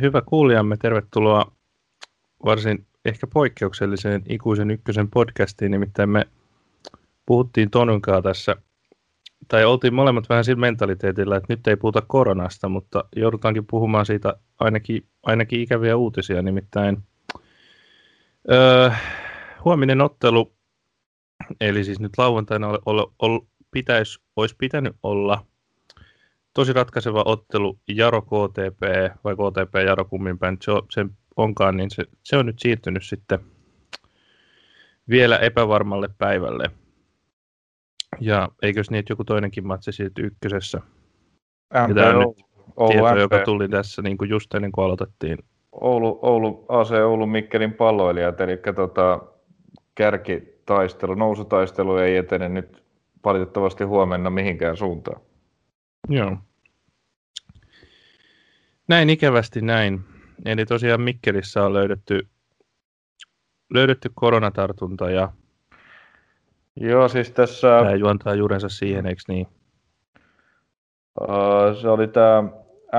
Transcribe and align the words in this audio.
Hyvä 0.00 0.22
kuulijamme, 0.26 0.76
tervetuloa 0.76 1.52
varsin 2.44 2.86
ehkä 3.04 3.26
poikkeukselliseen 3.26 4.22
Ikuisen 4.28 4.70
ykkösen 4.70 5.10
podcastiin, 5.10 5.70
nimittäin 5.70 6.10
me 6.10 6.26
puhuttiin 7.26 7.70
Tonunkaa 7.70 8.22
tässä, 8.22 8.56
tai 9.48 9.64
oltiin 9.64 9.94
molemmat 9.94 10.28
vähän 10.28 10.44
sillä 10.44 10.60
mentaliteetillä, 10.60 11.36
että 11.36 11.52
nyt 11.52 11.66
ei 11.66 11.76
puhuta 11.76 12.02
koronasta, 12.06 12.68
mutta 12.68 13.04
joudutaankin 13.16 13.66
puhumaan 13.66 14.06
siitä 14.06 14.34
ainakin, 14.60 15.06
ainakin 15.22 15.60
ikäviä 15.60 15.96
uutisia, 15.96 16.42
nimittäin 16.42 17.02
öö, 18.50 18.90
huominen 19.64 20.00
ottelu, 20.00 20.54
eli 21.60 21.84
siis 21.84 22.00
nyt 22.00 22.12
lauantaina 22.18 22.68
ol, 22.68 22.78
ol, 22.86 23.06
ol, 23.18 23.40
pitäisi, 23.70 24.20
olisi 24.36 24.54
pitänyt 24.58 24.96
olla 25.02 25.46
tosi 26.54 26.72
ratkaiseva 26.72 27.22
ottelu 27.26 27.78
Jaro 27.88 28.22
KTP 28.22 28.82
vai 29.24 29.34
KTP 29.34 29.74
Jaro 29.86 30.04
kummin 30.04 30.38
päin 30.38 30.56
se, 30.60 30.72
sen 30.90 31.10
onkaan, 31.36 31.76
niin 31.76 31.90
se, 31.90 32.04
se 32.22 32.36
on 32.36 32.46
nyt 32.46 32.58
siirtynyt 32.58 33.02
sitten 33.04 33.38
vielä 35.08 35.38
epävarmalle 35.38 36.08
päivälle. 36.18 36.70
Ja 38.20 38.48
eikös 38.62 38.90
niin, 38.90 38.98
että 38.98 39.12
joku 39.12 39.24
toinenkin 39.24 39.66
matsi 39.66 39.92
siirtyi 39.92 40.24
ykkösessä? 40.24 40.80
MP, 41.88 41.94
tämä 41.94 42.08
on 42.10 42.18
nyt 42.18 42.46
Oulu, 42.76 42.92
tieto, 42.92 43.18
joka 43.18 43.38
tuli 43.44 43.68
tässä 43.68 44.02
niin 44.02 44.18
kuin 44.18 44.30
just 44.30 44.54
ennen 44.54 44.72
kuin 44.72 44.84
aloitettiin. 44.84 45.38
Oulu, 45.72 46.18
Oulu 46.22 46.66
AC 46.68 46.90
Oulu 46.90 47.26
Mikkelin 47.26 47.72
palloilijat, 47.72 48.40
eli 48.40 48.60
tota, 48.76 49.20
kärkitaistelu, 49.94 51.14
nousutaistelu 51.14 51.96
ei 51.96 52.16
etene 52.16 52.48
nyt 52.48 52.84
valitettavasti 53.24 53.84
huomenna 53.84 54.30
mihinkään 54.30 54.76
suuntaan. 54.76 55.20
Joo. 56.08 56.36
Näin 58.88 59.10
ikävästi 59.10 59.60
näin. 59.60 60.00
Eli 60.44 60.66
tosiaan 60.66 61.00
Mikkelissä 61.00 61.64
on 61.64 61.72
löydetty, 61.72 62.28
löydetty 63.70 64.10
koronatartunta 64.14 65.10
ja 65.10 65.32
Joo, 66.76 67.08
siis 67.08 67.30
tässä... 67.30 67.78
Tämä 67.78 67.94
juontaa 67.94 68.34
juurensa 68.34 68.68
siihen, 68.68 69.06
eikö 69.06 69.22
niin? 69.28 69.46
Uh, 71.20 71.76
se 71.80 71.88
oli 71.88 72.08
tämä 72.08 72.44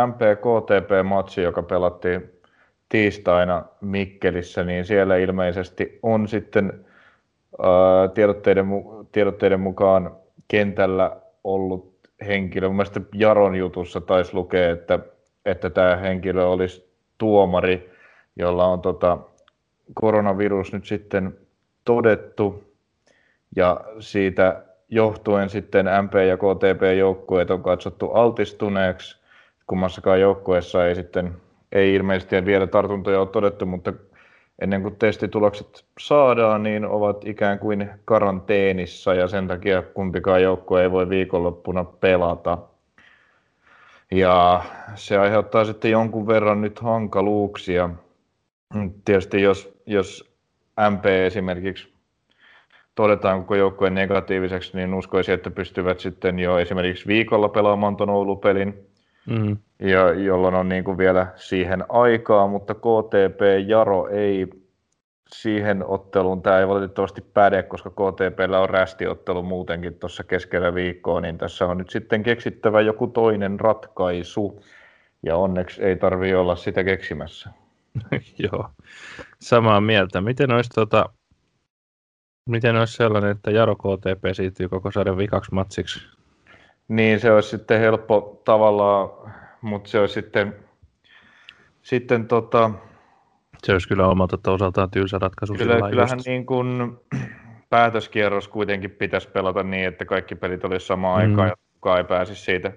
MP-KTP-matsi, 0.08 1.42
joka 1.42 1.64
pelattiin 1.64 2.31
tiistaina 2.89 3.66
Mikkelissä, 3.81 4.64
niin 4.64 4.86
siellä 4.86 5.17
ilmeisesti 5.17 6.00
on 6.03 6.28
sitten 6.28 6.86
uh, 7.59 8.14
tiedotteiden, 8.14 8.67
tiedotteiden 9.11 9.59
mukaan 9.59 10.16
kentällä 10.48 11.22
ollut 11.44 11.95
henkilö. 12.28 12.68
Mun 12.68 12.76
mielestä 12.76 13.02
Jaron 13.14 13.56
jutussa 13.56 14.02
taisi 14.02 14.34
lukea, 14.34 14.72
että, 14.72 15.00
että 15.45 15.70
tämä 15.70 15.95
henkilö 15.95 16.45
olisi 16.45 16.90
tuomari, 17.17 17.92
jolla 18.36 18.66
on 18.66 18.82
tota, 18.82 19.17
koronavirus 19.94 20.73
nyt 20.73 20.86
sitten 20.86 21.38
todettu. 21.86 22.64
Ja 23.56 23.82
siitä 24.00 24.64
johtuen 24.90 25.50
sitten 25.50 25.86
MP- 25.86 26.28
ja 26.28 26.38
KTP-joukkueet 26.38 27.52
on 27.52 27.64
katsottu 27.64 28.12
altistuneeksi. 28.12 29.22
Kummassakaan 29.67 30.22
joukkueessa 30.22 30.88
ei 30.88 30.95
sitten, 30.95 31.34
ei 31.72 31.95
ilmeisesti 31.95 32.45
vielä 32.45 32.67
tartuntoja 32.67 33.20
ole 33.20 33.28
todettu, 33.28 33.66
mutta 33.66 33.94
ennen 34.61 34.81
kuin 34.81 34.95
testitulokset 34.95 35.86
saadaan, 36.00 36.64
niin 36.64 36.86
ovat 36.86 37.25
ikään 37.28 37.59
kuin 37.59 37.89
karanteenissa 38.06 39.14
ja 39.14 39.28
sen 39.28 39.48
takia 39.48 39.81
kumpikaan 39.81 40.42
joukkue 40.42 40.81
ei 40.81 40.92
voi 40.92 41.09
viikonloppuna 41.09 41.84
pelata. 41.84 42.58
Ja 44.11 44.64
se 44.95 45.17
aiheuttaa 45.17 45.66
sitten 45.66 45.92
jonkun 45.92 46.28
verran 46.28 46.61
nyt 46.61 46.80
hankaluuksia. 46.80 47.89
Tietysti 49.06 49.42
jos, 49.42 49.78
jos 49.86 50.36
MP 50.89 51.05
esimerkiksi 51.05 51.93
todetaan 52.95 53.39
koko 53.39 53.55
joukkueen 53.55 53.95
negatiiviseksi, 53.95 54.77
niin 54.77 54.93
uskoisin, 54.93 55.33
että 55.33 55.52
pystyvät 55.52 55.99
sitten 55.99 56.39
jo 56.39 56.58
esimerkiksi 56.58 57.08
viikolla 57.08 57.49
pelaamaan 57.49 57.98
tuon 57.98 58.10
Oulu-pelin, 58.10 58.87
mm. 59.30 59.58
ja 59.80 60.13
jolloin 60.13 60.55
on 60.55 60.69
niin 60.69 60.83
kuin 60.83 60.97
vielä 60.97 61.27
siihen 61.36 61.86
aikaa, 61.89 62.47
mutta 62.47 62.73
KTP 62.73 63.41
Jaro 63.67 64.08
ei 64.08 64.47
siihen 65.33 65.86
otteluun, 65.86 66.41
tämä 66.41 66.59
ei 66.59 66.67
valitettavasti 66.67 67.21
päde, 67.21 67.63
koska 67.63 67.89
KTPllä 67.89 68.59
on 68.59 68.69
rästiottelu 68.69 69.43
muutenkin 69.43 69.93
tuossa 69.93 70.23
keskellä 70.23 70.75
viikkoa, 70.75 71.21
niin 71.21 71.37
tässä 71.37 71.65
on 71.65 71.77
nyt 71.77 71.89
sitten 71.89 72.23
keksittävä 72.23 72.81
joku 72.81 73.08
toinen 73.08 73.59
ratkaisu, 73.59 74.61
ja 75.23 75.37
onneksi 75.37 75.83
ei 75.83 75.95
tarvi 75.95 76.36
olla 76.36 76.55
sitä 76.55 76.83
keksimässä. 76.83 77.49
Joo, 78.43 78.69
samaa 79.39 79.81
mieltä. 79.81 80.21
Miten 80.21 80.52
olisi, 80.52 80.69
tota, 80.69 81.09
miten 82.49 82.75
olisi 82.75 82.93
sellainen, 82.93 83.31
että 83.31 83.52
Jaro 83.52 83.75
KTP 83.75 84.23
siirtyy 84.33 84.69
koko 84.69 84.92
sarjan 84.92 85.17
vikaksi 85.17 85.53
matsiksi? 85.53 85.99
Niin, 86.88 87.20
se 87.20 87.32
olisi 87.32 87.50
sitten 87.50 87.80
helppo 87.80 88.42
tavallaan, 88.46 89.10
mutta 89.62 89.90
se 89.90 90.00
olisi 90.00 90.14
sitten, 90.14 90.56
sitten 91.82 92.28
tota, 92.28 92.72
se 93.64 93.72
olisi 93.72 93.88
kyllä 93.88 94.08
omalta 94.08 94.52
osaltaan 94.52 94.92
tylsä 94.92 95.20
ratkaisu. 95.20 95.54
Kyllä, 95.54 95.90
kyllähän 95.90 96.18
just. 96.18 96.28
niin 96.28 96.46
kuin 96.46 96.98
päätöskierros 97.70 98.48
kuitenkin 98.48 98.92
pitäisi 98.92 99.30
pelata 99.30 99.64
niin, 99.64 99.88
että 99.88 100.06
kaikki 100.06 100.36
pelit 100.36 100.66
olisi 100.66 100.86
samaan 100.86 101.22
mm. 101.22 101.30
aikaan 101.30 101.48
ja 101.48 101.56
kukaan 101.73 101.98
ei 101.98 102.04
pääsisi 102.04 102.42
siitä 102.42 102.72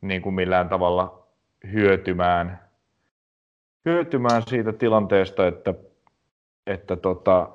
niin 0.00 0.22
kuin 0.22 0.34
millään 0.34 0.68
tavalla 0.68 1.26
hyötymään, 1.72 2.60
hyötymään 3.84 4.42
siitä 4.46 4.72
tilanteesta, 4.72 5.46
että, 5.46 5.74
että, 6.66 6.96
tota, 6.96 7.48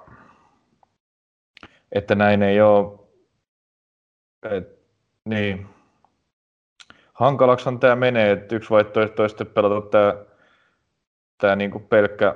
että 1.91 2.15
näin 2.15 2.43
ei 2.43 2.61
ole. 2.61 2.99
Et, 4.43 4.80
niin. 5.29 5.67
Hankalaksihan 7.13 7.79
tämä 7.79 7.95
menee, 7.95 8.31
että 8.31 8.55
yksi 8.55 8.69
vaihtoehto 8.69 9.23
on 9.23 9.29
sitten 9.29 9.47
pelata 9.47 9.89
tämä, 9.89 10.15
tämä 11.37 11.55
niin 11.55 11.71
kuin 11.71 11.83
pelkkä 11.83 12.35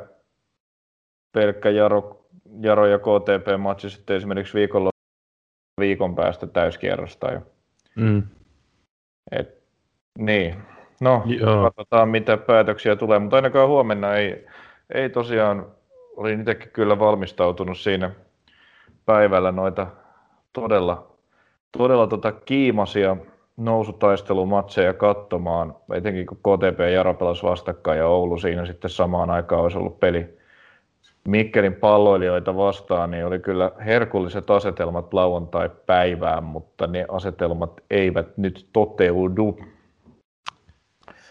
pelkkä 1.35 1.69
Jaro, 1.69 2.25
Jaro 2.59 2.85
ja 2.85 3.00
KTP-matsi 3.00 3.90
sitten 3.90 4.16
esimerkiksi 4.16 4.53
viikolla 4.53 4.90
viikon 5.79 6.16
päästä 6.16 6.47
täyskierrosta. 6.47 7.41
Mm. 7.96 8.23
Et, 9.31 9.63
niin, 10.17 10.56
no 11.02 11.23
Joo. 11.25 11.63
katsotaan 11.63 12.09
mitä 12.09 12.38
päätöksiä 12.38 12.96
tulee, 12.96 13.19
mutta 13.19 13.35
ainakaan 13.35 13.67
huomenna 13.67 14.16
ei, 14.16 14.47
ei 14.94 15.09
tosiaan, 15.09 15.72
olin 16.16 16.40
itsekin 16.40 16.72
kyllä 16.72 17.00
valmistautunut 17.00 17.78
siinä 17.78 18.12
päivällä 19.06 19.52
noita 19.52 19.88
todella, 20.53 21.15
todella 21.78 22.08
tota 22.08 22.31
kiimasia 22.31 23.18
nousutaistelumatseja 23.58 24.94
katsomaan, 24.94 25.75
etenkin 25.94 26.25
kun 26.25 26.38
KTP 26.38 26.80
ja 26.80 26.90
Jaro 26.90 27.13
pelasi 27.13 27.44
vastakkain 27.44 27.97
ja 27.97 28.08
Oulu 28.08 28.38
siinä 28.38 28.66
sitten 28.66 28.90
samaan 28.90 29.30
aikaan 29.30 29.62
olisi 29.62 29.78
ollut 29.78 30.00
peli, 30.00 30.38
Mikkelin 31.28 31.74
palloilijoita 31.74 32.56
vastaan, 32.56 33.12
niin 33.12 33.25
oli 33.25 33.40
kyllä 33.40 33.72
herkulliset 33.85 34.50
asetelmat 34.50 35.14
lauantai-päivään, 35.14 36.44
mutta 36.44 36.88
ne 36.88 37.06
asetelmat 37.09 37.81
eivät 37.90 38.38
nyt 38.38 38.69
toteudu. 38.74 39.59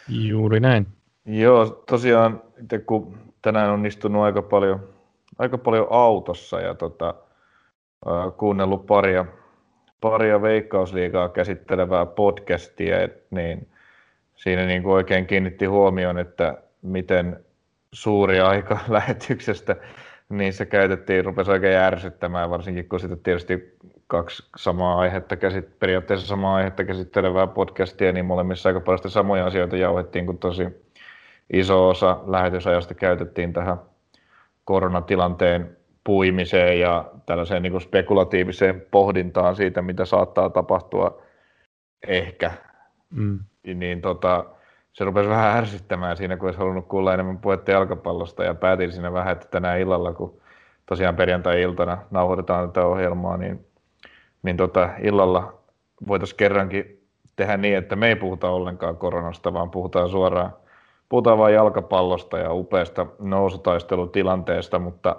Juuri 0.09 0.61
näin. 0.61 0.87
Joo, 1.27 1.67
tosiaan 1.67 2.43
itse 2.63 2.79
kun 2.79 3.19
tänään 3.43 3.71
on 3.71 3.87
istunut 3.87 4.23
aika 4.23 4.43
paljon, 4.43 4.81
aika 5.39 5.59
paljon 5.59 5.87
autossa 5.91 6.61
ja 6.61 6.75
tota, 6.75 7.15
äh, 8.07 8.37
kuunnellut 8.37 8.87
paria, 8.87 9.27
paria 10.05 10.43
veikkausliigaa 10.43 11.29
käsittelevää 11.29 12.07
podcastia, 12.07 12.97
niin 13.31 13.69
siinä 14.37 14.67
niin 14.67 14.83
kuin 14.83 14.93
oikein 14.93 15.27
kiinnitti 15.27 15.67
huomioon, 15.67 16.19
että 16.19 16.59
miten 16.83 17.45
suuri 17.93 18.41
aika 18.41 18.79
lähetyksestä, 18.89 19.77
se 20.51 20.67
käytettiin, 20.67 21.25
rupesi 21.25 21.51
oikein 21.51 21.79
ärsyttämään, 21.79 22.51
varsinkin 22.51 22.89
kun 22.89 23.01
sitten 23.01 23.19
tietysti 23.19 23.77
kaksi 24.07 24.43
samaa 24.57 24.99
aihetta, 24.99 25.37
käsit, 25.37 25.79
periaatteessa 25.79 26.27
samaa 26.27 26.57
aihetta 26.57 26.85
käsittelevää 26.85 27.47
podcastia, 27.47 28.13
niin 28.13 28.27
molemmissa 28.27 28.69
aika 28.69 28.81
paljon 28.81 29.11
samoja 29.11 29.47
asioita 29.47 29.77
jauhettiin, 29.77 30.27
kun 30.27 30.39
tosi 30.39 30.67
iso 31.53 31.89
osa 31.89 32.21
lähetysajasta 32.27 32.95
käytettiin 32.95 33.53
tähän 33.53 33.77
koronatilanteen 34.65 35.77
puimiseen 36.05 36.81
ja 36.81 37.05
tällaiseen 37.27 37.63
niin 37.63 37.73
kuin 37.73 37.83
spekulatiiviseen 37.83 38.87
pohdintaan 38.91 39.57
siitä, 39.57 39.83
mitä 39.83 40.05
saattaa 40.05 40.51
tapahtua 40.51 41.23
ehkä. 42.09 42.53
Mm. 43.11 43.39
Niin 43.75 44.01
tota, 44.01 44.45
se 44.93 45.05
rupesi 45.05 45.29
vähän 45.29 45.57
ärsyttämään 45.57 46.17
siinä, 46.17 46.37
kun 46.37 46.47
olisi 46.47 46.59
halunnut 46.59 46.87
kuulla 46.89 47.15
enemmän 47.15 47.39
puhetta 47.39 47.71
jalkapallosta 47.71 48.45
ja 48.45 48.55
päätin 48.55 48.93
siinä 48.93 49.13
vähän, 49.13 49.33
että 49.33 49.49
tänä 49.51 49.77
illalla, 49.77 50.13
kun 50.13 50.41
tosiaan 50.87 51.17
perjantai-iltana 51.17 51.99
nauhoitetaan 52.11 52.69
tätä 52.69 52.87
ohjelmaa, 52.87 53.37
niin, 53.37 53.67
niin 54.43 54.57
tota, 54.57 54.91
illalla 55.03 55.55
voitaisiin 56.09 56.37
kerrankin 56.37 57.05
tehdä 57.37 57.57
niin, 57.57 57.77
että 57.77 57.97
me 57.97 58.09
ei 58.09 58.17
puhuta 58.17 58.51
ollenkaan 58.51 58.97
koronasta, 58.97 59.53
vaan 59.53 59.71
puhutaan 59.71 60.09
suoraan, 60.09 60.53
puhutaan 61.09 61.39
vain 61.39 61.55
jalkapallosta 61.55 62.39
ja 62.39 62.53
upeasta 62.53 63.07
nousutaistelutilanteesta, 63.19 64.79
mutta, 64.79 65.17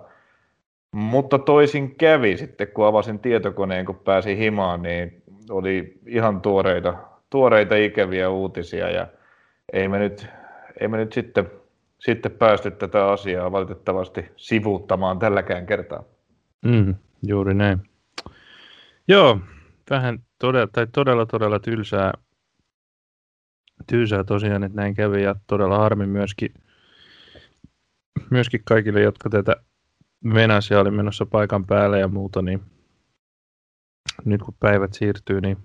mutta 0.96 1.40
toisin 1.40 1.96
kävi 1.96 2.38
sitten, 2.38 2.68
kun 2.68 2.88
avasin 2.88 3.20
tietokoneen, 3.20 3.86
kun 3.86 3.96
pääsin 3.96 4.38
himaan, 4.38 4.82
niin 4.82 5.24
oli 5.50 6.00
ihan 6.08 6.42
tuoreita, 6.42 6.94
tuoreita 7.30 7.76
ikäviä 7.76 8.30
uutisia 8.30 8.90
ja 8.90 9.08
ei 9.74 9.88
me 9.88 10.00
nyt, 10.00 10.28
ei 10.80 10.88
me 10.88 10.98
nyt 10.98 11.14
sitten, 11.14 11.52
sitten 12.00 12.32
päästy 12.32 12.72
tätä 12.72 13.08
asiaa 13.12 13.52
valitettavasti 13.52 14.32
sivuuttamaan 14.36 15.20
tälläkään 15.20 15.66
kertaa. 15.66 16.04
Mm, 16.66 16.96
juuri 17.28 17.54
näin. 17.54 17.80
Joo, 19.08 19.40
vähän 19.90 20.20
todella, 20.40 20.68
tai 20.74 20.88
todella, 20.88 21.26
todella 21.26 21.60
tylsää, 21.60 22.14
tylsää 23.88 24.24
tosiaan, 24.24 24.64
että 24.64 24.82
näin 24.82 24.94
kävi 24.94 25.24
ja 25.24 25.36
todella 25.48 25.78
harmi 25.78 26.08
myöskin, 26.08 26.54
myöskin 28.30 28.62
kaikille, 28.66 29.02
jotka 29.02 29.30
tätä 29.30 29.56
venäsi 30.34 30.74
ja 30.74 30.80
oli 30.80 30.92
menossa 30.92 31.26
paikan 31.26 31.66
päälle 31.66 32.00
ja 32.00 32.08
muuta, 32.08 32.42
niin 32.42 32.62
nyt 34.26 34.44
kun 34.44 34.56
päivät 34.60 34.94
siirtyy, 34.94 35.42
niin 35.42 35.58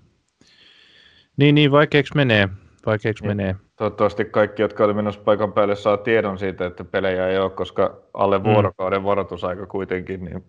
niin, 1.36 1.54
niin 1.54 1.70
vaikeaksi 1.70 2.16
menee. 2.16 2.48
Vaikeaksi 2.86 3.24
niin. 3.24 3.36
menee. 3.36 3.56
Toivottavasti 3.76 4.24
kaikki, 4.24 4.62
jotka 4.62 4.84
oli 4.84 4.94
menossa 4.94 5.20
paikan 5.20 5.52
päälle, 5.52 5.76
saa 5.76 5.96
tiedon 5.96 6.38
siitä, 6.38 6.66
että 6.66 6.84
pelejä 6.84 7.28
ei 7.28 7.38
ole, 7.38 7.50
koska 7.50 8.02
alle 8.14 8.38
mm. 8.38 8.44
vuorokauden 8.44 9.04
varoitusaika 9.04 9.66
kuitenkin 9.66 10.24
niin 10.24 10.44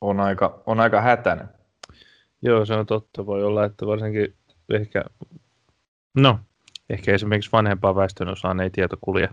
on, 0.00 0.20
aika, 0.20 0.62
on 0.66 0.80
aika 0.80 1.00
hätäinen. 1.00 1.48
Joo, 2.42 2.64
se 2.64 2.74
on 2.74 2.86
totta. 2.86 3.26
Voi 3.26 3.44
olla, 3.44 3.64
että 3.64 3.86
varsinkin 3.86 4.34
ehkä, 4.70 5.04
no, 6.14 6.38
ehkä 6.90 7.12
esimerkiksi 7.12 7.52
vanhempaa 7.52 7.96
väestön 7.96 8.28
osaan 8.28 8.60
ei 8.60 8.70
tieto 8.70 8.96
kulje, 9.00 9.28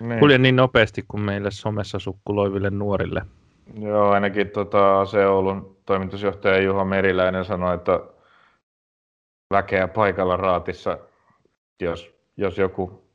niin. 0.00 0.20
kulje 0.20 0.38
niin 0.38 0.56
nopeasti 0.56 1.04
kuin 1.08 1.20
meille 1.20 1.50
somessa 1.50 1.98
sukkuloiville 1.98 2.70
nuorille. 2.70 3.22
Joo, 3.80 4.10
ainakin 4.10 4.50
tota, 4.50 5.04
se 5.04 5.26
Oulun 5.26 5.76
toimitusjohtaja 5.86 6.62
Juha 6.62 6.84
Meriläinen 6.84 7.44
sanoi, 7.44 7.74
että 7.74 8.00
väkeä 9.50 9.88
paikalla 9.88 10.36
raatissa, 10.36 10.98
jos, 11.80 12.14
jos 12.36 12.58
joku 12.58 13.08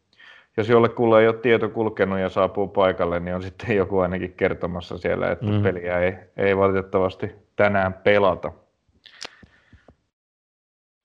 jos 0.58 0.70
jollekulla 0.70 1.22
ei 1.22 1.28
ole 1.28 1.38
tieto 1.38 1.70
kulkenut 1.70 2.20
ja 2.20 2.30
saapuu 2.30 2.68
paikalle, 2.68 3.20
niin 3.20 3.36
on 3.36 3.44
sitten 3.44 3.76
joku 3.76 4.00
ainakin 4.00 4.34
kertomassa 4.34 4.98
siellä, 4.98 5.32
että 5.32 5.46
mm. 5.46 5.64
peliä 5.64 6.00
ei, 6.00 6.14
ei 6.38 6.58
valitettavasti 6.58 7.32
tänään 7.56 7.94
pelata. 7.94 8.52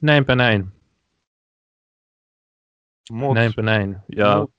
Näinpä 0.03 0.37
näin. 0.37 0.67
Mut, 3.11 3.35
Näinpä 3.35 3.63
näin. 3.63 3.97
Ja... 4.17 4.39
Mut 4.39 4.57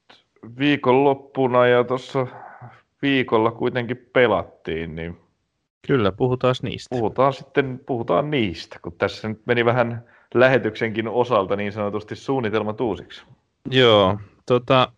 viikonloppuna 0.59 1.67
ja 1.67 1.83
tuossa 1.83 2.27
viikolla 3.01 3.51
kuitenkin 3.51 4.09
pelattiin, 4.13 4.95
niin 4.95 5.17
Kyllä, 5.87 6.11
puhutaan 6.11 6.55
niistä. 6.61 6.95
Puhutaan 6.95 7.33
sitten 7.33 7.79
puhutaan 7.85 8.31
niistä, 8.31 8.79
kun 8.81 8.93
tässä 8.97 9.29
nyt 9.29 9.41
meni 9.45 9.65
vähän 9.65 10.03
lähetyksenkin 10.33 11.07
osalta 11.07 11.55
niin 11.55 11.71
sanotusti 11.71 12.15
suunnitelmat 12.15 12.81
uusiksi. 12.81 13.23
Joo, 13.71 14.17
tota, 14.45 14.91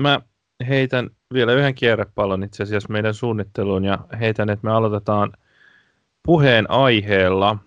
mä 0.00 0.20
heitän 0.68 1.10
vielä 1.34 1.52
yhden 1.52 1.74
kierrepallon 1.74 2.42
itse 2.42 2.62
asiassa 2.62 2.92
meidän 2.92 3.14
suunnitteluun 3.14 3.84
ja 3.84 3.98
heitän, 4.20 4.50
että 4.50 4.66
me 4.66 4.72
aloitetaan 4.72 5.32
puheen 6.22 6.70
aiheella, 6.70 7.58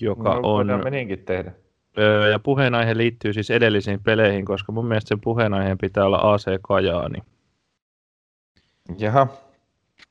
joka 0.00 0.34
no, 0.34 0.40
on... 0.42 0.66
me 0.84 0.90
niinkin 0.90 1.24
tehdä. 1.24 1.52
Ja 2.30 2.38
puheenaihe 2.38 2.96
liittyy 2.96 3.32
siis 3.32 3.50
edellisiin 3.50 4.02
peleihin, 4.02 4.44
koska 4.44 4.72
mun 4.72 4.86
mielestä 4.86 5.08
sen 5.08 5.20
puheenaiheen 5.20 5.78
pitää 5.78 6.04
olla 6.04 6.32
AC 6.32 6.44
Kajaani. 6.62 7.18
Jaha. 8.98 9.26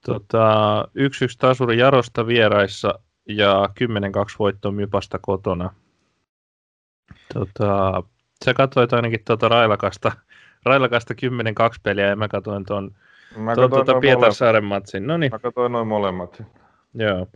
Tota, 0.06 0.88
1-1 0.88 0.92
tasuri 1.40 1.78
Jarosta 1.78 2.28
vieraissa 2.28 3.00
ja 3.30 3.70
10-2 3.84 4.36
voitto 4.40 4.72
Mypasta 4.72 5.20
kotona. 5.22 5.74
Tota, 7.34 8.04
sä 8.46 8.54
katsoit 8.54 8.94
ainakin 8.94 9.20
tuota 9.26 9.50
Railakasta, 9.50 10.12
Railakasta 10.66 11.14
10-2 11.14 11.80
peliä 11.84 12.08
ja 12.08 12.16
mä 12.16 12.28
katsoin 12.28 12.66
tuon 12.66 12.92
tuota 13.70 14.00
Pietarsaaren 14.00 14.64
matsin. 14.64 15.08
No 15.08 15.18
niin. 15.18 15.32
Mä 15.32 15.40
katsoin 15.40 15.72
noin 15.72 15.88
molemmat. 15.88 16.44
Joo. 16.94 17.28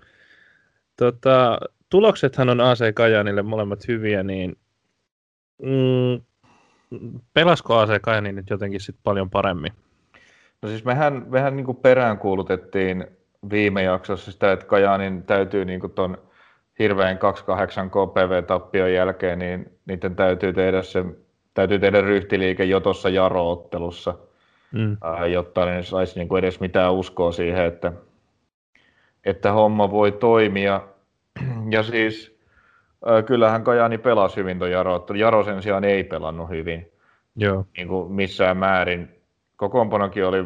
Tota, 0.97 1.59
tuloksethan 1.93 2.49
on 2.49 2.61
AC 2.61 2.93
Kajanille 2.93 3.41
molemmat 3.41 3.87
hyviä, 3.87 4.23
niin 4.23 4.55
mm, 5.61 6.21
pelasko 7.33 7.77
AC 7.77 8.01
Kajani 8.01 8.31
nyt 8.31 8.49
jotenkin 8.49 8.79
sit 8.79 8.95
paljon 9.03 9.29
paremmin? 9.29 9.71
No 10.61 10.69
siis 10.69 10.85
mehän, 10.85 11.25
mehän 11.29 11.55
niin 11.55 11.75
peräänkuulutettiin 11.81 13.07
viime 13.49 13.83
jaksossa 13.83 14.31
sitä, 14.31 14.51
että 14.51 14.65
Kajanin 14.65 15.23
täytyy 15.23 15.65
niin 15.65 15.81
ton 15.95 16.17
hirveän 16.79 17.17
28 17.17 17.89
KPV-tappion 17.89 18.93
jälkeen, 18.93 19.39
niin 19.39 19.71
niiden 19.85 20.15
täytyy 20.15 20.53
tehdä 20.53 20.81
se, 20.81 21.05
täytyy 21.53 21.79
tehdä 21.79 22.01
ryhtiliike 22.01 22.63
jo 22.63 22.79
tuossa 22.79 23.09
Jaro-ottelussa, 23.09 24.13
mm. 24.71 24.97
jotta 25.31 25.65
ne 25.65 25.83
saisi 25.83 26.19
niin 26.19 26.37
edes 26.37 26.59
mitään 26.59 26.93
uskoa 26.93 27.31
siihen, 27.31 27.65
että, 27.65 27.91
että 29.25 29.51
homma 29.51 29.91
voi 29.91 30.11
toimia. 30.11 30.92
Ja 31.69 31.83
siis 31.83 32.39
kyllähän 33.25 33.63
Kajani 33.63 33.97
pelasi 33.97 34.35
hyvin 34.35 34.59
tuon 34.59 34.71
Jaro, 34.71 35.05
Jaro 35.15 35.43
sen 35.43 35.61
sijaan 35.61 35.83
ei 35.83 36.03
pelannut 36.03 36.49
hyvin 36.49 36.93
Joo. 37.35 37.65
Niin 37.77 37.87
kuin 37.87 38.11
missään 38.11 38.57
määrin. 38.57 39.09
Kokoonpanokin 39.55 40.25
oli, 40.25 40.45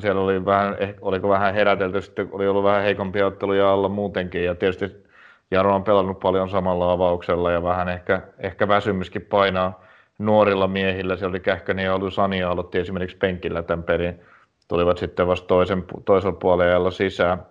siellä 0.00 0.20
oli 0.20 0.44
vähän, 0.44 0.76
eh, 0.78 0.94
oliko 1.00 1.28
vähän 1.28 1.54
herätelty, 1.54 2.02
sitten 2.02 2.28
oli 2.32 2.48
ollut 2.48 2.64
vähän 2.64 2.82
heikompia 2.82 3.26
otteluja 3.26 3.72
alla 3.72 3.88
muutenkin, 3.88 4.44
ja 4.44 4.54
tietysti 4.54 5.08
Jaro 5.50 5.74
on 5.74 5.84
pelannut 5.84 6.20
paljon 6.20 6.50
samalla 6.50 6.92
avauksella 6.92 7.52
ja 7.52 7.62
vähän 7.62 7.88
ehkä, 7.88 8.22
ehkä 8.38 8.68
väsymyskin 8.68 9.22
painaa 9.22 9.84
nuorilla 10.18 10.68
miehillä. 10.68 11.16
Se 11.16 11.26
oli 11.26 11.40
Kähkönen 11.40 11.84
ja 11.84 11.94
ollut 11.94 12.14
Sania 12.14 12.50
aloitti 12.50 12.78
esimerkiksi 12.78 13.16
penkillä 13.16 13.62
tämän 13.62 13.82
perin. 13.82 14.20
Tulivat 14.68 14.98
sitten 14.98 15.26
vasta 15.26 15.46
toisen, 15.46 15.84
toisella 16.04 16.36
puolella 16.40 16.90
sisään. 16.90 17.42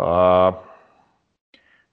Uh, 0.00 0.65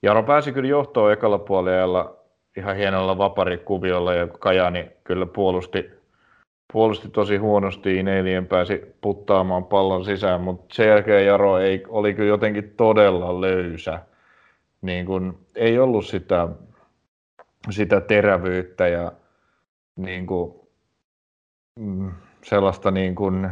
Jaro 0.04 0.24
pääsi 0.24 0.52
kyllä 0.52 0.70
johtoon 0.70 1.14
ekalla 1.14 1.38
puolella 1.38 2.16
ihan 2.58 2.76
hienolla 2.76 3.18
vaparikuviolla 3.18 4.14
ja 4.14 4.28
Kajani 4.28 4.92
kyllä 5.04 5.26
puolusti, 5.26 5.92
puolusti 6.74 7.10
tosi 7.10 7.38
huonosti. 7.38 7.96
Ineilien 7.96 8.48
pääsi 8.48 8.82
puttaamaan 9.02 9.66
pallon 9.66 10.06
sisään, 10.06 10.42
mutta 10.42 10.76
sen 10.76 10.88
jälkeen 10.88 11.26
Jaro 11.26 11.60
ei, 11.60 11.84
oli 11.88 12.14
kyllä 12.14 12.30
jotenkin 12.30 12.74
todella 12.78 13.42
löysä 13.42 14.00
niin 14.82 15.06
kuin, 15.06 15.38
ei 15.56 15.80
ollut 15.80 16.06
sitä, 16.06 16.48
sitä 17.70 18.02
terävyyttä 18.02 18.88
ja 18.88 19.12
niin 19.96 20.28
kuin, 20.28 20.54
mm, 21.80 22.12
sellaista 22.44 22.92
niin 22.92 23.16
kuin, 23.16 23.50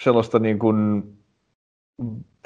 sellaista 0.00 0.38
niin 0.38 0.58
kuin 0.58 1.17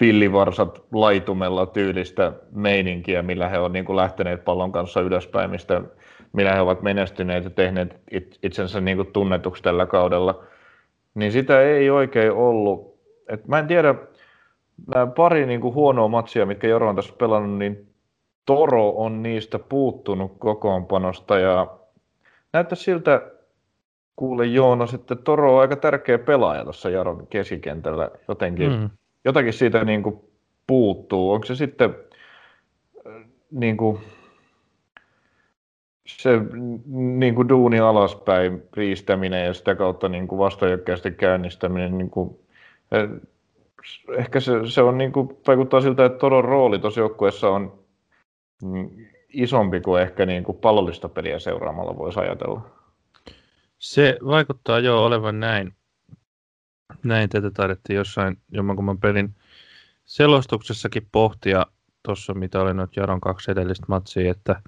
villivarsat 0.00 0.82
laitumella 0.92 1.66
tyylistä 1.66 2.32
meininkiä, 2.52 3.22
millä 3.22 3.48
he 3.48 3.58
ovat 3.58 3.72
niin 3.72 3.96
lähteneet 3.96 4.44
pallon 4.44 4.72
kanssa 4.72 5.00
ylöspäin, 5.00 5.50
mistä, 5.50 5.82
millä 6.32 6.54
he 6.54 6.60
ovat 6.60 6.82
menestyneet 6.82 7.44
ja 7.44 7.50
tehneet 7.50 8.00
itsensä 8.42 8.80
niin 8.80 8.96
kuin 8.96 9.12
tunnetuksi 9.12 9.62
tällä 9.62 9.86
kaudella, 9.86 10.44
niin 11.14 11.32
sitä 11.32 11.60
ei 11.60 11.90
oikein 11.90 12.32
ollut. 12.32 12.92
Et 13.28 13.48
mä 13.48 13.58
en 13.58 13.66
tiedä, 13.66 13.94
nämä 14.94 15.06
pari 15.06 15.46
niin 15.46 15.60
kuin 15.60 15.74
huonoa 15.74 16.08
matsia, 16.08 16.46
mitkä 16.46 16.66
Joro 16.66 16.88
on 16.88 16.96
tässä 16.96 17.14
pelannut, 17.18 17.58
niin 17.58 17.92
Toro 18.46 18.90
on 18.90 19.22
niistä 19.22 19.58
puuttunut 19.58 20.32
kokoonpanosta 20.38 21.38
ja 21.38 21.66
näyttää 22.52 22.76
siltä, 22.76 23.22
kuule 24.16 24.46
Joona, 24.46 24.86
sitten 24.86 25.18
Toro 25.18 25.54
on 25.54 25.60
aika 25.60 25.76
tärkeä 25.76 26.18
pelaaja 26.18 26.64
tuossa 26.64 26.90
Jaron 26.90 27.26
keskikentällä. 27.26 28.10
Jotenkin, 28.28 28.72
mm. 28.72 28.90
Jotakin 29.24 29.52
siitä 29.52 29.84
niin 29.84 30.02
kuin 30.02 30.20
puuttuu. 30.66 31.32
Onko 31.32 31.46
se 31.46 31.54
sitten 31.54 31.94
niin 33.50 33.76
kuin, 33.76 33.98
se 36.06 36.30
niin 36.86 37.34
kuin 37.34 37.48
duuni 37.48 37.80
alaspäin 37.80 38.62
riistäminen 38.72 39.46
ja 39.46 39.54
sitä 39.54 39.74
kautta 39.74 40.08
niin 40.08 40.28
kuin 40.28 40.38
käynnistäminen, 41.16 41.98
niin 41.98 42.10
kuin, 42.10 42.38
ehkä 44.16 44.40
se, 44.40 44.52
se 44.66 44.82
on 44.82 44.98
niin 44.98 45.12
kuin, 45.12 45.38
vaikuttaa 45.46 45.80
siltä, 45.80 46.04
että 46.04 46.18
Toron 46.18 46.44
rooli 46.44 46.78
tuossa 46.78 47.00
joukkueessa 47.00 47.50
on 47.50 47.78
isompi 49.28 49.80
kuin 49.80 50.02
ehkä 50.02 50.26
niin 50.26 50.44
kuin 50.44 50.58
pallollista 50.58 51.08
peliä 51.08 51.38
seuraamalla 51.38 51.98
voisi 51.98 52.20
ajatella. 52.20 52.60
Se 53.78 54.18
vaikuttaa 54.26 54.78
jo 54.78 55.04
olevan 55.04 55.40
näin. 55.40 55.74
Näin 57.02 57.28
tätä 57.28 57.50
taidettiin 57.50 57.96
jossain 57.96 58.36
jommankumman 58.52 58.98
pelin 58.98 59.34
selostuksessakin 60.04 61.08
pohtia. 61.12 61.66
Tuossa, 62.02 62.34
mitä 62.34 62.60
oli 62.60 62.74
nyt 62.74 62.96
Jaron 62.96 63.20
kaksi 63.20 63.50
edellistä 63.50 63.86
matsia, 63.88 64.30
että, 64.30 64.62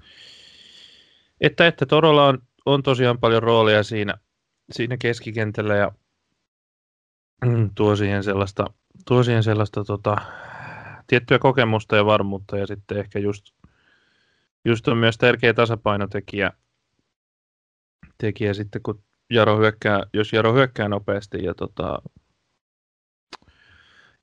että, 1.41 1.67
että 1.67 1.85
Torolla 1.85 2.27
on 2.27 2.39
on 2.65 2.83
tosiaan 2.83 3.19
paljon 3.19 3.43
roolia 3.43 3.83
siinä, 3.83 4.13
siinä 4.71 4.97
keskikentällä 4.97 5.75
ja 5.75 5.91
tuo 7.75 7.95
siihen 7.95 8.23
sellaista, 8.23 8.65
tuo 9.07 9.23
siihen 9.23 9.43
sellaista 9.43 9.83
tota, 9.83 10.15
tiettyä 11.07 11.39
kokemusta 11.39 11.95
ja 11.95 12.05
varmuutta 12.05 12.57
ja 12.57 12.67
sitten 12.67 12.97
ehkä 12.97 13.19
just, 13.19 13.45
just 14.65 14.87
on 14.87 14.97
myös 14.97 15.17
tärkeä 15.17 15.53
tasapainotekijä 15.53 16.51
tekijä 18.17 18.53
sitten, 18.53 18.81
kun 18.81 19.03
Jaro 19.29 19.57
hyökkää, 19.57 20.03
jos 20.13 20.33
Jaro 20.33 20.53
hyökkää 20.53 20.89
nopeasti 20.89 21.43
ja 21.43 21.53
tota, 21.53 22.01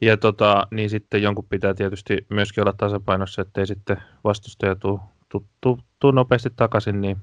ja 0.02 0.16
tota, 0.16 0.66
niin 0.70 0.90
sitten 0.90 1.22
jonkun 1.22 1.46
pitää 1.48 1.74
tietysti 1.74 2.26
myöskin 2.28 2.62
olla 2.62 2.74
tasapainossa, 2.76 3.42
ettei 3.42 3.66
sitten 3.66 3.96
vastustaja 4.24 4.76
tuu, 4.76 5.00
tuu, 5.28 5.46
tuu, 5.60 5.78
tuu 6.00 6.10
nopeasti 6.10 6.50
takaisin, 6.56 7.00
niin 7.00 7.16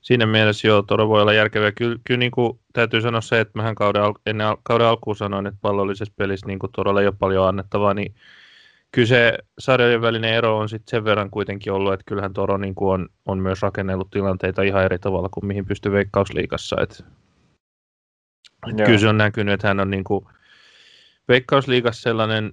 siinä 0.00 0.26
mielessä 0.26 0.68
joo, 0.68 0.82
Toro 0.82 1.08
voi 1.08 1.22
olla 1.22 1.32
järkevä. 1.32 1.72
Kyllä, 1.72 1.96
kyllä 2.04 2.18
niin 2.18 2.30
kuin, 2.30 2.58
täytyy 2.72 3.00
sanoa 3.00 3.20
se, 3.20 3.40
että 3.40 3.52
mähän 3.54 3.74
kauden, 3.74 4.02
al- 4.02 4.14
ennen 4.26 4.46
al- 4.46 4.56
kauden 4.62 4.86
alkuun 4.86 5.16
sanoin, 5.16 5.46
että 5.46 5.58
pallollisessa 5.62 6.14
pelissä 6.16 6.46
niin 6.46 6.58
Torolla 6.76 7.00
ei 7.00 7.06
ole 7.06 7.16
paljon 7.18 7.48
annettavaa, 7.48 7.94
niin 7.94 8.14
kyllä 8.92 9.08
se 9.08 9.38
sarjojen 9.58 10.02
välinen 10.02 10.34
ero 10.34 10.58
on 10.58 10.68
sitten 10.68 10.90
sen 10.90 11.04
verran 11.04 11.30
kuitenkin 11.30 11.72
ollut, 11.72 11.92
että 11.92 12.04
kyllähän 12.06 12.32
Toro 12.32 12.56
niin 12.56 12.74
kuin 12.74 12.94
on, 12.94 13.08
on 13.26 13.38
myös 13.38 13.62
rakennellut 13.62 14.10
tilanteita 14.10 14.62
ihan 14.62 14.84
eri 14.84 14.98
tavalla 14.98 15.28
kuin 15.28 15.46
mihin 15.46 15.66
pystyy 15.66 15.92
Veikkausliigassa. 15.92 16.76
Et, 16.80 17.04
et 18.70 18.86
kyllä 18.86 18.98
se 18.98 19.08
on 19.08 19.18
näkynyt, 19.18 19.54
että 19.54 19.68
hän 19.68 19.80
on 19.80 19.90
niin 19.90 20.04
kuin, 20.04 20.26
Veikkausliigassa 21.28 22.02
sellainen 22.02 22.52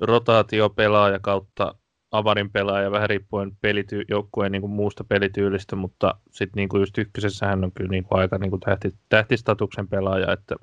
rotaatiopelaaja 0.00 1.18
kautta 1.18 1.74
avarin 2.10 2.50
pelaaja, 2.50 2.90
vähän 2.90 3.10
riippuen 3.10 3.56
pelity- 3.60 4.04
joukkueen 4.08 4.52
niin 4.52 4.62
kuin 4.62 4.70
muusta 4.70 5.04
pelityylistä, 5.04 5.76
mutta 5.76 6.14
sitten 6.30 6.60
niin 6.60 6.68
kuin 6.68 6.80
just 6.80 6.98
ykkösessä 6.98 7.46
hän 7.46 7.64
on 7.64 7.72
kyllä 7.72 7.90
niin 7.90 8.04
kuin 8.04 8.20
aika 8.20 8.38
niin 8.38 8.50
kuin 8.50 8.60
tähti, 8.60 8.94
tähtistatuksen 9.08 9.88
pelaaja, 9.88 10.32
että 10.32 10.56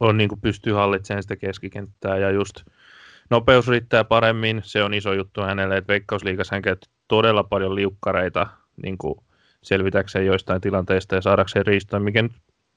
on 0.00 0.16
niin 0.16 0.28
kuin 0.28 0.40
pystyy 0.40 0.72
hallitsemaan 0.72 1.22
sitä 1.22 1.36
keskikenttää 1.36 2.18
ja 2.18 2.30
just 2.30 2.56
nopeus 3.30 3.68
riittää 3.68 4.04
paremmin, 4.04 4.60
se 4.64 4.82
on 4.82 4.94
iso 4.94 5.12
juttu 5.12 5.42
hänelle, 5.42 5.76
että 5.76 5.92
Veikkausliigassa 5.92 6.54
hän 6.54 6.62
käytti 6.62 6.88
todella 7.08 7.44
paljon 7.44 7.74
liukkareita 7.74 8.46
niin 8.82 8.98
kuin 8.98 9.14
selvitäkseen 9.62 10.26
joistain 10.26 10.60
tilanteista 10.60 11.14
ja 11.14 11.20
saadakseen 11.20 11.66
riistoa, 11.66 12.00
mikä 12.00 12.24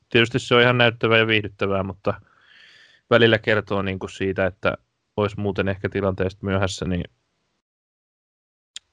tietysti 0.10 0.40
se 0.40 0.56
on 0.56 0.62
ihan 0.62 0.78
näyttävää 0.78 1.18
ja 1.18 1.28
viihdyttävää, 1.28 1.84
mutta 1.84 2.14
välillä 3.10 3.38
kertoo 3.38 3.82
niin 3.82 4.00
kuin 4.00 4.10
siitä, 4.10 4.46
että 4.46 4.78
olisi 5.18 5.40
muuten 5.40 5.68
ehkä 5.68 5.90
tilanteesta 5.90 6.46
myöhässä, 6.46 6.86
niin 6.86 7.04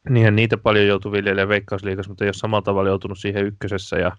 niinhän 0.08 0.36
niitä 0.36 0.56
paljon 0.56 0.86
joutuu 0.86 1.12
viljelemään 1.12 1.48
veikkausliikassa, 1.48 2.10
mutta 2.10 2.24
ei 2.24 2.28
ole 2.28 2.32
samalla 2.32 2.62
tavalla 2.62 2.88
joutunut 2.88 3.18
siihen 3.18 3.46
ykkösessä. 3.46 3.96
Ja 3.96 4.16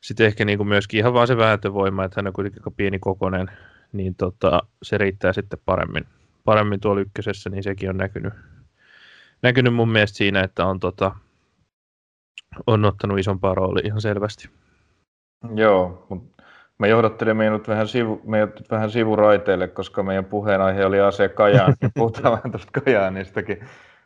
sitten 0.00 0.26
ehkä 0.26 0.44
niin 0.44 0.58
kuin 0.58 0.68
myöskin 0.68 0.98
ihan 0.98 1.14
vaan 1.14 1.26
se 1.26 1.36
vääntövoima, 1.36 2.04
että 2.04 2.18
hän 2.18 2.26
on 2.26 2.32
kuitenkin 2.32 2.60
aika 2.60 2.70
pieni 2.70 2.98
kokonen, 2.98 3.50
niin 3.92 4.14
tota, 4.14 4.62
se 4.82 4.98
riittää 4.98 5.32
sitten 5.32 5.58
paremmin, 5.64 6.04
paremmin 6.44 6.80
tuolla 6.80 7.00
ykkösessä, 7.00 7.50
niin 7.50 7.62
sekin 7.62 7.90
on 7.90 7.96
näkynyt, 7.96 8.34
näkynyt 9.42 9.74
mun 9.74 9.88
mielestä 9.88 10.16
siinä, 10.16 10.40
että 10.40 10.66
on, 10.66 10.80
tota, 10.80 11.16
on 12.66 12.84
ottanut 12.84 13.18
isompaa 13.18 13.54
roolia 13.54 13.86
ihan 13.86 14.00
selvästi. 14.00 14.50
Joo, 15.54 16.06
mutta 16.10 16.35
Mä 16.78 16.86
johdattelin 16.86 17.36
meidät 17.36 17.68
vähän, 17.68 17.88
sivu, 17.88 18.20
meidät 18.24 18.70
vähän 18.70 18.90
sivuraiteille, 18.90 19.68
koska 19.68 20.02
meidän 20.02 20.24
puheenaihe 20.24 20.86
oli 20.86 21.00
ase 21.00 21.28
Kajaan. 21.28 21.74
Puhutaan 21.94 22.32
vähän 22.36 22.50
tuosta 22.50 22.80
Kajaanistakin. 22.80 23.60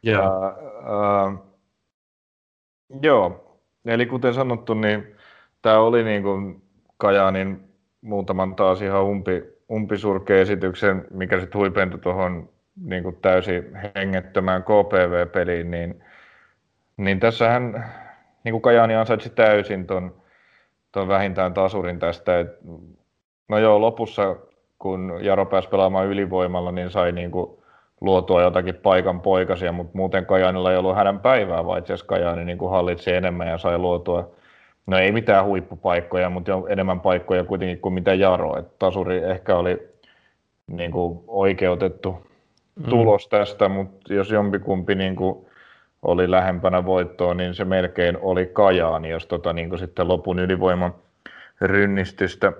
Yeah. 0.06 0.26
Uh, 0.26 0.34
uh, 1.32 1.50
joo, 3.02 3.58
eli 3.84 4.06
kuten 4.06 4.34
sanottu, 4.34 4.74
niin 4.74 5.16
tämä 5.62 5.78
oli 5.78 6.04
niin 6.04 6.22
kuin 6.22 6.62
Kajaanin 6.96 7.70
muutaman 8.00 8.56
taas 8.56 8.82
ihan 8.82 9.04
umpi, 9.04 9.42
umpisurkea 9.70 10.40
esityksen, 10.40 11.06
mikä 11.10 11.40
sitten 11.40 11.58
huipentui 11.58 12.00
tuohon 12.00 12.48
niin 12.82 13.02
kuin 13.02 13.16
täysin 13.16 13.78
hengettömään 13.96 14.62
KPV-peliin, 14.62 15.70
niin, 15.70 16.04
niin 16.96 17.20
tässähän 17.20 17.84
niin 18.44 18.52
kuin 18.52 18.62
Kajaani 18.62 18.94
ansaitsi 18.94 19.30
täysin 19.30 19.86
ton 19.86 20.19
tuon 20.92 21.08
vähintään 21.08 21.54
tasurin 21.54 21.98
tästä. 21.98 22.40
Et, 22.40 22.48
no 23.48 23.58
joo, 23.58 23.80
lopussa 23.80 24.36
kun 24.78 25.18
Jaro 25.20 25.46
pääsi 25.46 25.68
pelaamaan 25.68 26.06
ylivoimalla, 26.06 26.72
niin 26.72 26.90
sai 26.90 27.12
niin 27.12 27.30
kuin 27.30 27.50
luotua 28.00 28.42
jotakin 28.42 28.74
paikan 28.74 29.20
poikasia, 29.20 29.72
mutta 29.72 29.98
muuten 29.98 30.26
Kajaanilla 30.26 30.72
ei 30.72 30.78
ollut 30.78 30.96
hänen 30.96 31.18
päivää, 31.18 31.66
vaan 31.66 31.78
itse 31.78 31.92
asiassa 31.92 32.06
Kajaani 32.06 32.44
niin 32.44 32.58
kuin 32.58 32.70
hallitsi 32.70 33.12
enemmän 33.12 33.48
ja 33.48 33.58
sai 33.58 33.78
luotua, 33.78 34.30
no 34.86 34.98
ei 34.98 35.12
mitään 35.12 35.44
huippupaikkoja, 35.44 36.30
mutta 36.30 36.50
jo 36.50 36.66
enemmän 36.68 37.00
paikkoja 37.00 37.44
kuitenkin 37.44 37.80
kuin 37.80 37.94
mitä 37.94 38.14
Jaro. 38.14 38.58
Et 38.58 38.78
tasuri 38.78 39.24
ehkä 39.24 39.56
oli 39.56 39.88
niin 40.66 40.90
kuin 40.90 41.20
oikeutettu 41.26 42.16
mm. 42.74 42.90
tulos 42.90 43.28
tästä, 43.28 43.68
mutta 43.68 44.14
jos 44.14 44.30
jompikumpi 44.30 44.94
niin 44.94 45.16
kuin 45.16 45.46
oli 46.02 46.30
lähempänä 46.30 46.84
voittoa, 46.84 47.34
niin 47.34 47.54
se 47.54 47.64
melkein 47.64 48.18
oli 48.20 48.46
Kajaani, 48.46 49.10
jos 49.10 49.26
tota, 49.26 49.52
niin 49.52 49.78
sitten 49.78 50.08
lopun 50.08 50.38
ylivoiman 50.38 50.94
rynnistystä 51.60 52.52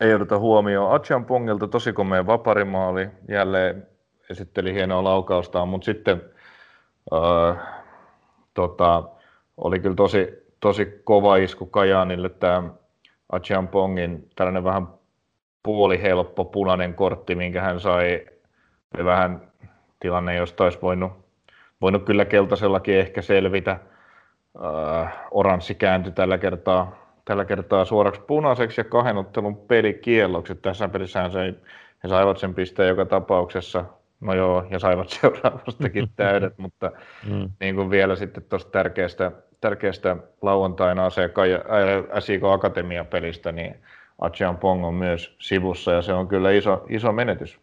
ei 0.00 0.14
oteta 0.14 0.38
huomioon. 0.38 0.94
Achan 0.94 1.24
Pongilta 1.24 1.68
tosi 1.68 1.92
komea 1.92 2.26
vaparimaali, 2.26 3.08
jälleen 3.28 3.86
esitteli 4.30 4.74
hienoa 4.74 5.04
laukaustaan, 5.04 5.68
mutta 5.68 5.84
sitten 5.84 6.22
äh, 7.14 7.56
tota, 8.54 9.02
oli 9.56 9.80
kyllä 9.80 9.96
tosi, 9.96 10.28
tosi 10.60 11.00
kova 11.04 11.36
isku 11.36 11.66
Kajaanille 11.66 12.28
tämä 12.28 12.62
Achan 13.32 13.68
Pongin 13.68 14.30
tällainen 14.36 14.64
vähän 14.64 14.86
puolihelppo 15.62 16.44
punainen 16.44 16.94
kortti, 16.94 17.34
minkä 17.34 17.62
hän 17.62 17.80
sai, 17.80 18.26
vähän 19.04 19.52
tilanne, 20.00 20.34
josta 20.34 20.64
olisi 20.64 20.78
voinut 20.82 21.27
voinut 21.80 22.04
kyllä 22.04 22.24
keltaisellakin 22.24 22.94
ehkä 22.94 23.22
selvitä. 23.22 23.78
Äh, 24.64 25.18
oranssi 25.30 25.74
kääntyi 25.74 26.12
tällä 26.12 26.38
kertaa, 26.38 27.12
tällä 27.24 27.44
kertaa 27.44 27.84
suoraksi 27.84 28.20
punaiseksi 28.20 28.80
ja 28.80 28.84
kahden 28.84 29.16
ottelun 29.16 29.56
pelikielloksi. 29.56 30.54
Tässä 30.54 30.88
pelissä 30.88 31.28
se, 31.28 31.54
he 32.02 32.08
saivat 32.08 32.38
sen 32.38 32.54
pisteen 32.54 32.88
joka 32.88 33.04
tapauksessa. 33.04 33.84
No 34.20 34.34
joo, 34.34 34.66
ja 34.70 34.78
saivat 34.78 35.08
seuraavastakin 35.20 36.08
täydet, 36.16 36.58
mutta 36.58 36.92
mm. 37.30 37.50
niin 37.60 37.74
kuin 37.74 37.90
vielä 37.90 38.16
sitten 38.16 38.42
tuosta 38.42 38.70
tärkeästä, 38.70 39.32
tärkeästä 39.60 40.16
lauantaina 40.42 41.10
SIK 42.20 42.44
Akatemia-pelistä, 42.44 43.52
niin 43.52 43.74
Achean 44.18 44.56
Pong 44.56 44.84
on 44.84 44.94
myös 44.94 45.36
sivussa 45.38 45.92
ja 45.92 46.02
se 46.02 46.12
on 46.12 46.28
kyllä 46.28 46.50
iso, 46.50 46.84
iso 46.88 47.12
menetys 47.12 47.58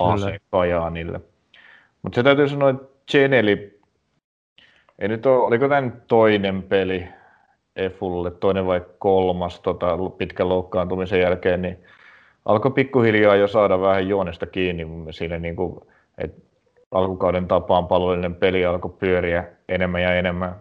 AC 0.00 0.40
Kajaanille. 0.50 1.20
Mutta 2.02 2.16
se 2.16 2.22
täytyy 2.22 2.48
sanoa, 2.48 2.70
että 2.70 2.95
Cheneli, 3.10 3.80
ei 4.98 5.08
nyt 5.08 5.26
ole, 5.26 5.44
oliko 5.44 5.68
tämä 5.68 5.90
toinen 6.08 6.62
peli 6.62 7.08
Efulle, 7.76 8.30
toinen 8.30 8.66
vai 8.66 8.80
kolmas 8.98 9.60
tota, 9.60 9.98
pitkän 10.18 10.48
loukkaantumisen 10.48 11.20
jälkeen, 11.20 11.62
niin 11.62 11.84
alkoi 12.44 12.70
pikkuhiljaa 12.70 13.36
jo 13.36 13.48
saada 13.48 13.80
vähän 13.80 14.08
juonesta 14.08 14.46
kiinni 14.46 14.86
siinä, 15.10 15.38
niin 15.38 15.56
kuin, 15.56 15.80
että 16.18 16.40
alkukauden 16.90 17.48
tapaan 17.48 17.86
pallollinen 17.86 18.34
peli 18.34 18.66
alkoi 18.66 18.96
pyöriä 18.98 19.44
enemmän 19.68 20.02
ja 20.02 20.14
enemmän 20.14 20.56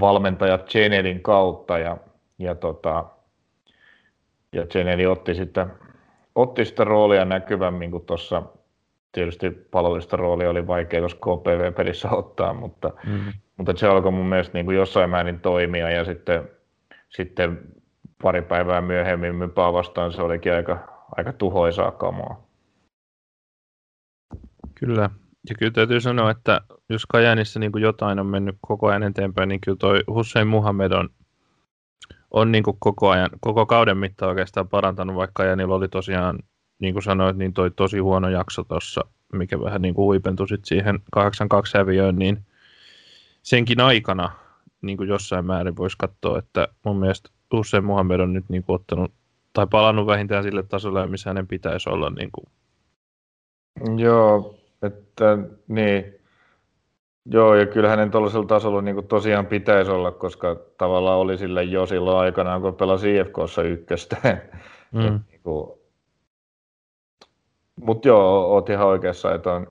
valmentaja 0.00 0.58
Chenelin 0.58 1.22
kautta 1.22 1.78
ja, 1.78 1.96
ja, 2.38 2.54
tota, 2.54 3.04
ja 4.52 4.66
Cheneli 4.66 5.06
otti 5.06 5.34
sitten 5.34 5.72
otti 6.34 6.64
sitä 6.64 6.84
roolia 6.84 7.24
näkyvämmin 7.24 7.90
kuin 7.90 8.06
tuossa 8.06 8.42
tietysti 9.12 9.50
palvelusta 9.50 10.16
roolia 10.16 10.50
oli 10.50 10.66
vaikea 10.66 11.00
jos 11.00 11.14
KPV-pelissä 11.14 12.10
ottaa, 12.10 12.52
mutta, 12.54 12.92
mm. 13.06 13.32
mutta 13.56 13.76
se 13.76 13.88
alkoi 13.88 14.12
mun 14.12 14.26
mielestä 14.26 14.58
niin 14.58 14.66
kuin 14.66 14.76
jossain 14.76 15.10
määrin 15.10 15.40
toimia 15.40 15.90
ja 15.90 16.04
sitten, 16.04 16.48
sitten 17.08 17.58
pari 18.22 18.42
päivää 18.42 18.80
myöhemmin 18.80 19.34
Mypaa 19.34 19.72
vastaan 19.72 20.12
se 20.12 20.22
olikin 20.22 20.54
aika, 20.54 20.78
aika 21.16 21.32
tuhoisaa 21.32 21.90
kamaa. 21.90 22.46
Kyllä, 24.74 25.10
ja 25.48 25.54
kyllä 25.58 25.72
täytyy 25.72 26.00
sanoa, 26.00 26.30
että 26.30 26.60
jos 26.88 27.06
Kajanissa 27.06 27.60
niin 27.60 27.72
kuin 27.72 27.82
jotain 27.82 28.18
on 28.18 28.26
mennyt 28.26 28.56
koko 28.60 28.88
ajan 28.88 29.02
eteenpäin, 29.02 29.48
niin 29.48 29.60
kyllä 29.60 29.76
toi 29.76 30.02
Hussein 30.06 30.48
Muhammed 30.48 30.92
on, 30.92 31.08
on 32.30 32.52
niin 32.52 32.64
kuin 32.64 32.76
koko 32.80 33.10
ajan, 33.10 33.30
koko 33.40 33.66
kauden 33.66 33.96
mittaan 33.98 34.28
oikeastaan 34.28 34.68
parantanut, 34.68 35.16
vaikka 35.16 35.42
Kajanilla 35.42 35.74
oli 35.74 35.88
tosiaan 35.88 36.38
niin 36.80 36.94
kuin 36.94 37.02
sanoit, 37.02 37.36
niin 37.36 37.52
toi 37.52 37.70
tosi 37.70 37.98
huono 37.98 38.28
jakso 38.28 38.64
tuossa, 38.64 39.00
mikä 39.32 39.60
vähän 39.60 39.82
niin 39.82 39.94
kuin 39.94 40.04
huipentui 40.04 40.48
sit 40.48 40.64
siihen 40.64 40.98
8-2 41.16 41.20
häviöön, 41.74 42.16
niin 42.16 42.38
senkin 43.42 43.80
aikana 43.80 44.30
niin 44.82 44.96
kuin 44.96 45.08
jossain 45.08 45.46
määrin 45.46 45.76
voisi 45.76 45.96
katsoa, 45.98 46.38
että 46.38 46.68
mun 46.84 46.96
mielestä 46.96 47.30
Hussein 47.52 47.84
Muhammed 47.84 48.20
on 48.20 48.32
nyt 48.32 48.44
niin 48.48 48.62
kuin 48.62 48.74
ottanut 48.74 49.12
tai 49.52 49.66
palannut 49.70 50.06
vähintään 50.06 50.42
sille 50.42 50.62
tasolle, 50.62 51.06
missä 51.06 51.30
hänen 51.30 51.46
pitäisi 51.46 51.90
olla. 51.90 52.10
Niin 52.10 52.30
kuin. 52.32 52.46
Joo, 53.98 54.58
että 54.82 55.38
niin. 55.68 56.14
Joo, 57.26 57.54
ja 57.54 57.66
kyllä 57.66 57.88
hänen 57.88 58.10
tuollaisella 58.10 58.46
tasolla 58.46 58.82
niin 58.82 59.08
tosiaan 59.08 59.46
pitäisi 59.46 59.90
olla, 59.90 60.12
koska 60.12 60.56
tavallaan 60.78 61.18
oli 61.18 61.38
sille 61.38 61.62
jo 61.64 61.86
silloin 61.86 62.18
aikanaan, 62.18 62.60
kun 62.62 62.74
pelasi 62.74 63.16
IFKssa 63.16 63.62
ykköstä. 63.62 64.16
Mm. 64.92 65.00
niin 65.00 65.40
kuin... 65.42 65.79
Mutta 67.84 68.08
joo, 68.08 68.52
oot 68.52 68.70
ihan 68.70 68.86
oikeassa, 68.86 69.34
että 69.34 69.52
on 69.52 69.66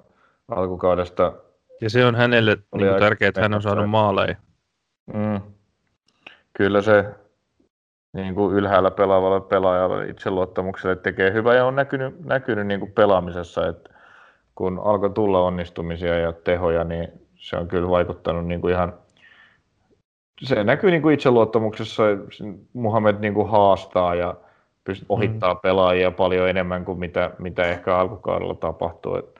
alkukaudesta... 0.47 1.33
Ja 1.81 1.89
se 1.89 2.05
on 2.05 2.15
hänelle 2.15 2.57
niin 2.75 2.99
tärkeää, 2.99 3.29
että 3.29 3.41
hän 3.41 3.53
on 3.53 3.61
saanut 3.61 3.89
maaleja. 3.89 4.35
Mm. 5.13 5.41
Kyllä 6.53 6.81
se 6.81 7.05
niin 8.13 8.35
kuin 8.35 8.55
ylhäällä 8.55 8.91
pelaavalle 8.91 9.41
pelaajalle 9.41 10.05
itseluottamukselle 10.05 10.95
tekee 10.95 11.33
hyvää 11.33 11.55
ja 11.55 11.65
on 11.65 11.75
näkynyt, 11.75 12.25
näkynyt 12.25 12.67
niin 12.67 12.79
kuin 12.79 12.91
pelaamisessa, 12.91 13.67
että 13.67 13.89
kun 14.55 14.81
alkoi 14.83 15.09
tulla 15.09 15.41
onnistumisia 15.41 16.19
ja 16.19 16.33
tehoja, 16.33 16.83
niin 16.83 17.07
se 17.35 17.57
on 17.57 17.67
kyllä 17.67 17.89
vaikuttanut 17.89 18.47
niin 18.47 18.61
kuin 18.61 18.73
ihan, 18.73 18.93
se 20.41 20.63
näkyy 20.63 20.91
niin 20.91 21.01
kuin 21.01 21.13
itseluottamuksessa, 21.13 22.03
Muhammed 22.73 23.15
niin 23.19 23.33
kuin 23.33 23.49
haastaa 23.49 24.15
ja 24.15 24.35
pystyy 24.89 25.05
mm. 25.05 25.13
ohittaa 25.13 25.53
mm. 25.53 25.59
pelaajia 25.59 26.11
paljon 26.11 26.49
enemmän 26.49 26.85
kuin 26.85 26.99
mitä, 26.99 27.31
mitä 27.39 27.63
ehkä 27.63 27.97
alkukaudella 27.97 28.55
tapahtuu. 28.55 29.15
Et 29.15 29.39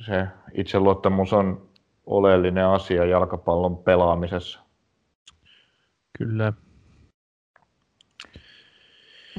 se 0.00 0.26
itseluottamus 0.52 1.32
on 1.32 1.68
oleellinen 2.06 2.66
asia 2.66 3.04
jalkapallon 3.04 3.76
pelaamisessa. 3.76 4.60
Kyllä. 6.18 6.52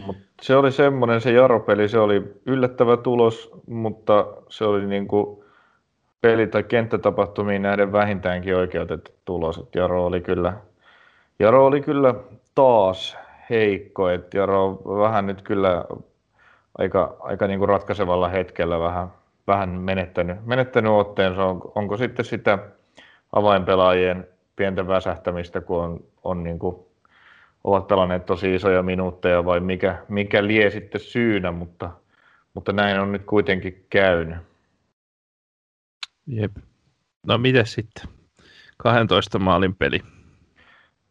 Mut 0.05 0.17
se 0.41 0.55
oli 0.55 0.71
semmoinen, 0.71 1.21
se 1.21 1.31
Jaro-peli, 1.31 1.89
se 1.89 1.99
oli 1.99 2.23
yllättävä 2.45 2.97
tulos, 2.97 3.51
mutta 3.67 4.27
se 4.49 4.65
oli 4.65 4.85
niin 4.85 5.07
kuin 5.07 5.43
peli- 6.21 6.47
tai 6.47 6.63
kenttätapahtumiin 6.63 7.61
nähden 7.61 7.91
vähintäänkin 7.91 8.55
oikeutettu 8.55 9.11
tulos. 9.25 9.57
Et 9.57 9.75
Jaro 9.75 10.05
oli 10.05 10.21
kyllä, 10.21 10.53
Jaro 11.39 11.65
oli 11.65 11.81
kyllä 11.81 12.15
taas 12.55 13.17
heikko, 13.49 14.09
että 14.09 14.37
Jaro 14.37 14.81
vähän 14.85 15.25
nyt 15.27 15.41
kyllä 15.41 15.85
aika, 16.77 17.17
aika 17.19 17.47
niin 17.47 17.59
kuin 17.59 17.69
ratkaisevalla 17.69 18.29
hetkellä 18.29 18.79
vähän, 18.79 19.07
vähän 19.47 19.69
menettänyt, 19.69 20.45
menettänyt 20.45 20.91
otteensa. 20.91 21.45
On, 21.45 21.61
onko 21.75 21.97
sitten 21.97 22.25
sitä 22.25 22.59
avainpelaajien 23.33 24.27
pientä 24.55 24.87
väsähtämistä, 24.87 25.61
kun 25.61 25.83
on, 25.83 26.03
on 26.23 26.43
niin 26.43 26.59
kuin, 26.59 26.75
ovat 27.63 27.87
pelanneet 27.87 28.25
tosi 28.25 28.55
isoja 28.55 28.83
minuutteja 28.83 29.45
vai 29.45 29.59
mikä, 29.59 29.97
mikä 30.07 30.47
lie 30.47 30.69
sitten 30.69 31.01
syynä, 31.01 31.51
mutta, 31.51 31.91
mutta 32.53 32.73
näin 32.73 32.99
on 32.99 33.11
nyt 33.11 33.23
kuitenkin 33.25 33.85
käynyt. 33.89 34.37
Jep. 36.27 36.51
No 37.27 37.37
miten 37.37 37.65
sitten? 37.65 38.09
12 38.77 39.39
maalin 39.39 39.75
peli. 39.75 39.99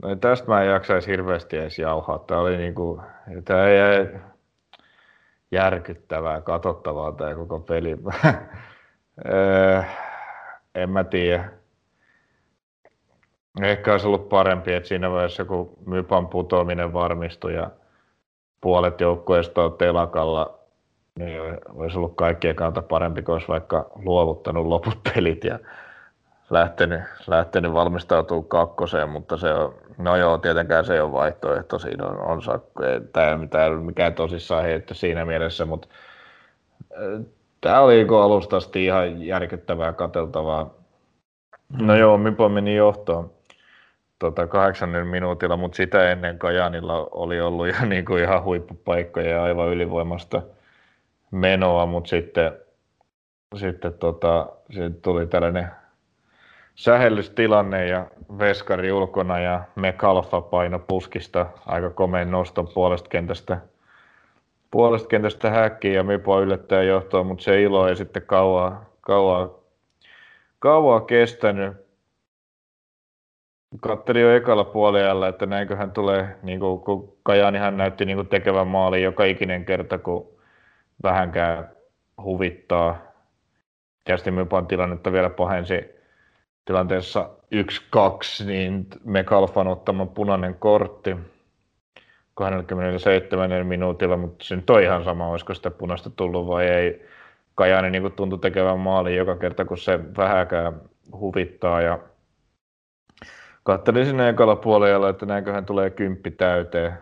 No 0.02 0.16
tästä 0.16 0.48
mä 0.48 0.62
en 0.62 0.68
jaksaisi 0.68 1.10
hirveästi 1.10 1.56
edes 1.56 1.78
jauhaa. 1.78 2.18
Tämä 2.18 2.40
oli 2.40 2.56
niinku, 2.56 3.02
tämä 3.44 3.66
ei 3.66 4.08
järkyttävää, 5.50 6.40
katsottavaa 6.40 7.12
tämä 7.12 7.34
koko 7.34 7.60
peli. 7.60 7.96
Öö, 9.28 9.82
en 10.74 10.90
mä 10.90 11.04
tiedä. 11.04 11.52
Ehkä 13.62 13.92
olisi 13.92 14.06
ollut 14.06 14.28
parempi, 14.28 14.72
että 14.72 14.88
siinä 14.88 15.10
vaiheessa 15.10 15.44
kun 15.44 15.78
Mypan 15.86 16.28
putoaminen 16.28 16.92
varmistui 16.92 17.54
ja 17.54 17.70
puolet 18.60 19.00
joukkueesta 19.00 19.64
on 19.64 19.72
telakalla, 19.72 20.58
niin 21.18 21.40
olisi 21.74 21.98
ollut 21.98 22.16
kaikkien 22.16 22.56
kannalta 22.56 22.82
parempi, 22.82 23.22
kun 23.22 23.32
olisi 23.32 23.48
vaikka 23.48 23.90
luovuttanut 23.94 24.66
loput 24.66 24.98
pelit 25.14 25.44
ja 25.44 25.58
lähtenyt, 26.50 27.02
lähtenyt 27.26 27.72
valmistautumaan 27.72 28.48
kakkoseen, 28.48 29.08
mutta 29.08 29.36
se 29.36 29.52
on, 29.52 29.74
no 29.98 30.16
joo, 30.16 30.38
tietenkään 30.38 30.84
se 30.84 30.94
ei 30.94 31.00
ole 31.00 31.12
vaihtoehto, 31.12 31.78
siinä 31.78 32.06
on, 32.06 32.20
on 32.20 32.42
sakko, 32.42 32.82
tämä 33.12 33.28
ei 33.28 33.36
mitään, 33.36 33.72
mikään 33.72 34.14
tosissaan 34.14 34.64
heittä 34.64 34.94
siinä 34.94 35.24
mielessä, 35.24 35.64
mutta 35.64 35.88
tämä 37.60 37.80
oli 37.80 38.06
alusta 38.22 38.56
asti 38.56 38.84
ihan 38.84 39.22
järkyttävää 39.22 39.92
kateltavaa. 39.92 40.74
No 41.78 41.96
joo, 41.96 42.18
Mipo 42.18 42.48
meni 42.48 42.76
johtoon 42.76 43.30
tota, 44.18 44.46
kahdeksannen 44.46 45.06
minuutilla, 45.06 45.56
mutta 45.56 45.76
sitä 45.76 46.10
ennen 46.10 46.38
Kajanilla 46.38 47.08
oli 47.10 47.40
ollut 47.40 47.66
jo 47.80 47.86
niin 47.86 48.04
kuin 48.04 48.22
ihan 48.22 48.44
huippupaikkoja 48.44 49.30
ja 49.30 49.42
aivan 49.42 49.68
ylivoimasta 49.68 50.42
menoa, 51.30 51.86
mutta 51.86 52.08
sitten, 52.08 52.52
sitten 53.56 53.94
tota, 53.94 54.48
tuli 55.02 55.26
tällainen 55.26 55.68
sähellystilanne 56.76 57.86
ja 57.86 58.06
veskari 58.38 58.92
ulkona 58.92 59.38
ja 59.38 59.62
Mekalfa 59.74 60.40
paino 60.40 60.78
puskista 60.78 61.46
aika 61.66 61.90
komeen 61.90 62.30
noston 62.30 62.68
puolesta 62.74 63.08
kentästä, 63.08 63.58
puolesta 64.70 65.08
kentästä 65.08 65.50
häkkiin 65.50 65.94
ja 65.94 66.02
Mipo 66.02 66.40
yllättää 66.40 66.82
johtoa, 66.82 67.24
mutta 67.24 67.44
se 67.44 67.62
ilo 67.62 67.88
ei 67.88 67.96
sitten 67.96 68.22
kauaa, 68.22 68.84
kauaa, 69.00 69.50
kauaa 70.58 71.00
kestänyt 71.00 71.86
katselin 73.80 74.22
jo 74.22 74.34
ekalla 74.34 74.64
puolella, 74.64 75.28
että 75.28 75.46
näinköhän 75.46 75.90
tulee, 75.90 76.36
niin 76.42 76.60
kuin, 76.60 76.80
kun 76.80 77.16
hän 77.60 77.76
näytti 77.76 78.04
niin 78.04 78.16
kuin 78.16 78.28
tekevän 78.28 78.66
maalin 78.66 79.02
joka 79.02 79.24
ikinen 79.24 79.64
kerta, 79.64 79.98
kun 79.98 80.28
vähänkään 81.02 81.70
huvittaa. 82.22 82.98
Tietysti 84.04 84.30
Mypan 84.30 84.66
tilannetta 84.66 85.12
vielä 85.12 85.30
pahensi 85.30 85.95
tilanteessa 86.66 87.30
1-2, 88.42 88.44
niin 88.46 88.86
Mekalfan 89.04 89.68
ottama 89.68 90.06
punainen 90.06 90.54
kortti 90.54 91.16
27 92.34 93.66
minuutilla, 93.66 94.16
mutta 94.16 94.44
se 94.44 94.56
nyt 94.56 94.70
on 94.70 94.82
ihan 94.82 95.04
sama, 95.04 95.28
olisiko 95.28 95.54
sitä 95.54 95.70
punaista 95.70 96.10
tullut 96.10 96.46
vai 96.46 96.66
ei. 96.66 97.06
Kajani 97.54 97.90
niin 97.90 98.12
tuntui 98.12 98.38
tekevän 98.38 98.78
maalin 98.78 99.16
joka 99.16 99.36
kerta, 99.36 99.64
kun 99.64 99.78
se 99.78 100.00
vähäkään 100.16 100.80
huvittaa 101.12 101.82
ja 101.82 101.98
katselin 103.62 104.06
sinne 104.06 104.28
ekalla 104.28 104.56
puolella, 104.56 105.08
että 105.08 105.26
näinköhän 105.26 105.66
tulee 105.66 105.90
kymppi 105.90 106.30
täyteen. 106.30 106.92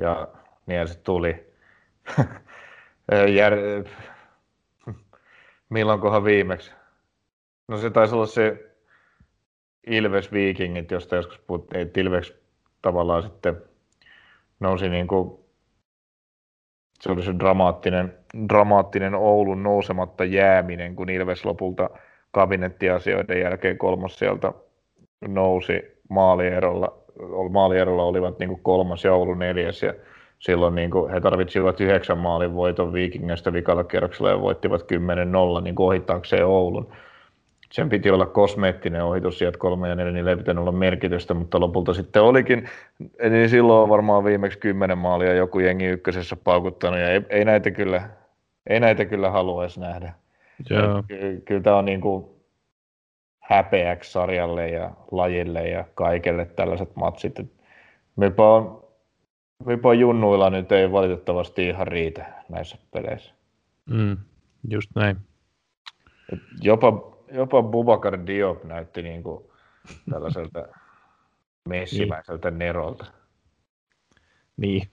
Ja 0.00 0.28
niin 0.66 0.88
se 0.88 0.98
tuli. 0.98 1.52
Jär... 3.36 3.52
Milloinkohan 5.68 6.24
viimeksi? 6.24 6.72
No 7.68 7.76
se 7.76 7.90
taisi 7.90 8.14
olla 8.14 8.26
se 8.26 8.73
Ilves 9.86 10.32
Vikingit, 10.32 10.90
josta 10.90 11.16
joskus 11.16 11.38
puhuttiin, 11.38 11.80
että 11.82 12.00
Ilves 12.00 12.34
tavallaan 12.82 13.22
sitten 13.22 13.56
nousi 14.60 14.88
niin 14.88 15.06
kuin, 15.06 15.38
se 17.00 17.12
oli 17.12 17.22
se 17.22 17.34
dramaattinen, 17.38 18.14
dramaattinen 18.48 19.14
Oulun 19.14 19.62
nousematta 19.62 20.24
jääminen, 20.24 20.96
kun 20.96 21.10
Ilves 21.10 21.44
lopulta 21.44 21.90
kabinettiasioiden 22.30 23.40
jälkeen 23.40 23.78
kolmas 23.78 24.18
sieltä 24.18 24.52
nousi 25.28 26.00
maalierolla, 26.08 26.98
maalierolla 27.50 28.02
olivat 28.02 28.38
niin 28.38 28.48
kuin 28.48 28.62
kolmas 28.62 29.04
ja 29.04 29.14
Oulu 29.14 29.34
neljäs 29.34 29.82
ja 29.82 29.94
silloin 30.38 30.74
niin 30.74 30.90
kuin 30.90 31.10
he 31.10 31.20
tarvitsivat 31.20 31.80
yhdeksän 31.80 32.18
maalin 32.18 32.54
voiton 32.54 32.92
Vikingistä 32.92 33.52
vikalla 33.52 33.84
kierroksella 33.84 34.30
ja 34.30 34.40
voittivat 34.40 34.82
10-0 35.60 35.62
niin 35.62 35.74
ohittaakseen 35.78 36.46
Oulun. 36.46 36.92
Sen 37.74 37.88
piti 37.88 38.10
olla 38.10 38.26
kosmeettinen 38.26 39.04
ohitus 39.04 39.38
sieltä 39.38 39.58
kolme 39.58 39.88
ja 39.88 39.94
neljä, 39.94 40.12
niin 40.12 40.28
ei 40.28 40.36
pitänyt 40.36 40.60
olla 40.60 40.72
merkitystä, 40.72 41.34
mutta 41.34 41.60
lopulta 41.60 41.94
sitten 41.94 42.22
olikin. 42.22 42.68
Eli 43.18 43.48
silloin 43.48 43.90
varmaan 43.90 44.24
viimeksi 44.24 44.58
kymmenen 44.58 44.98
maalia 44.98 45.34
joku 45.34 45.58
jengi 45.58 45.86
ykkösessä 45.86 46.36
paukuttanut 46.36 47.00
ja 47.00 47.08
ei, 47.10 47.20
ei 47.28 47.44
näitä 47.44 47.70
kyllä, 47.70 48.08
ei 48.66 48.80
näitä 48.80 49.04
kyllä 49.04 49.30
haluaisi 49.30 49.80
nähdä. 49.80 50.12
Joo. 50.70 51.02
Kyllä, 51.08 51.40
kyllä 51.44 51.60
tämä 51.60 51.76
on 51.76 51.84
niin 51.84 52.00
kuin, 52.00 52.24
häpeäksi 53.38 54.12
sarjalle 54.12 54.68
ja 54.68 54.90
lajille 55.10 55.68
ja 55.68 55.84
kaikelle 55.94 56.44
tällaiset 56.46 56.96
matsit. 56.96 57.34
Mipa 58.16 58.56
on, 58.56 58.84
Mipa 59.66 59.94
junnuilla 59.94 60.50
nyt 60.50 60.72
ei 60.72 60.92
valitettavasti 60.92 61.68
ihan 61.68 61.86
riitä 61.86 62.26
näissä 62.48 62.76
peleissä. 62.90 63.34
Mm, 63.90 64.16
just 64.68 64.90
näin. 64.94 65.16
Et 66.32 66.40
jopa, 66.60 67.13
jopa 67.34 67.62
Bubakar 67.62 68.26
Diop 68.26 68.64
näytti 68.64 69.02
niin 69.08 69.22
kuin 69.22 69.44
tällaiselta 70.10 70.68
messimäiseltä 71.68 72.50
niin. 72.50 72.58
nerolta. 72.58 73.04
Niin. 74.56 74.88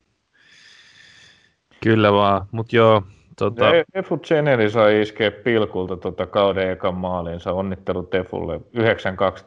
Kyllä 1.84 2.12
vaan, 2.12 2.48
mutta 2.52 2.76
joo, 2.76 3.04
Tota... 3.42 3.66
Efu 3.94 4.18
Ceneli 4.18 4.70
sai 4.70 5.02
iskeä 5.02 5.32
pilkulta 5.32 5.98
tota 5.98 6.28
kauden 6.28 6.72
ekan 6.72 6.96
maaliinsa. 6.96 7.54
Onnittelut 7.54 8.10
Tefulle 8.10 8.58
9-2 8.58 8.62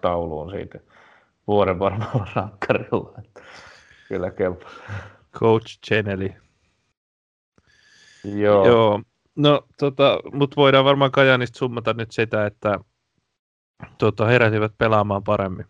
tauluun 0.01 0.51
siitä 0.51 0.81
vuoden 1.47 1.79
varmaan 1.79 2.27
rankkarilla. 2.35 3.23
Kyllä 4.09 4.31
kelpaa. 4.31 4.71
Coach 5.35 5.79
Ceneli. 5.89 6.35
Joo. 8.25 8.67
Joo. 8.67 9.03
No, 9.37 9.62
tota, 9.79 10.20
mutta 10.33 10.57
voidaan 10.57 10.85
varmaan 10.85 11.11
Kajanista 11.11 11.59
summata 11.59 11.92
nyt 11.92 12.11
sitä, 12.11 12.47
että 12.47 12.79
tota, 13.99 14.27
heräsivät 14.27 14.73
pelaamaan 14.79 15.25
paremmin. 15.25 15.66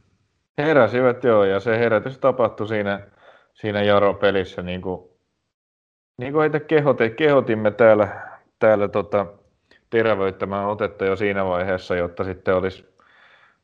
Heräsivät 0.58 1.24
joo, 1.24 1.44
ja 1.44 1.60
se 1.60 1.78
herätys 1.78 2.18
tapahtui 2.18 2.68
siinä, 2.68 3.00
siinä 3.54 3.82
Jaro-pelissä, 3.82 4.62
niin 4.62 4.82
kuin, 4.82 5.10
niin 6.18 6.32
kuin 6.32 6.40
heitä 6.40 6.60
kehote, 6.60 7.10
kehotimme 7.10 7.70
täällä, 7.70 8.08
täällä 8.58 8.88
tota, 8.88 9.26
terävöittämään 9.90 10.66
otetta 10.66 11.04
jo 11.04 11.16
siinä 11.16 11.44
vaiheessa, 11.44 11.96
jotta 11.96 12.24
sitten 12.24 12.56
olisi, 12.56 12.94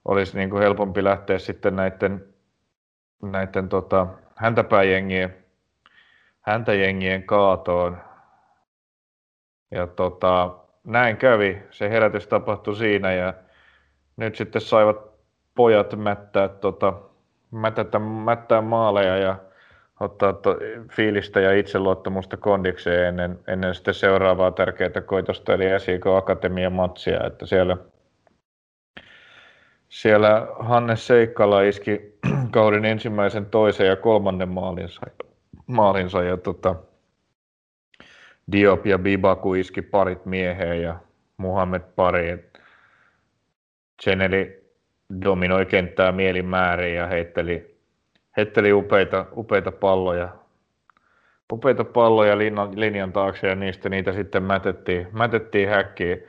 olisi 0.05 0.37
niin 0.37 0.51
kuin 0.51 0.63
helpompi 0.63 1.05
lähteä 1.05 1.39
sitten 1.39 1.77
näiden, 1.77 2.35
näiden 3.23 3.69
tota, 3.69 4.07
häntäpääjengien, 4.37 5.37
häntäjengien 6.41 7.23
kaatoon. 7.23 8.10
Ja 9.71 9.87
tota, 9.87 10.55
näin 10.85 11.17
kävi. 11.17 11.63
Se 11.71 11.91
herätys 11.91 12.27
tapahtui 12.27 12.77
siinä 12.77 13.13
ja 13.13 13.35
nyt 14.17 14.37
sitten 14.37 14.63
saivat 14.63 15.11
pojat 15.55 15.97
mättää, 15.97 16.49
tota, 16.49 16.93
mätätä, 17.51 17.99
mättää 17.99 18.61
maaleja 18.61 19.17
ja 19.17 19.37
ottaa 20.01 20.33
to, 20.33 20.57
fiilistä 20.93 21.41
ja 21.41 21.53
itseluottamusta 21.53 22.37
kondikseen 22.37 23.07
ennen, 23.07 23.39
ennen 23.49 23.75
sitten 23.75 23.95
seuraavaa 23.95 24.51
tärkeää 24.51 25.01
koitosta, 25.07 25.55
eli 25.55 25.81
SIK 25.81 26.07
Akatemian 26.07 26.73
matsia, 26.73 27.27
että 27.27 27.47
siellä, 27.47 27.77
siellä 29.89 30.47
Hannes 30.59 31.07
Seikkala 31.07 31.63
iski 31.63 32.19
kauden 32.51 32.85
ensimmäisen, 32.85 33.47
toisen 33.47 33.87
ja 33.87 33.97
kolmannen 33.97 34.49
maalinsa, 34.49 35.01
maalinsa 35.67 36.23
ja 36.23 36.37
tota, 36.37 36.77
Diop 38.53 38.87
ja 38.87 38.99
Bibaku 38.99 39.55
iski 39.55 39.83
parit 39.83 40.27
mieheen 40.27 40.83
ja 40.83 40.97
Muhammed 41.37 41.83
pari. 41.97 42.51
Cheneli 44.03 44.65
dominoi 45.25 45.67
kenttää 45.67 46.13
mielinmäärin 46.13 46.95
ja 46.95 47.07
heitteli, 47.07 47.77
heitteli 48.37 48.73
upeita, 48.73 49.27
upeita 49.37 49.73
palloja, 49.73 50.29
upeita 51.53 51.85
palloja 51.85 52.39
linjan, 52.39 52.81
linjan 52.81 53.13
taakse 53.13 53.49
ja 53.49 53.55
niistä 53.55 53.89
niitä 53.89 54.13
sitten 54.13 54.43
mätettiin, 54.43 55.09
mätettiin 55.13 55.69
häkkiin. 55.69 56.23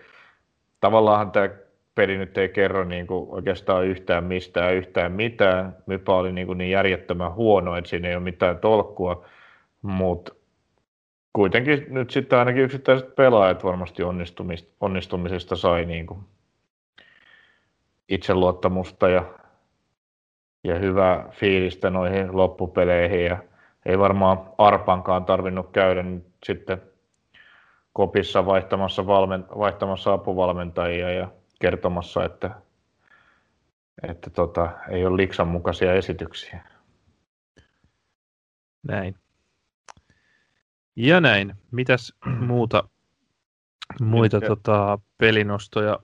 Tavallaan 0.79 1.31
tämä 1.31 1.49
peli 1.95 2.17
nyt 2.17 2.37
ei 2.37 2.49
kerro 2.49 2.83
niin 2.83 3.07
kuin 3.07 3.29
oikeastaan 3.29 3.85
yhtään 3.85 4.23
mistään 4.23 4.75
yhtään 4.75 5.11
mitään. 5.11 5.75
Mypä 5.85 6.13
oli 6.13 6.31
niin, 6.31 6.47
kuin 6.47 6.57
niin 6.57 6.71
järjettömän 6.71 7.33
huono, 7.33 7.77
että 7.77 7.89
siinä 7.89 8.09
ei 8.09 8.15
ole 8.15 8.23
mitään 8.23 8.57
tolkkua, 8.57 9.25
mutta 9.81 10.33
kuitenkin 11.33 11.85
nyt 11.89 12.11
sitten 12.11 12.39
ainakin 12.39 12.63
yksittäiset 12.63 13.15
pelaajat 13.15 13.63
varmasti 13.63 14.03
onnistumisesta 14.79 15.55
sai 15.55 15.85
niin 15.85 16.07
kuin 16.07 16.19
itseluottamusta 18.09 19.09
ja, 19.09 19.33
ja 20.63 20.79
hyvää 20.79 21.29
fiilistä 21.31 21.89
noihin 21.89 22.37
loppupeleihin 22.37 23.25
ja 23.25 23.43
ei 23.85 23.99
varmaan 23.99 24.49
Arpankaan 24.57 25.25
tarvinnut 25.25 25.71
käydä 25.71 26.03
nyt 26.03 26.27
sitten 26.43 26.81
kopissa 27.93 28.45
vaihtamassa, 28.45 29.07
valmen, 29.07 29.45
vaihtamassa 29.57 30.13
apuvalmentajia 30.13 31.09
ja 31.11 31.31
kertomassa, 31.61 32.25
että, 32.25 32.51
että 34.07 34.29
tota, 34.29 34.71
ei 34.89 35.05
ole 35.05 35.17
liksan 35.17 35.47
mukaisia 35.47 35.93
esityksiä. 35.93 36.61
Näin. 38.83 39.15
Ja 41.01 41.21
näin. 41.21 41.55
Mitäs 41.71 42.13
muuta 42.47 42.83
muita 44.01 44.37
ja, 44.37 44.47
tota, 44.47 44.99
pelinostoja? 45.17 45.99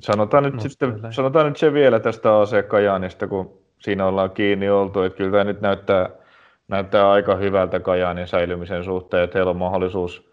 Sanotaan 0.00 0.44
nyt, 0.44 0.60
sitten, 0.60 1.12
sanotaan 1.12 1.46
nyt 1.46 1.56
se 1.56 1.72
vielä 1.72 2.00
tästä 2.00 2.40
AC 2.40 2.68
Kajaanista, 2.68 3.26
kun 3.26 3.58
siinä 3.78 4.06
ollaan 4.06 4.30
kiinni 4.30 4.70
oltu, 4.70 5.02
että 5.02 5.16
kyllä 5.16 5.30
tämä 5.30 5.44
nyt 5.44 5.60
näyttää, 5.60 6.10
näyttää 6.68 7.10
aika 7.10 7.36
hyvältä 7.36 7.80
Kajaanin 7.80 8.26
säilymisen 8.26 8.84
suhteen, 8.84 9.24
että 9.24 9.38
heillä 9.38 9.50
on 9.50 9.56
mahdollisuus 9.56 10.30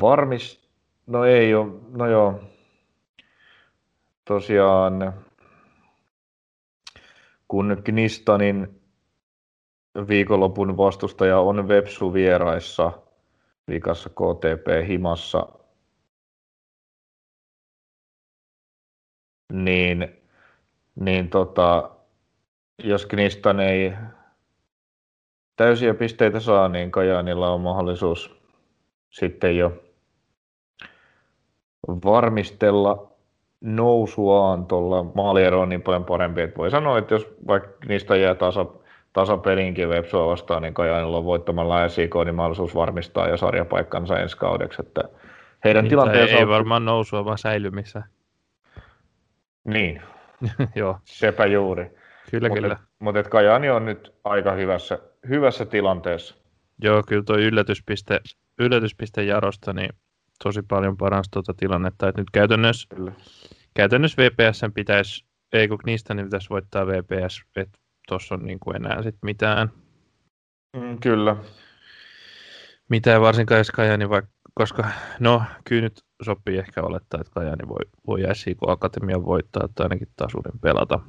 varmis... 0.00 0.70
No 1.06 1.24
ei 1.24 1.54
ole, 1.54 1.72
no 1.90 2.06
joo. 2.06 2.40
Tosiaan, 4.24 5.12
kun 7.48 7.82
Knistanin 7.84 8.79
viikonlopun 10.08 10.76
vastustaja 10.76 11.38
on 11.40 11.68
Vepsu 11.68 12.12
vieraissa 12.12 12.92
vikassa 13.68 14.10
KTP 14.10 14.88
Himassa, 14.88 15.46
niin, 19.52 20.22
niin 20.94 21.30
tota, 21.30 21.90
jos 22.84 23.06
Knistan 23.06 23.60
ei 23.60 23.92
täysiä 25.56 25.94
pisteitä 25.94 26.40
saa, 26.40 26.68
niin 26.68 26.90
Kajaanilla 26.90 27.50
on 27.50 27.60
mahdollisuus 27.60 28.40
sitten 29.10 29.56
jo 29.56 29.82
varmistella 32.04 33.10
nousuaan 33.60 34.66
tuolla 34.66 35.02
maaliero 35.14 35.60
on 35.60 35.68
niin 35.68 35.82
paljon 35.82 36.04
parempi, 36.04 36.40
että 36.40 36.56
voi 36.56 36.70
sanoa, 36.70 36.98
että 36.98 37.14
jos 37.14 37.28
vaikka 37.46 37.68
niistä 37.88 38.16
jää 38.16 38.34
tasa, 38.34 38.66
tasapelinkin 39.12 39.88
Vepsua 39.88 40.26
vastaan, 40.26 40.62
niin 40.62 40.74
Kajaanilla 40.74 41.18
on 41.18 41.24
voittamalla 41.24 41.88
SIK 41.88 42.14
niin 42.24 42.34
mahdollisuus 42.34 42.74
varmistaa 42.74 43.28
ja 43.28 43.36
sarjapaikkansa 43.36 44.18
ensi 44.18 44.36
kaudeksi. 44.36 44.82
Että 44.86 45.02
heidän 45.64 45.84
niin, 45.84 45.90
tilanteensa 45.90 46.36
ei, 46.36 46.42
on... 46.42 46.48
varmaan 46.48 46.84
nousua, 46.84 47.24
vaan 47.24 47.38
säilymissä. 47.38 48.02
Niin, 49.64 50.02
Joo. 50.74 50.98
sepä 51.04 51.46
juuri. 51.46 51.90
Kyllä, 52.30 52.48
Mut 52.48 52.58
kyllä. 52.58 52.76
Mutta 52.98 53.22
Kajaani 53.22 53.70
on 53.70 53.84
nyt 53.84 54.14
aika 54.24 54.52
hyvässä, 54.52 54.98
hyvässä 55.28 55.64
tilanteessa. 55.64 56.34
Joo, 56.82 57.02
kyllä 57.06 57.22
tuo 57.22 57.36
yllätyspiste, 57.36 58.20
yllätyspiste 58.58 59.22
Jarosta 59.22 59.72
niin 59.72 59.90
tosi 60.44 60.62
paljon 60.62 60.96
paransi 60.96 61.30
tuota 61.30 61.54
tilannetta. 61.54 62.08
Et 62.08 62.16
nyt 62.16 62.30
käytännössä, 62.32 62.88
kyllä. 62.96 63.12
käytännössä 63.74 64.22
VPS 64.22 64.60
pitäisi, 64.74 65.24
ei 65.52 65.68
kun 65.68 65.78
niistä 65.86 66.14
niin 66.14 66.26
pitäisi 66.26 66.50
voittaa 66.50 66.86
VPS, 66.86 67.42
että 67.56 67.78
tuossa 68.10 68.34
on 68.34 68.44
niin 68.44 68.60
kuin 68.60 68.76
enää 68.76 69.02
sit 69.02 69.16
mitään. 69.22 69.70
Mm, 70.76 70.98
kyllä. 71.00 71.36
Mitään 72.88 73.20
varsinkaan 73.20 73.58
jos 73.58 73.70
Kajani, 73.70 74.08
vaikka, 74.08 74.30
koska 74.54 74.84
no 75.20 75.42
kyllä 75.64 75.82
nyt 75.82 76.02
sopii 76.22 76.58
ehkä 76.58 76.82
olettaa, 76.82 77.20
että 77.20 77.32
Kajani 77.34 77.68
voi, 77.68 77.84
voi 78.06 78.20
SIK 78.32 78.58
Akatemia 78.66 79.24
voittaa 79.24 79.68
tai 79.74 79.84
ainakin 79.84 80.08
tasuuden 80.16 80.60
pelata. 80.60 81.00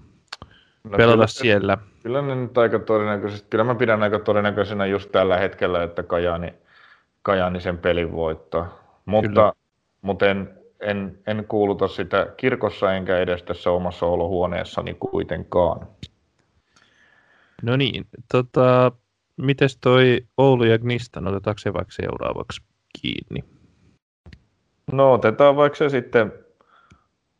No, 0.83 0.97
pelata 0.97 1.13
kyllä, 1.13 1.27
siellä. 1.27 1.77
Kyllä 2.03 2.21
ne 2.21 2.35
nyt 2.35 2.57
aika 2.57 2.79
todennäköisesti, 2.79 3.47
kyllä 3.49 3.63
mä 3.63 3.75
pidän 3.75 4.03
aika 4.03 4.19
todennäköisenä 4.19 4.85
just 4.85 5.11
tällä 5.11 5.37
hetkellä, 5.37 5.83
että 5.83 6.03
Kajani, 6.03 6.53
Kajani 7.21 7.61
sen 7.61 7.77
pelin 7.77 8.11
voittaa. 8.11 8.79
Mutta, 9.05 9.53
mutta 10.01 10.25
en, 10.25 10.53
en, 10.79 11.19
en 11.27 11.45
kuuluta 11.47 11.87
sitä 11.87 12.27
kirkossa 12.37 12.93
enkä 12.93 13.17
edes 13.17 13.43
tässä 13.43 13.71
omassa 13.71 14.05
olohuoneessani 14.05 14.93
kuitenkaan. 14.93 15.87
No 17.63 17.78
niin, 17.78 18.06
tota, 18.32 18.91
mites 19.38 19.78
toi 19.78 20.26
Oulu 20.38 20.63
ja 20.63 20.80
Gnistan, 20.80 21.28
otetaanko 21.28 21.58
se 21.58 21.74
vaikka 21.74 21.91
seuraavaksi 21.91 22.62
kiinni? 23.02 23.43
No 24.91 25.13
otetaan 25.13 25.56
vaikka 25.56 25.78
se 25.78 25.89
sitten, 25.89 26.34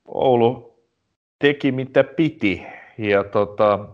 Oulu 0.06 0.80
teki 1.40 1.72
mitä 1.72 2.04
piti. 2.04 2.64
Ja 2.98 3.24
tota, 3.24 3.88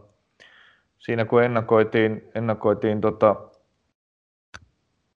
siinä 0.99 1.25
kun 1.25 1.43
ennakoitiin, 1.43 2.29
ennakoitiin 2.35 3.01
tota, 3.01 3.35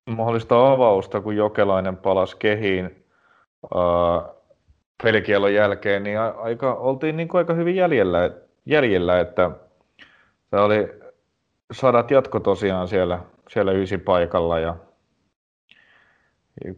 mahdollista 0.06 0.72
avausta, 0.72 1.22
kun 1.22 1.36
Jokelainen 1.36 1.98
palasi 1.98 2.38
kehiin 2.38 3.06
ää, 3.76 4.34
pelikielon 5.04 5.54
jälkeen, 5.54 6.04
niin 6.04 6.20
aika, 6.20 6.74
oltiin 6.74 7.18
niin 7.18 7.28
kuin 7.28 7.40
aika 7.40 7.54
hyvin 7.54 7.76
jäljellä, 7.76 8.32
jäljellä 8.66 9.20
että 9.20 9.52
se 10.50 10.56
oli 10.56 11.01
sadat 11.72 12.12
jatko 12.12 12.40
tosiaan 12.40 12.88
siellä, 12.88 13.20
siellä 13.50 13.72
ysi 13.72 13.98
paikalla 13.98 14.60
ja 14.60 14.76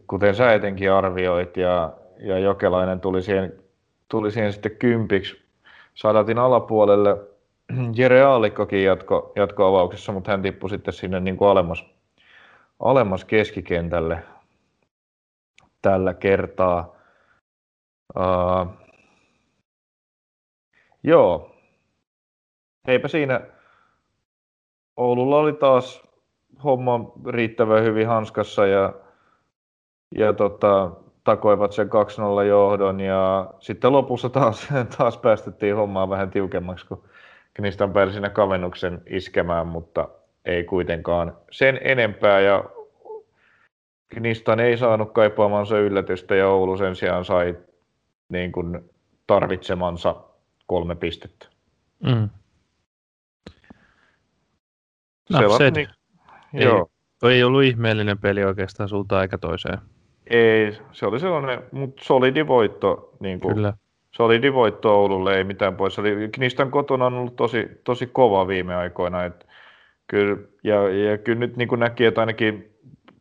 kuten 0.06 0.34
sä 0.34 0.52
etenkin 0.52 0.92
arvioit 0.92 1.56
ja, 1.56 1.92
ja 2.18 2.38
Jokelainen 2.38 3.00
tuli 3.00 3.22
siihen, 3.22 3.52
tuli 4.08 4.30
siihen 4.30 4.52
sitten 4.52 4.76
kympiksi. 4.76 5.44
Sadatin 5.94 6.38
alapuolelle 6.38 7.16
Jere 7.98 8.22
Aallikkokin 8.22 8.84
jatko, 8.84 9.32
jatkoavauksessa, 9.36 10.12
mutta 10.12 10.30
hän 10.30 10.42
tippui 10.42 10.70
sitten 10.70 10.94
sinne 10.94 11.20
niin 11.20 11.36
kuin 11.36 11.48
alemmas, 11.48 11.84
alemmas 12.80 13.24
keskikentälle 13.24 14.22
tällä 15.82 16.14
kertaa. 16.14 16.94
Uh, 18.16 18.68
joo, 21.02 21.56
eipä 22.88 23.08
siinä 23.08 23.40
Oululla 24.96 25.38
oli 25.38 25.52
taas 25.52 26.02
homma 26.64 27.12
riittävän 27.26 27.84
hyvin 27.84 28.06
hanskassa 28.06 28.66
ja, 28.66 28.92
ja 30.14 30.32
tota, 30.32 30.90
takoivat 31.24 31.72
sen 31.72 31.86
2-0 31.86 32.44
johdon 32.44 33.00
ja 33.00 33.50
sitten 33.60 33.92
lopussa 33.92 34.28
taas, 34.28 34.68
taas 34.98 35.18
päästettiin 35.18 35.76
hommaa 35.76 36.10
vähän 36.10 36.30
tiukemmaksi, 36.30 36.86
kun 36.86 37.04
Knistan 37.54 37.92
pääsi 37.92 38.12
siinä 38.12 38.30
kavennuksen 38.30 39.02
iskemään, 39.06 39.66
mutta 39.66 40.08
ei 40.44 40.64
kuitenkaan 40.64 41.36
sen 41.50 41.80
enempää 41.82 42.40
ja 42.40 42.64
Knistan 44.08 44.60
ei 44.60 44.76
saanut 44.76 45.12
kaipaamansa 45.12 45.78
yllätystä 45.78 46.34
ja 46.34 46.48
Oulu 46.48 46.76
sen 46.76 46.96
sijaan 46.96 47.24
sai 47.24 47.56
niin 48.28 48.52
kuin 48.52 48.90
tarvitsemansa 49.26 50.16
kolme 50.66 50.94
pistettä. 50.94 51.46
Mm. 52.02 52.28
No, 55.30 55.58
se, 55.58 55.70
niin, 55.70 55.88
ei, 56.54 56.64
joo. 56.64 56.90
ei 57.22 57.42
ollut 57.42 57.62
ihmeellinen 57.62 58.18
peli 58.18 58.44
oikeastaan 58.44 58.88
suuntaan 58.88 59.22
eikä 59.22 59.38
toiseen. 59.38 59.78
Ei, 60.26 60.78
se 60.92 61.06
oli 61.06 61.20
sellainen, 61.20 61.62
mutta 61.72 62.04
solidi 62.04 62.46
voitto. 62.46 63.16
Niin 63.20 63.40
kuin, 63.40 63.54
Kyllä. 63.54 63.72
Solidi 64.10 64.52
voitto 64.52 65.00
Oululle, 65.00 65.36
ei 65.36 65.44
mitään 65.44 65.76
pois. 65.76 65.98
Oli, 65.98 66.28
Knistan 66.32 66.70
kotona 66.70 67.06
on 67.06 67.14
ollut 67.14 67.36
tosi, 67.36 67.66
tosi 67.84 68.06
kova 68.06 68.48
viime 68.48 68.74
aikoina. 68.74 69.24
Et, 69.24 69.46
kyllä, 70.06 70.36
ja, 70.64 70.88
ja 70.88 71.18
kyllä 71.18 71.38
nyt 71.38 71.56
niin 71.56 71.68
kuin 71.68 71.78
näki, 71.78 72.04
että 72.04 72.20
ainakin 72.20 72.70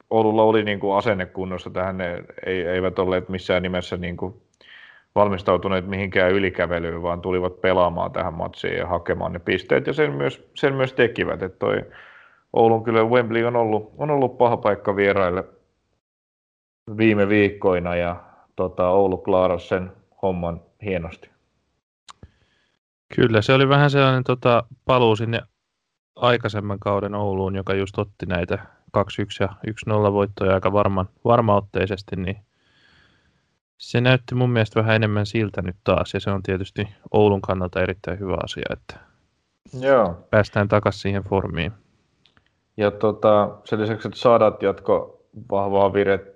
Oululla 0.09 0.43
oli 0.43 0.63
niin 0.63 0.79
kuin 0.79 0.97
asennekunnossa 0.97 1.69
tähän, 1.69 1.97
ne 1.97 2.23
ei, 2.45 2.61
eivät 2.61 2.99
olleet 2.99 3.29
missään 3.29 3.63
nimessä 3.63 3.97
niin 3.97 4.17
kuin 4.17 4.33
valmistautuneet 5.15 5.87
mihinkään 5.87 6.31
ylikävelyyn, 6.31 7.01
vaan 7.01 7.21
tulivat 7.21 7.61
pelaamaan 7.61 8.11
tähän 8.11 8.33
matsiin 8.33 8.77
ja 8.77 8.87
hakemaan 8.87 9.33
ne 9.33 9.39
pisteet, 9.39 9.87
ja 9.87 9.93
sen 9.93 10.11
myös, 10.11 10.49
sen 10.55 10.73
myös 10.73 10.93
tekivät, 10.93 11.43
että 11.43 11.59
toi 11.59 11.85
Oulun 12.53 12.83
kyllä 12.83 13.03
Wembley 13.03 13.43
on 13.43 13.55
ollut, 13.55 13.93
on 13.97 14.11
ollut 14.11 14.37
paha 14.37 14.57
paikka 14.57 14.95
vieraille 14.95 15.43
viime 16.97 17.29
viikkoina, 17.29 17.95
ja 17.95 18.23
tota, 18.55 18.89
Oulu 18.89 19.17
klaarasi 19.17 19.67
sen 19.67 19.91
homman 20.21 20.61
hienosti. 20.85 21.29
Kyllä, 23.15 23.41
se 23.41 23.53
oli 23.53 23.69
vähän 23.69 23.89
sellainen 23.89 24.23
tota, 24.23 24.63
paluu 24.85 25.15
sinne 25.15 25.41
aikaisemman 26.15 26.79
kauden 26.79 27.15
Ouluun, 27.15 27.55
joka 27.55 27.73
just 27.73 27.97
otti 27.97 28.25
näitä 28.25 28.57
2-1 28.97 29.01
ja 29.39 29.47
1-0 30.09 30.13
voittoja 30.13 30.53
aika 30.53 30.73
varman, 30.73 31.09
varmaotteisesti, 31.25 32.15
niin 32.15 32.37
se 33.77 34.01
näytti 34.01 34.35
mun 34.35 34.49
mielestä 34.49 34.79
vähän 34.79 34.95
enemmän 34.95 35.25
siltä 35.25 35.61
nyt 35.61 35.75
taas, 35.83 36.13
ja 36.13 36.19
se 36.19 36.31
on 36.31 36.43
tietysti 36.43 36.87
Oulun 37.11 37.41
kannalta 37.41 37.81
erittäin 37.81 38.19
hyvä 38.19 38.37
asia, 38.43 38.65
että 38.69 38.99
Joo. 39.81 40.27
päästään 40.29 40.67
takaisin 40.67 41.01
siihen 41.01 41.23
formiin. 41.23 41.71
Ja 42.77 42.91
tota, 42.91 43.57
sen 43.63 43.81
lisäksi, 43.81 44.07
että 44.07 44.19
Sadat 44.19 44.63
jatko 44.63 45.21
vahvaa 45.51 45.93
virettä, 45.93 46.33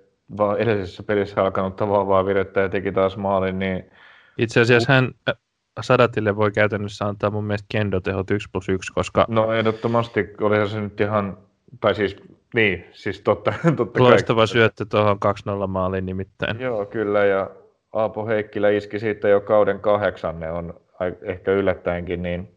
edellisessä 0.58 1.02
pelissä 1.02 1.42
alkanutta 1.42 1.88
vahvaa 1.88 2.26
virettä 2.26 2.60
ja 2.60 2.68
teki 2.68 2.92
taas 2.92 3.16
maalin, 3.16 3.58
niin... 3.58 3.90
Itse 4.38 4.60
asiassa 4.60 4.92
hän 4.92 5.10
äh, 5.28 5.34
Sadatille 5.80 6.36
voi 6.36 6.50
käytännössä 6.50 7.04
antaa 7.04 7.30
mun 7.30 7.44
mielestä 7.44 7.66
kendotehot 7.68 8.30
1 8.30 8.48
plus 8.52 8.68
1, 8.68 8.92
koska... 8.92 9.24
No 9.28 9.52
ehdottomasti 9.52 10.34
olihan 10.40 10.68
se 10.68 10.80
nyt 10.80 11.00
ihan, 11.00 11.38
tai 11.80 11.94
siis 11.94 12.16
niin, 12.54 12.84
siis 12.92 13.20
totta, 13.20 13.52
totta 13.76 14.02
Loistava 14.02 14.40
kai. 14.40 14.48
syöttö 14.48 14.84
tuohon 14.90 15.18
2-0 15.64 15.66
maaliin 15.66 16.06
nimittäin. 16.06 16.60
Joo, 16.60 16.86
kyllä, 16.86 17.24
ja 17.24 17.50
Aapo 17.92 18.26
Heikkilä 18.26 18.68
iski 18.68 18.98
siitä 18.98 19.28
jo 19.28 19.40
kauden 19.40 19.80
kahdeksanne, 19.80 20.50
on 20.50 20.80
ehkä 21.22 21.52
yllättäenkin, 21.52 22.22
niin 22.22 22.54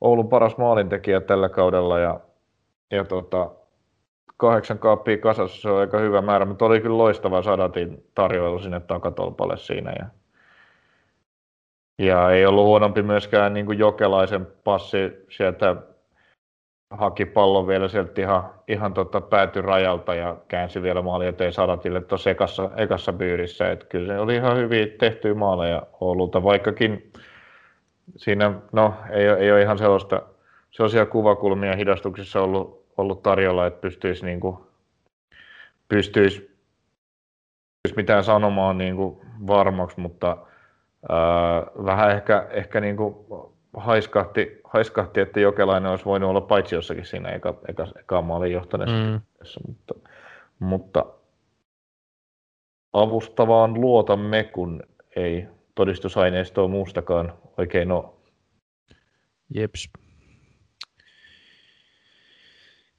Oulun 0.00 0.28
paras 0.28 0.56
maalintekijä 0.56 1.20
tällä 1.20 1.48
kaudella, 1.48 1.98
ja, 1.98 2.20
ja 2.90 3.04
tota, 3.04 3.50
kahdeksan 4.36 4.78
kaappia 4.78 5.18
kasassa, 5.18 5.62
se 5.62 5.70
on 5.70 5.80
aika 5.80 5.98
hyvä 5.98 6.20
määrä, 6.20 6.44
mutta 6.44 6.64
oli 6.64 6.80
kyllä 6.80 6.98
loistava 6.98 7.42
Sadatin 7.42 8.06
tarjoilu 8.14 8.58
sinne 8.58 8.80
takatolpalle 8.80 9.56
siinä, 9.56 9.92
ja 9.98 10.06
ja 11.98 12.30
ei 12.30 12.46
ollut 12.46 12.64
huonompi 12.64 13.02
myöskään 13.02 13.54
niin 13.54 13.66
kuin 13.66 13.78
Jokelaisen 13.78 14.46
passi 14.64 15.26
sieltä 15.28 15.76
haki 16.92 17.24
pallon 17.24 17.66
vielä 17.66 17.88
sieltä 17.88 18.20
ihan, 18.20 18.50
ihan 18.68 18.94
tota 18.94 19.20
päätyrajalta 19.20 20.14
ja 20.14 20.36
käänsi 20.48 20.82
vielä 20.82 21.02
maali 21.02 21.26
eteen 21.26 21.52
Sadatille 21.52 22.00
tuossa 22.00 22.30
ekassa, 22.30 22.70
ekassa 22.76 23.12
byyrissä. 23.12 23.70
Et 23.70 23.84
kyllä 23.84 24.14
se 24.14 24.20
oli 24.20 24.34
ihan 24.34 24.56
hyvin 24.56 24.92
tehty 24.98 25.34
maaleja 25.34 25.82
Oululta, 26.00 26.42
vaikkakin 26.42 27.12
siinä 28.16 28.52
no, 28.72 28.94
ei, 29.10 29.26
ei 29.26 29.52
ole 29.52 29.62
ihan 29.62 29.78
sellaista, 29.78 30.22
sellaisia 30.70 31.06
kuvakulmia 31.06 31.76
hidastuksissa 31.76 32.40
ollut, 32.40 32.84
ollut 32.96 33.22
tarjolla, 33.22 33.66
että 33.66 33.80
pystyisi, 33.80 34.26
niin 34.26 34.40
kuin, 34.40 34.56
pystyisi, 35.88 36.40
pystyisi 36.40 37.96
mitään 37.96 38.24
sanomaan 38.24 38.78
niin 38.78 38.96
kuin 38.96 39.18
varmaksi, 39.46 40.00
mutta 40.00 40.36
ää, 41.08 41.66
vähän 41.86 42.10
ehkä, 42.10 42.46
ehkä 42.50 42.80
niin 42.80 42.96
kuin 42.96 43.14
haiskahti, 43.76 44.60
haiskahti, 44.64 45.20
että 45.20 45.40
Jokelainen 45.40 45.90
olisi 45.90 46.04
voinut 46.04 46.30
olla 46.30 46.40
paitsi 46.40 46.74
jossakin 46.74 47.06
siinä 47.06 47.28
eka, 47.28 47.58
eka, 47.68 47.86
eka 48.00 48.22
maalin 48.22 48.52
johtaneessa, 48.52 48.96
mm. 48.96 49.20
mutta, 49.66 49.94
mutta 50.58 51.06
avustavaan 52.92 53.74
luotamme, 53.74 54.44
kun 54.44 54.82
ei 55.16 55.46
todistusaineistoa 55.74 56.68
muustakaan 56.68 57.32
oikein 57.58 57.92
ole. 57.92 58.04
Jeps. 59.54 59.88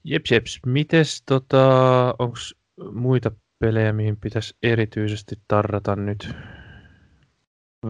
Jeps, 0.04 0.32
jeps. 0.32 0.60
Mites 0.66 1.24
tota, 1.26 1.66
onko 2.20 2.36
muita 2.92 3.32
pelejä, 3.60 3.94
mihin 3.94 4.18
pitäisi 4.18 4.56
erityisesti 4.64 5.36
tarrata 5.48 5.96
nyt? 5.96 6.36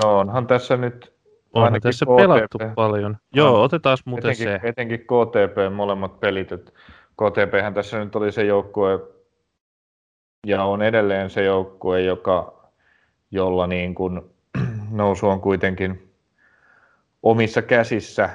No 0.04 0.20
onhan 0.20 0.48
tässä 0.48 0.78
nyt 0.78 1.13
Onhan 1.54 1.82
tässä 1.82 2.06
KTP. 2.06 2.16
pelattu 2.16 2.58
paljon. 2.76 3.18
Joo, 3.34 3.64
otetaan 3.64 3.98
muuten 4.06 4.32
etenkin, 4.32 4.60
se. 4.62 4.68
Etenkin 4.68 5.00
KTP 5.00 5.74
molemmat 5.76 6.20
pelit. 6.20 6.50
KTP 7.14 7.74
tässä 7.74 8.00
nyt 8.00 8.16
oli 8.16 8.32
se 8.32 8.44
joukkue, 8.44 9.00
ja 10.48 10.64
on 10.64 10.82
edelleen 10.82 11.30
se 11.30 11.44
joukkue, 11.44 12.02
joka, 12.02 12.70
jolla 13.32 13.68
niin 13.68 13.96
kuin 13.96 14.22
nousu 14.92 15.28
on 15.28 15.42
kuitenkin 15.42 16.14
omissa 17.24 17.62
käsissä. 17.62 18.30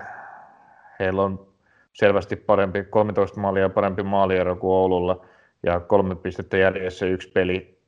Heillä 0.98 1.22
on 1.22 1.46
selvästi 1.92 2.36
parempi, 2.36 2.84
13 2.84 3.40
maalia 3.40 3.68
parempi 3.68 4.02
maaliero 4.02 4.56
kuin 4.56 4.72
Oululla, 4.72 5.26
ja 5.62 5.80
kolme 5.80 6.14
pistettä 6.14 6.56
jäljessä 6.56 7.06
yksi 7.06 7.30
peli 7.32 7.78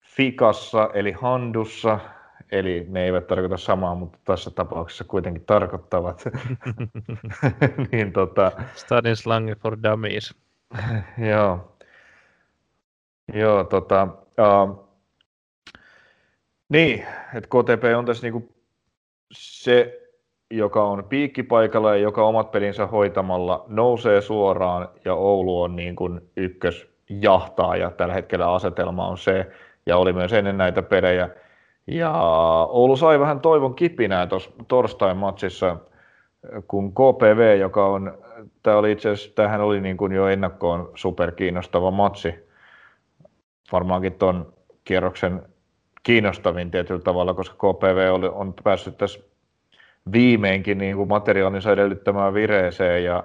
Fikassa, 0.00 0.90
eli 0.94 1.12
Handussa, 1.12 1.98
Eli 2.52 2.86
ne 2.88 3.04
eivät 3.04 3.26
tarkoita 3.26 3.56
samaa, 3.56 3.94
mutta 3.94 4.18
tässä 4.24 4.50
tapauksessa 4.50 5.04
kuitenkin 5.04 5.44
tarkoittavat. 5.44 6.24
niin, 7.92 8.12
tota... 8.12 8.52
Studying 8.74 9.16
slang 9.16 9.52
for 9.58 9.78
dummies. 9.82 10.34
Joo. 11.30 11.76
Joo, 13.34 13.64
tota... 13.64 14.08
Uh, 14.40 14.86
niin, 16.68 17.06
että 17.34 17.48
KTP 17.48 17.84
on 17.96 18.04
tässä 18.04 18.22
niinku 18.26 18.54
se, 19.32 20.00
joka 20.50 20.84
on 20.84 21.04
piikkipaikalla 21.04 21.94
ja 21.94 22.02
joka 22.02 22.24
omat 22.24 22.50
pelinsä 22.50 22.86
hoitamalla 22.86 23.64
nousee 23.68 24.20
suoraan 24.20 24.88
ja 25.04 25.14
Oulu 25.14 25.62
on 25.62 25.76
niin 25.76 25.96
kuin 25.96 26.20
ykkösjahtaaja. 26.36 27.90
Tällä 27.90 28.14
hetkellä 28.14 28.54
asetelma 28.54 29.08
on 29.08 29.18
se 29.18 29.50
ja 29.86 29.96
oli 29.96 30.12
myös 30.12 30.32
ennen 30.32 30.58
näitä 30.58 30.82
pelejä. 30.82 31.28
Ja 31.86 32.12
Oulu 32.68 32.96
sai 32.96 33.20
vähän 33.20 33.40
toivon 33.40 33.74
kipinää 33.74 34.26
tuossa 34.26 34.50
torstain 34.68 35.16
matsissa, 35.16 35.76
kun 36.68 36.92
KPV, 36.92 37.58
joka 37.60 37.86
on, 37.86 38.18
tämä 38.62 38.76
oli 38.76 38.92
itse 38.92 39.10
asiassa, 39.10 39.34
tämähän 39.34 39.60
oli 39.60 39.80
niin 39.80 39.96
kuin 39.96 40.12
jo 40.12 40.28
ennakkoon 40.28 40.90
superkiinnostava 40.94 41.90
matsi, 41.90 42.34
varmaankin 43.72 44.14
tuon 44.14 44.52
kierroksen 44.84 45.42
kiinnostavin 46.02 46.70
tietyllä 46.70 47.00
tavalla, 47.00 47.34
koska 47.34 47.56
KPV 47.56 48.12
oli, 48.12 48.28
on 48.28 48.54
päässyt 48.64 48.98
tässä 48.98 49.20
viimeinkin 50.12 50.78
niin 50.78 50.96
kuin 50.96 51.08
materiaalinsa 51.08 51.72
edellyttämään 51.72 52.34
vireeseen 52.34 53.04
ja, 53.04 53.24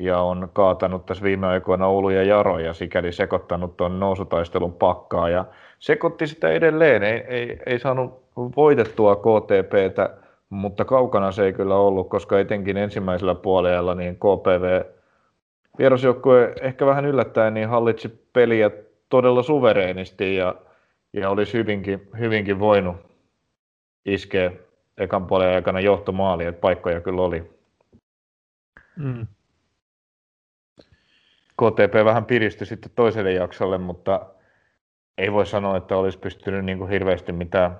ja 0.00 0.18
on 0.20 0.48
kaatanut 0.52 1.06
tässä 1.06 1.24
viime 1.24 1.46
aikoina 1.46 1.86
Oulu 1.86 2.10
ja 2.10 2.22
Jaro 2.22 2.58
ja 2.58 2.72
sikäli 2.72 3.12
sekoittanut 3.12 3.76
tuon 3.76 4.00
nousutaistelun 4.00 4.72
pakkaa 4.72 5.28
ja 5.28 5.44
sekoitti 5.78 6.26
sitä 6.26 6.48
edelleen, 6.48 7.02
ei, 7.02 7.24
ei, 7.28 7.58
ei 7.66 7.78
saanut 7.78 8.22
voitettua 8.56 9.16
KTPtä, 9.16 10.10
mutta 10.50 10.84
kaukana 10.84 11.32
se 11.32 11.44
ei 11.44 11.52
kyllä 11.52 11.76
ollut, 11.76 12.08
koska 12.08 12.40
etenkin 12.40 12.76
ensimmäisellä 12.76 13.34
puolella 13.34 13.94
niin 13.94 14.16
KPV 14.16 14.82
vierasjoukkue 15.78 16.54
ehkä 16.60 16.86
vähän 16.86 17.06
yllättäen 17.06 17.54
niin 17.54 17.68
hallitsi 17.68 18.28
peliä 18.32 18.70
todella 19.08 19.42
suvereenisti 19.42 20.36
ja, 20.36 20.54
ja 21.12 21.30
olisi 21.30 21.58
hyvinkin, 21.58 22.08
hyvinkin 22.18 22.60
voinut 22.60 22.96
iskeä 24.04 24.52
ekan 24.98 25.26
puolen 25.26 25.54
aikana 25.54 25.80
johtomaali, 25.80 26.44
että 26.44 26.60
paikkoja 26.60 27.00
kyllä 27.00 27.22
oli. 27.22 27.50
Mm. 28.96 29.26
KTP 31.60 32.04
vähän 32.04 32.24
piristyi 32.24 32.66
sitten 32.66 32.92
toiselle 32.94 33.32
jaksolle, 33.32 33.78
mutta 33.78 34.26
ei 35.18 35.32
voi 35.32 35.46
sanoa, 35.46 35.76
että 35.76 35.96
olisi 35.96 36.18
pystynyt 36.18 36.64
niin 36.64 36.78
kuin 36.78 36.90
hirveästi 36.90 37.32
mitään, 37.32 37.78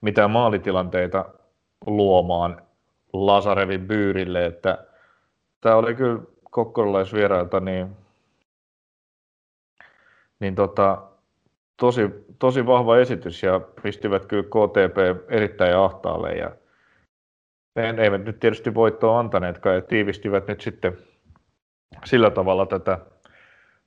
mitään 0.00 0.30
maalitilanteita 0.30 1.24
luomaan 1.86 2.62
Lasarevin 3.12 3.86
byyrille, 3.86 4.46
että 4.46 4.84
tämä 5.60 5.76
oli 5.76 5.94
kyllä 5.94 6.20
kokkolalaisvierailta 6.50 7.60
niin, 7.60 7.96
niin 10.40 10.54
tota, 10.54 11.02
tosi, 11.76 12.02
tosi 12.38 12.66
vahva 12.66 12.98
esitys 12.98 13.42
ja 13.42 13.60
pistivät 13.82 14.26
kyllä 14.26 14.42
KTP 14.42 15.30
erittäin 15.32 15.76
ahtaalle 15.76 16.32
ja 16.32 16.50
eivät 17.76 18.24
nyt 18.24 18.40
tietysti 18.40 18.74
voittoa 18.74 19.18
antaneetkaan 19.18 19.76
ja 19.76 19.82
tiivistivät 19.82 20.46
nyt 20.46 20.60
sitten 20.60 20.98
sillä 22.04 22.30
tavalla 22.30 22.66
tätä 22.66 22.98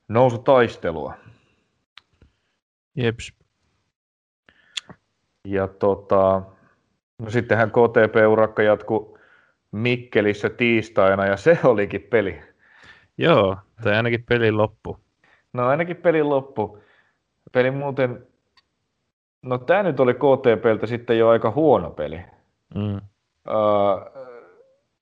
nousutaistelua. 0.08 1.14
Jeps. 2.96 3.34
Ja 5.46 5.68
tota, 5.68 6.42
no 7.20 7.30
sittenhän 7.30 7.72
KTP-urakka 7.72 8.64
jatkui 8.64 9.18
Mikkelissä 9.72 10.50
tiistaina 10.50 11.26
ja 11.26 11.38
se 11.38 11.60
olikin 11.64 12.02
peli. 12.02 12.42
Joo, 13.18 13.58
tai 13.84 13.96
ainakin 13.96 14.24
pelin 14.24 14.58
loppu. 14.58 15.00
No 15.54 15.68
ainakin 15.68 15.98
pelin 15.98 16.30
loppu. 16.30 16.80
Peli 17.52 17.72
muuten, 17.72 18.28
no 19.42 19.58
tämä 19.58 19.84
nyt 19.84 20.00
oli 20.00 20.14
KTPltä 20.14 20.88
sitten 20.88 21.20
jo 21.20 21.30
aika 21.30 21.52
huono 21.52 21.90
peli. 21.90 22.22
Mm. 22.76 22.96
Uh, 22.96 24.17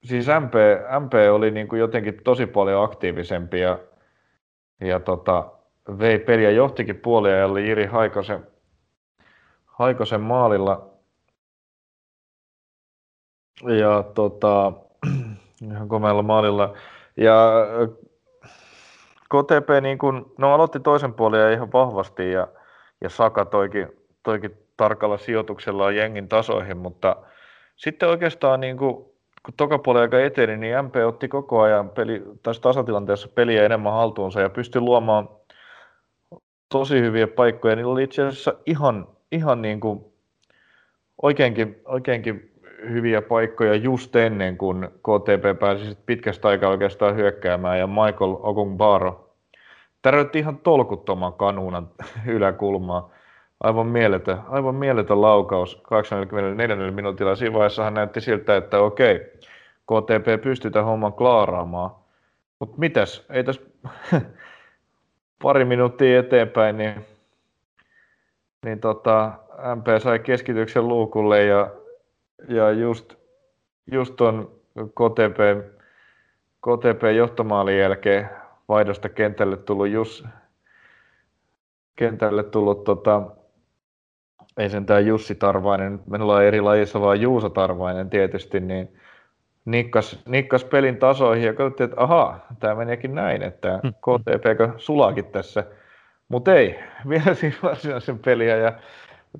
siis 0.05 0.27
MP, 0.27 0.53
MP 0.99 1.13
oli 1.31 1.51
niin 1.51 1.67
kuin 1.67 1.79
jotenkin 1.79 2.21
tosi 2.23 2.45
paljon 2.45 2.83
aktiivisempi 2.83 3.59
ja, 3.59 3.79
ja 4.81 4.99
tota, 4.99 5.51
vei 5.99 6.19
peliä, 6.19 6.51
johtikin 6.51 6.95
puoliajalla 6.95 7.59
Jiri 7.59 7.85
Haikosen, 7.85 8.47
Haikosen 9.65 10.21
maalilla. 10.21 10.89
Ja 13.79 14.03
tota, 14.03 14.71
ihan 15.71 15.87
komealla 15.87 16.23
maalilla. 16.23 16.73
Ja 17.17 17.51
KTP 19.29 19.69
niin 19.81 19.97
kun, 19.97 20.33
no 20.37 20.53
aloitti 20.53 20.79
toisen 20.79 21.13
puolen 21.13 21.53
ihan 21.53 21.71
vahvasti 21.73 22.31
ja, 22.31 22.47
ja 23.01 23.09
Saka 23.09 23.45
toikin, 23.45 23.89
toikin 24.23 24.57
tarkalla 24.77 25.17
sijoituksella 25.17 25.91
jengin 25.91 26.27
tasoihin, 26.27 26.77
mutta 26.77 27.15
sitten 27.75 28.09
oikeastaan 28.09 28.59
niin 28.59 28.77
kuin, 28.77 29.14
kun 29.45 29.53
toka 29.57 29.79
aika 29.99 30.19
eteni, 30.19 30.57
niin 30.57 30.85
MP 30.85 30.95
otti 31.07 31.27
koko 31.27 31.61
ajan 31.61 31.89
peli, 31.89 32.23
tässä 32.43 32.61
tasatilanteessa 32.61 33.27
peliä 33.35 33.65
enemmän 33.65 33.93
haltuunsa 33.93 34.41
ja 34.41 34.49
pystyi 34.49 34.81
luomaan 34.81 35.29
tosi 36.69 37.01
hyviä 37.01 37.27
paikkoja. 37.27 37.75
Niillä 37.75 37.91
oli 37.91 38.03
itse 38.03 38.21
asiassa 38.21 38.53
ihan, 38.65 39.07
ihan 39.31 39.61
niin 39.61 39.79
kuin 39.79 40.05
oikeinkin, 41.21 41.81
oikeinkin 41.85 42.51
hyviä 42.89 43.21
paikkoja 43.21 43.75
just 43.75 44.15
ennen 44.15 44.57
kuin 44.57 44.87
KTP 44.87 45.59
pääsi 45.59 45.97
pitkästä 46.05 46.47
aikaa 46.47 46.69
oikeastaan 46.69 47.15
hyökkäämään 47.15 47.79
ja 47.79 47.87
Michael 47.87 48.35
Ogunbaro 48.39 49.33
täröitti 50.01 50.39
ihan 50.39 50.57
tolkuttoman 50.57 51.33
kanuunan 51.33 51.89
yläkulmaa. 52.25 53.14
Aivan 53.65 53.87
mieletön, 53.87 54.37
aivan 54.49 54.75
mieletön 54.75 55.21
laukaus 55.21 55.75
84 55.83 56.91
minuutilla. 56.91 57.35
Siinä 57.35 57.53
vaiheessa 57.53 57.83
hän 57.83 57.93
näytti 57.93 58.21
siltä, 58.21 58.57
että 58.57 58.79
okei, 58.79 59.19
KTP 59.83 60.43
pystyy 60.43 60.71
tämän 60.71 60.85
homman 60.85 61.13
klaaraamaan. 61.13 61.91
Mutta 62.59 62.75
mitäs, 62.77 63.25
ei 63.29 63.43
tässä 63.43 63.61
pari 65.43 65.65
minuuttia 65.65 66.19
eteenpäin, 66.19 66.77
niin, 66.77 67.05
niin 68.65 68.79
tota, 68.79 69.31
MP 69.75 69.87
sai 70.03 70.19
keskityksen 70.19 70.87
luukulle 70.87 71.43
ja, 71.43 71.69
ja 72.47 72.71
just, 72.71 73.13
just 73.91 74.15
ton 74.15 74.51
KTP, 74.75 75.67
KTP 76.61 77.03
johtomaalin 77.15 77.79
jälkeen 77.79 78.29
vaihdosta 78.69 79.09
kentälle 79.09 79.57
tullut 79.57 79.87
just 79.87 80.25
kentälle 81.95 82.43
tullut 82.43 82.83
tota, 82.83 83.21
ei 84.57 84.69
sentään 84.69 85.07
Jussi 85.07 85.35
Tarvainen, 85.35 85.99
me 86.09 86.17
ollaan 86.17 86.45
eri 86.45 86.61
lajissa, 86.61 87.01
vaan 87.01 87.21
Juuso 87.21 87.49
Tarvainen 87.49 88.09
tietysti, 88.09 88.59
niin 88.59 88.89
nikkas, 89.65 90.23
nikkas 90.25 90.63
pelin 90.63 90.97
tasoihin 90.97 91.45
ja 91.45 91.53
katsottiin, 91.53 91.89
että 91.89 92.01
ahaa, 92.01 92.45
tämä 92.59 92.75
menikin 92.75 93.15
näin, 93.15 93.43
että 93.43 93.79
hmm. 93.83 93.93
KTP 93.93 94.77
sulaakin 94.77 95.25
tässä. 95.25 95.63
Mutta 96.29 96.53
ei, 96.53 96.79
vielä 97.09 97.33
siinä 97.33 97.57
varsinaisen 97.63 98.19
peliä 98.19 98.57
ja, 98.57 98.73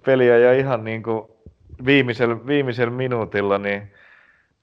peliä 0.06 0.38
ja 0.38 0.54
ihan 0.54 0.84
niin 0.84 1.04
kuin 1.04 1.28
viimeisellä, 1.86 2.48
viimeisellä 2.48 2.94
minuutilla, 2.94 3.58
niin 3.58 3.92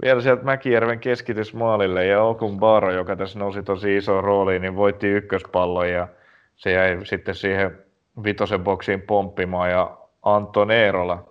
vielä 0.03 0.21
sieltä 0.21 0.45
Mäkijärven 0.45 0.99
keskitysmaalille 0.99 2.07
ja 2.07 2.23
Okun 2.23 2.59
Baaro, 2.59 2.93
joka 2.93 3.17
tässä 3.17 3.39
nousi 3.39 3.63
tosi 3.63 3.97
iso 3.97 4.21
rooliin, 4.21 4.63
niin 4.63 4.77
voitti 4.77 5.09
ykköspallon 5.09 5.91
ja 5.91 6.09
se 6.57 6.73
jäi 6.73 6.99
sitten 7.05 7.35
siihen 7.35 7.79
vitosen 8.25 8.65
boksiin 8.65 9.03
pomppimaan 9.03 9.71
ja 9.71 10.02
Anton 10.23 10.71
Eerola, 10.71 11.25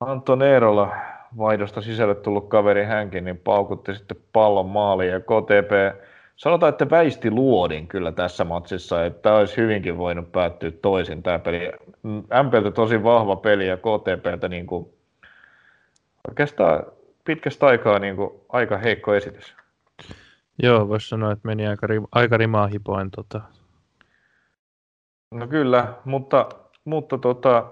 Anton 0.00 0.42
Eerola 0.42 0.96
vaihdosta 1.38 1.80
sisälle 1.80 2.14
tullut 2.14 2.48
kaveri 2.48 2.84
hänkin, 2.84 3.24
niin 3.24 3.38
paukutti 3.38 3.94
sitten 3.94 4.16
pallon 4.32 4.66
maaliin 4.66 5.10
ja 5.10 5.20
KTP 5.20 6.00
sanotaan, 6.36 6.70
että 6.70 6.90
väisti 6.90 7.30
luodin 7.30 7.88
kyllä 7.88 8.12
tässä 8.12 8.44
matsissa, 8.44 9.04
että 9.04 9.22
tämä 9.22 9.36
olisi 9.36 9.56
hyvinkin 9.56 9.98
voinut 9.98 10.32
päättyä 10.32 10.70
toisin 10.70 11.22
tämä 11.22 11.38
peli. 11.38 11.72
MPltä 12.42 12.70
tosi 12.70 13.02
vahva 13.02 13.36
peli 13.36 13.68
ja 13.68 13.76
KTPltä 13.76 14.48
niin 14.48 14.66
kuin, 14.66 14.88
oikeastaan 16.28 16.82
pitkästä 17.24 17.66
aikaa 17.66 17.98
niin 17.98 18.16
kuin, 18.16 18.30
aika 18.48 18.78
heikko 18.78 19.14
esitys. 19.14 19.54
Joo, 20.62 20.88
voisi 20.88 21.08
sanoa, 21.08 21.32
että 21.32 21.48
meni 21.48 21.66
aika, 21.66 21.86
aika 22.12 22.36
rimaa 22.36 22.66
hipoen. 22.66 23.10
Tota. 23.10 23.40
No 25.30 25.46
kyllä, 25.46 25.94
mutta, 26.04 26.48
mutta 26.84 27.18
tota, 27.18 27.70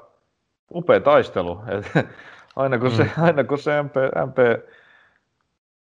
upea 0.75 1.01
taistelu. 1.01 1.61
Et, 1.79 2.07
aina, 2.57 2.79
kun 2.79 2.91
se, 2.91 3.05
mm. 3.05 3.23
aina 3.23 3.45
kun 3.45 3.59
se 3.59 3.83
MP, 3.83 3.95
MP 4.27 4.39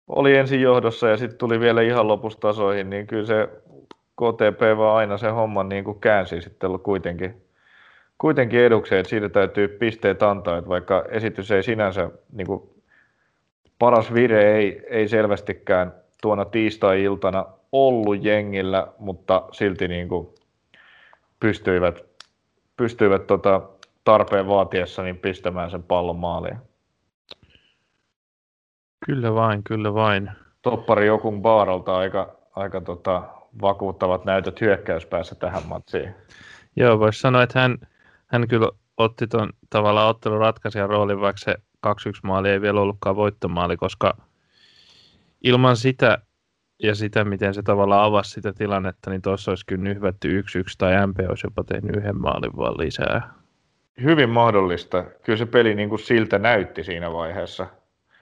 oli 0.08 0.38
ensin 0.38 0.62
johdossa 0.62 1.10
ja 1.10 1.18
sitten 1.18 1.38
tuli 1.38 1.60
vielä 1.60 1.82
ihan 1.82 2.08
lopustasoihin, 2.08 2.90
niin 2.90 3.08
kyllä 3.08 3.26
se 3.26 3.50
KTP 4.16 4.78
vaan 4.78 4.98
aina 4.98 5.18
se 5.18 5.30
homman 5.30 5.70
niin 5.70 5.84
kuin 5.84 6.00
käänsi 6.00 6.42
sitten 6.42 6.80
kuitenkin, 6.84 7.42
kuitenkin 8.18 8.60
edukseen, 8.60 9.00
että 9.00 9.10
siitä 9.10 9.30
täytyy 9.30 9.68
pisteet 9.68 10.24
antaa, 10.24 10.58
että 10.58 10.70
vaikka 10.70 11.06
esitys 11.10 11.52
ei 11.52 11.64
sinänsä, 11.64 12.10
niin 12.32 12.48
kuin 12.48 12.70
paras 13.80 14.14
vire 14.14 14.56
ei, 14.58 14.86
ei 14.90 15.08
selvästikään 15.08 15.94
tuona 16.22 16.46
tiistai-iltana 16.46 17.46
ollut 17.72 18.24
jengillä, 18.24 18.88
mutta 19.00 19.44
silti 19.52 19.88
niin 19.88 20.10
kuin 20.10 20.28
pystyivät, 21.40 22.06
pystyivät 22.78 23.28
tota 23.28 23.62
tarpeen 24.04 24.48
vaatiessa 24.48 25.04
niin 25.04 25.18
pistämään 25.18 25.72
sen 25.72 25.84
pallon 25.84 26.16
maaliin. 26.16 26.58
Kyllä 29.06 29.34
vain, 29.34 29.64
kyllä 29.64 29.94
vain. 29.94 30.32
Toppari 30.62 31.08
Jokun 31.08 31.42
Baarolta 31.42 31.98
aika, 31.98 32.36
aika 32.56 32.82
tota, 32.82 33.24
vakuuttavat 33.62 34.26
näytöt 34.26 34.62
hyökkäyspäässä 34.62 35.36
tähän 35.36 35.64
matsiin. 35.68 36.16
Joo, 36.76 37.00
voisi 37.00 37.20
sanoa, 37.20 37.44
että 37.44 37.60
hän, 37.60 37.78
hän 38.26 38.48
kyllä 38.48 38.70
otti 38.98 39.28
tuon 39.28 39.50
tavallaan 39.70 40.10
ottelun 40.10 40.40
ratkaisijan 40.40 40.90
roolin, 40.90 41.22
vaikka 41.22 41.40
se 41.40 41.56
2-1 41.88 41.90
maali 42.24 42.50
ei 42.50 42.62
vielä 42.62 42.82
ollutkaan 42.82 43.16
voittomaali, 43.16 43.78
koska 43.78 44.18
ilman 45.44 45.78
sitä 45.78 46.18
ja 46.84 46.96
sitä, 46.96 47.26
miten 47.26 47.54
se 47.54 47.62
tavallaan 47.62 48.04
avasi 48.04 48.32
sitä 48.32 48.54
tilannetta, 48.54 49.10
niin 49.10 49.22
tuossa 49.22 49.52
olisi 49.52 49.66
kyllä 49.66 49.84
nyhvätty 49.84 50.42
1-1 50.42 50.44
tai 50.78 51.08
MP 51.08 51.20
olisi 51.30 51.48
jopa 51.48 51.64
tehnyt 51.64 51.96
yhden 51.96 52.22
maalin 52.22 52.58
vaan 52.58 52.78
lisää. 52.78 53.34
Hyvin 54.04 54.30
mahdollista. 54.30 55.04
Kyllä 55.24 55.38
se 55.38 55.46
peli 55.46 55.76
niin 55.76 55.90
kuin 55.90 56.00
siltä 56.00 56.40
näytti 56.40 56.84
siinä 56.84 57.14
vaiheessa. 57.14 57.68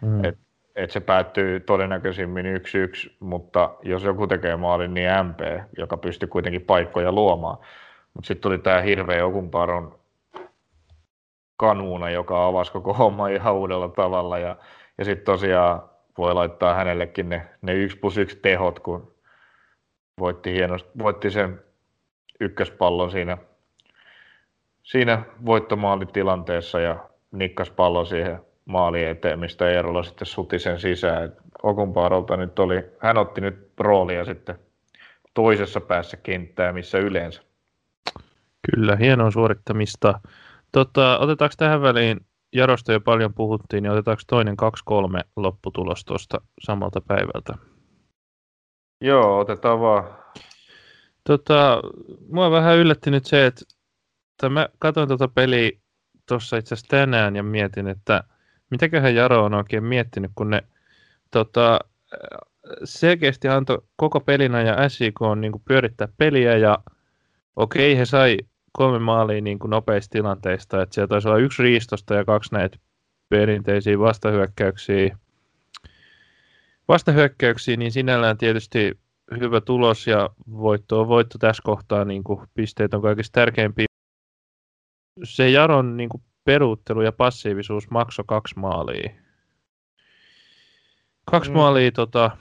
Mm. 0.01 0.25
Et 0.25 0.37
että 0.75 0.93
se 0.93 0.99
päättyy 0.99 1.59
todennäköisimmin 1.59 2.45
1-1, 2.45 3.15
mutta 3.19 3.75
jos 3.83 4.03
joku 4.03 4.27
tekee 4.27 4.55
maalin, 4.55 4.93
niin 4.93 5.09
MP, 5.23 5.39
joka 5.77 5.97
pystyy 5.97 6.27
kuitenkin 6.27 6.61
paikkoja 6.61 7.11
luomaan. 7.11 7.57
Mutta 8.13 8.27
sitten 8.27 8.41
tuli 8.41 8.57
tämä 8.57 8.81
hirveä 8.81 9.25
Okunparon 9.25 9.99
kanuuna, 11.57 12.09
joka 12.09 12.47
avasi 12.47 12.71
koko 12.71 12.93
homma 12.93 13.27
ihan 13.27 13.53
uudella 13.55 13.89
tavalla. 13.89 14.39
Ja, 14.39 14.57
ja 14.97 15.05
sitten 15.05 15.25
tosiaan 15.25 15.81
voi 16.17 16.33
laittaa 16.33 16.73
hänellekin 16.73 17.29
ne, 17.29 17.47
ne 17.61 17.73
1 17.73 17.97
plus 17.97 18.17
1 18.17 18.39
tehot, 18.41 18.79
kun 18.79 19.13
voitti, 20.19 20.53
hienosti, 20.53 20.89
voitti 20.97 21.31
sen 21.31 21.61
ykköspallon 22.39 23.11
siinä, 23.11 23.37
siinä 24.83 25.23
voittomaalitilanteessa 25.45 26.79
ja 26.79 27.09
nikkas 27.31 27.69
pallo 27.69 28.05
siihen 28.05 28.39
maali 28.65 29.03
eteen, 29.03 29.39
mistä 29.39 29.69
Eerola 29.69 30.03
sitten 30.03 30.25
suti 30.25 30.59
sen 30.59 30.79
sisään. 30.79 31.33
Okunpaarolta 31.63 32.37
nyt 32.37 32.59
oli, 32.59 32.85
hän 32.99 33.17
otti 33.17 33.41
nyt 33.41 33.71
roolia 33.79 34.25
sitten 34.25 34.59
toisessa 35.33 35.81
päässä 35.81 36.17
kenttää, 36.17 36.73
missä 36.73 36.97
yleensä. 36.97 37.41
Kyllä, 38.71 38.95
hienoa 38.95 39.31
suorittamista. 39.31 40.19
Tota, 40.71 41.17
otetaanko 41.17 41.53
tähän 41.57 41.81
väliin, 41.81 42.25
Jarosta 42.53 42.93
jo 42.93 43.01
paljon 43.01 43.33
puhuttiin, 43.33 43.83
niin 43.83 43.91
otetaanko 43.91 44.23
toinen 44.27 44.55
2-3 45.19 45.23
lopputulos 45.35 46.05
tuosta 46.05 46.41
samalta 46.63 47.01
päivältä? 47.01 47.53
Joo, 49.01 49.39
otetaan 49.39 49.79
vaan. 49.79 50.17
Tota, 51.23 51.81
mua 52.29 52.51
vähän 52.51 52.77
yllätti 52.77 53.11
nyt 53.11 53.25
se, 53.25 53.45
että 53.45 54.49
mä 54.49 54.69
katsoin 54.79 55.07
tuota 55.07 55.27
peliä 55.27 55.71
tuossa 56.27 56.57
itse 56.57 56.73
asiassa 56.73 56.89
tänään 56.89 57.35
ja 57.35 57.43
mietin, 57.43 57.87
että 57.87 58.23
mitäköhän 58.69 59.15
Jaro 59.15 59.43
on 59.43 59.53
oikein 59.53 59.83
miettinyt, 59.83 60.31
kun 60.35 60.49
ne 60.49 60.63
tota, 61.31 61.79
selkeästi 62.83 63.47
antoi 63.47 63.81
koko 63.95 64.19
pelinä 64.19 64.61
ja 64.61 64.89
SIK 64.89 65.21
on 65.21 65.41
niin 65.41 65.51
pyörittää 65.65 66.07
peliä 66.17 66.57
ja 66.57 66.79
okei, 67.55 67.97
he 67.97 68.05
sai 68.05 68.37
kolme 68.77 68.99
maalia 68.99 69.41
niin 69.41 69.59
kuin 69.59 69.69
nopeista 69.69 70.11
tilanteista, 70.11 70.81
että 70.81 70.95
siellä 70.95 71.07
taisi 71.07 71.27
olla 71.27 71.37
yksi 71.37 71.63
riistosta 71.63 72.15
ja 72.15 72.25
kaksi 72.25 72.53
näitä 72.53 72.77
perinteisiä 73.29 73.99
vastahyökkäyksiä. 73.99 75.17
Vastahyökkäyksiä, 76.87 77.77
niin 77.77 77.91
sinällään 77.91 78.37
tietysti 78.37 78.99
hyvä 79.39 79.61
tulos 79.61 80.07
ja 80.07 80.29
voitto 80.51 81.01
on 81.01 81.07
voitto 81.07 81.37
tässä 81.37 81.63
kohtaa, 81.65 82.05
niin 82.05 82.23
kuin 82.23 82.47
pisteet 82.53 82.93
on 82.93 83.01
kaikista 83.01 83.39
tärkeimpiä. 83.39 83.85
Se 85.23 85.49
Jaron 85.49 85.97
niin 85.97 86.09
kuin 86.09 86.23
peruuttelu 86.45 87.01
ja 87.01 87.11
passiivisuus 87.11 87.89
maksoi 87.89 88.25
kaksi 88.27 88.59
maalia. 88.59 89.09
Kaksi 91.31 91.51
mm. 91.51 91.57
maalia 91.57 91.91
tota, 91.91 92.31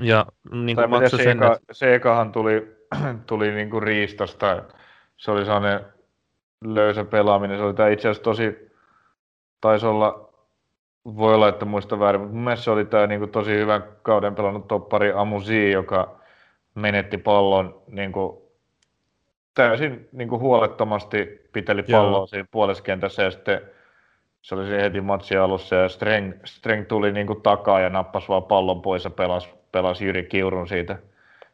ja 0.00 0.26
niin 0.50 0.76
kuin 0.76 0.90
maksoi 0.90 1.22
sen, 1.22 1.36
eka, 1.36 1.54
että... 1.54 1.74
se 1.74 1.94
ekahan 1.94 2.32
tuli, 2.32 2.76
tuli 3.26 3.52
niin 3.52 3.70
kuin 3.70 3.82
riistosta. 3.82 4.62
Se 5.24 5.30
oli 5.30 5.44
sellainen 5.44 5.80
löysä 6.64 7.04
pelaaminen. 7.04 7.58
Se 7.58 7.64
oli 7.64 7.74
tämä 7.74 7.88
itse 7.88 8.08
asiassa 8.08 8.22
tosi, 8.22 8.70
taisi 9.60 9.86
olla, 9.86 10.32
voi 11.04 11.34
olla, 11.34 11.48
että 11.48 11.64
muista 11.64 11.98
väärin, 11.98 12.20
mutta 12.20 12.34
mun 12.34 12.44
mielestä 12.44 12.64
se 12.64 12.70
oli 12.70 12.84
tämä 12.84 13.06
niin 13.06 13.20
kuin 13.20 13.30
tosi 13.30 13.50
hyvän 13.50 13.84
kauden 14.02 14.34
pelannut 14.34 14.68
toppari 14.68 15.12
Amuzi, 15.12 15.70
joka 15.70 16.20
menetti 16.74 17.18
pallon 17.18 17.82
niin 17.86 18.12
kuin 18.12 18.38
täysin 19.54 20.08
niin 20.12 20.28
kuin 20.28 20.40
huolettomasti 20.40 21.48
piteli 21.52 21.82
palloa 21.82 22.18
Joo. 22.18 22.26
siinä 22.26 22.46
puoleskentässä 22.50 23.22
ja 23.22 23.30
sitten 23.30 23.60
se 24.42 24.54
oli 24.54 24.70
heti 24.70 25.00
matsin 25.00 25.40
alussa 25.40 25.76
ja 25.76 25.88
Streng, 25.88 26.32
Streng 26.44 26.86
tuli 26.86 27.12
niin 27.12 27.26
kuin 27.26 27.42
takaa 27.42 27.80
ja 27.80 27.88
nappasi 27.88 28.28
vaan 28.28 28.42
pallon 28.42 28.82
pois 28.82 29.04
ja 29.04 29.10
pelasi, 29.10 29.48
pelasi 29.72 30.04
Jyri 30.04 30.24
Kiurun 30.24 30.68
siitä, 30.68 30.98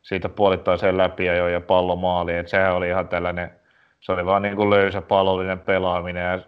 siitä 0.02 0.28
puolittaiseen 0.28 0.96
läpi 0.96 1.24
ja 1.24 1.34
joi 1.34 1.52
ja 1.52 1.60
pallo 1.60 1.96
maaliin. 1.96 2.38
Et 2.38 2.48
sehän 2.48 2.74
oli 2.74 2.88
ihan 2.88 3.08
tällainen, 3.08 3.59
se 4.00 4.12
oli 4.12 4.26
vaan 4.26 4.42
niin 4.42 4.56
kuin 4.56 4.70
löysä 4.70 5.02
pallollinen 5.02 5.60
pelaaminen 5.60 6.24
ja 6.24 6.38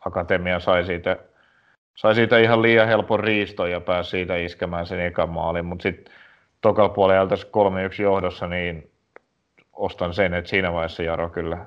Akatemia 0.00 0.60
sai 0.60 0.84
siitä, 0.84 1.16
sai 1.94 2.14
siitä 2.14 2.38
ihan 2.38 2.62
liian 2.62 2.88
helpon 2.88 3.20
riiston 3.20 3.70
ja 3.70 3.80
pääsi 3.80 4.10
siitä 4.10 4.36
iskemään 4.36 4.86
sen 4.86 5.00
ekan 5.00 5.30
maalin, 5.30 5.64
mutta 5.64 5.82
sitten 5.82 6.14
tokalla 6.60 6.88
puolella 6.88 7.36
3-1 7.98 8.02
johdossa, 8.02 8.46
niin 8.46 8.90
ostan 9.72 10.14
sen, 10.14 10.34
että 10.34 10.50
siinä 10.50 10.72
vaiheessa 10.72 11.02
Jaro 11.02 11.28
kyllä 11.28 11.66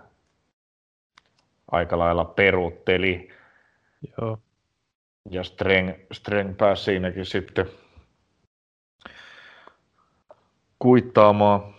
aika 1.71 1.99
lailla 1.99 2.25
peruutteli. 2.25 3.29
Joo. 4.17 4.39
Ja 5.29 5.43
Streng, 5.43 5.91
Streng 6.11 6.57
pääsi 6.57 6.83
siinäkin 6.83 7.25
sitten 7.25 7.65
kuittaamaan 10.79 11.75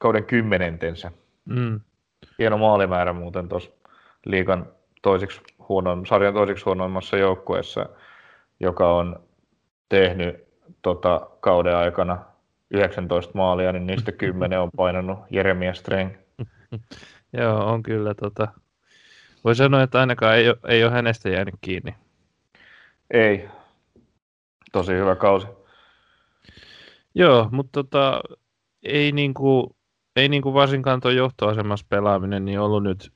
kauden 0.00 0.24
kymmenentensä. 0.24 1.12
Mm. 1.44 1.80
Hieno 2.40 2.58
maalimäärä 2.58 3.12
muuten 3.12 3.48
tuossa 3.48 3.70
liikan 4.24 4.66
toiseksi 5.02 5.40
huonoin, 5.68 6.06
sarjan 6.06 6.34
toiseksi 6.34 6.64
huonoimmassa 6.64 7.16
joukkueessa, 7.16 7.86
joka 8.60 8.94
on 8.94 9.22
tehnyt 9.88 10.44
tota, 10.82 11.30
kauden 11.40 11.76
aikana 11.76 12.24
19 12.70 13.32
maalia, 13.34 13.72
niin 13.72 13.86
niistä 13.86 14.12
10 14.12 14.60
on 14.60 14.70
painanut 14.76 15.18
Jeremia 15.30 15.74
Streng. 15.74 16.14
Joo, 17.40 17.66
on 17.66 17.82
kyllä. 17.82 18.14
Tota, 18.14 18.48
voi 19.44 19.54
sanoa, 19.54 19.82
että 19.82 20.00
ainakaan 20.00 20.36
ei 20.36 20.48
ole, 20.48 20.56
ei 20.68 20.84
ole 20.84 20.92
hänestä 20.92 21.28
jäänyt 21.28 21.54
kiinni. 21.60 21.94
Ei. 23.10 23.48
Tosi 24.72 24.92
hyvä 24.92 25.16
kausi. 25.16 25.46
Joo, 27.14 27.48
mutta 27.50 27.72
tota, 27.72 28.20
ei, 28.82 29.12
niinku, 29.12 29.76
ei 30.20 30.28
niinku 30.28 30.54
varsinkaan 30.54 31.00
tuo 31.00 31.10
johtoasemassa 31.10 31.86
pelaaminen 31.88 32.44
niin 32.44 32.60
ollut 32.60 32.82
nyt, 32.82 33.12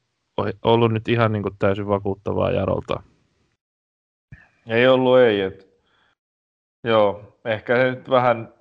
ollut 0.65 0.93
nyt 0.93 1.09
ihan 1.09 1.33
niinku 1.33 1.51
täysin 1.59 1.89
vakuuttavaa 1.89 2.51
Jarolta. 2.51 3.03
Ei 4.67 4.87
ollut, 4.87 5.19
ei. 5.19 5.41
Et, 5.41 5.69
joo, 6.85 7.39
ehkä 7.45 7.77
se 7.77 7.91
nyt 7.91 8.11
vähän 8.11 8.55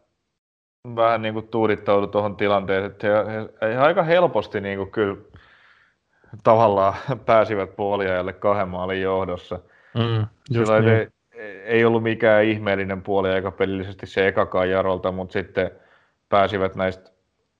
vähän 0.96 1.22
niin 1.22 1.34
kuin 1.34 1.48
tuudittaudu 1.48 2.08
tuohon 2.08 2.36
tilanteeseen, 2.36 2.92
että 2.92 3.08
he, 3.08 3.14
he, 3.62 3.74
he 3.74 3.78
aika 3.78 4.04
helposti 4.04 4.62
niin 4.62 4.78
kuin 4.78 4.92
kyllä 4.92 5.18
tavallaan 6.44 6.94
pääsivät 7.26 7.76
puoliajalle 7.76 8.34
kahden 8.34 8.70
maalin 8.70 9.02
johdossa. 9.02 9.60
Mm, 9.94 10.28
niin. 10.50 10.90
ei, 10.90 11.08
ei 11.64 11.86
ollut 11.86 12.04
mikään 12.04 12.44
ihmeellinen 12.44 13.02
puoli 13.02 13.30
aika 13.30 13.52
pelillisesti 13.52 14.06
se 14.06 14.28
ekakaan 14.28 14.70
Jarolta, 14.70 15.12
mutta 15.12 15.34
sitten 15.34 15.72
pääsivät 16.30 16.76
näistä, 16.76 17.13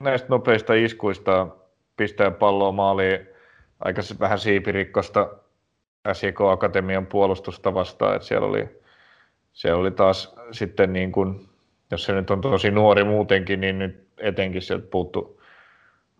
näistä 0.04 0.28
nopeista 0.30 0.74
iskuista 0.74 1.48
pistää 1.98 2.32
palloa 2.32 2.72
maaliin 2.72 3.20
aika 3.80 4.02
vähän 4.20 4.40
siipirikkosta 4.40 5.30
SJK 6.14 6.42
Akatemian 6.42 7.06
puolustusta 7.06 7.74
vastaan, 7.74 8.16
että 8.16 8.28
siellä 8.28 8.48
oli, 8.48 8.82
siellä 9.54 9.82
oli 9.82 9.92
taas 9.92 10.36
sitten 10.52 10.94
niin 10.94 11.12
kuin 11.12 11.50
jos 11.94 12.04
se 12.04 12.14
nyt 12.14 12.32
on 12.32 12.42
tosi 12.42 12.72
nuori 12.72 13.04
muutenkin, 13.04 13.62
niin 13.62 13.80
nyt 13.80 14.08
etenkin 14.18 14.62
sieltä 14.62 14.88
puuttu, 14.92 15.42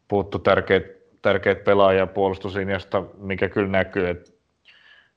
puuttu 0.08 0.40
tärkeät, 0.40 0.84
tärkeät 1.22 1.64
pelaajia 1.64 2.08
puolustuslinjasta, 2.08 3.04
mikä 3.18 3.50
kyllä 3.50 3.68
näkyy, 3.68 4.10
että 4.10 4.32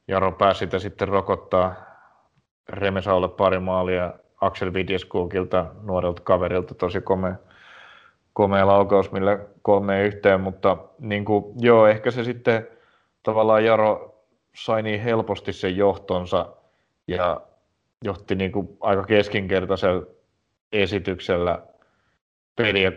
Jaro 0.09 0.33
pääsi 0.33 0.59
sitä 0.59 0.79
sitten 0.79 1.09
rokottaa 1.09 1.75
Remesaulle 2.69 3.29
pari 3.29 3.59
maalia 3.59 4.12
Axel 4.41 4.73
Vidjeskukilta, 4.73 5.67
nuorelta 5.83 6.23
kaverilta, 6.23 6.75
tosi 6.75 7.01
komea, 7.01 7.35
komea 8.37 8.66
laukaus, 8.66 9.12
millä 9.12 9.39
kolme 9.62 10.05
yhteen, 10.05 10.41
mutta 10.41 10.76
niin 10.99 11.24
kuin, 11.24 11.45
joo, 11.61 11.87
ehkä 11.87 12.11
se 12.11 12.24
sitten 12.24 12.68
tavallaan 13.22 13.64
Jaro 13.64 14.20
sai 14.55 14.82
niin 14.82 15.01
helposti 15.01 15.53
sen 15.53 15.76
johtonsa 15.76 16.57
ja 17.09 17.41
johti 18.05 18.34
niin 18.34 18.53
kuin 18.53 18.68
aika 18.80 19.05
keskinkertaisella 19.05 20.07
esityksellä 20.72 21.62
peliä 22.57 22.91
3-1 22.91 22.93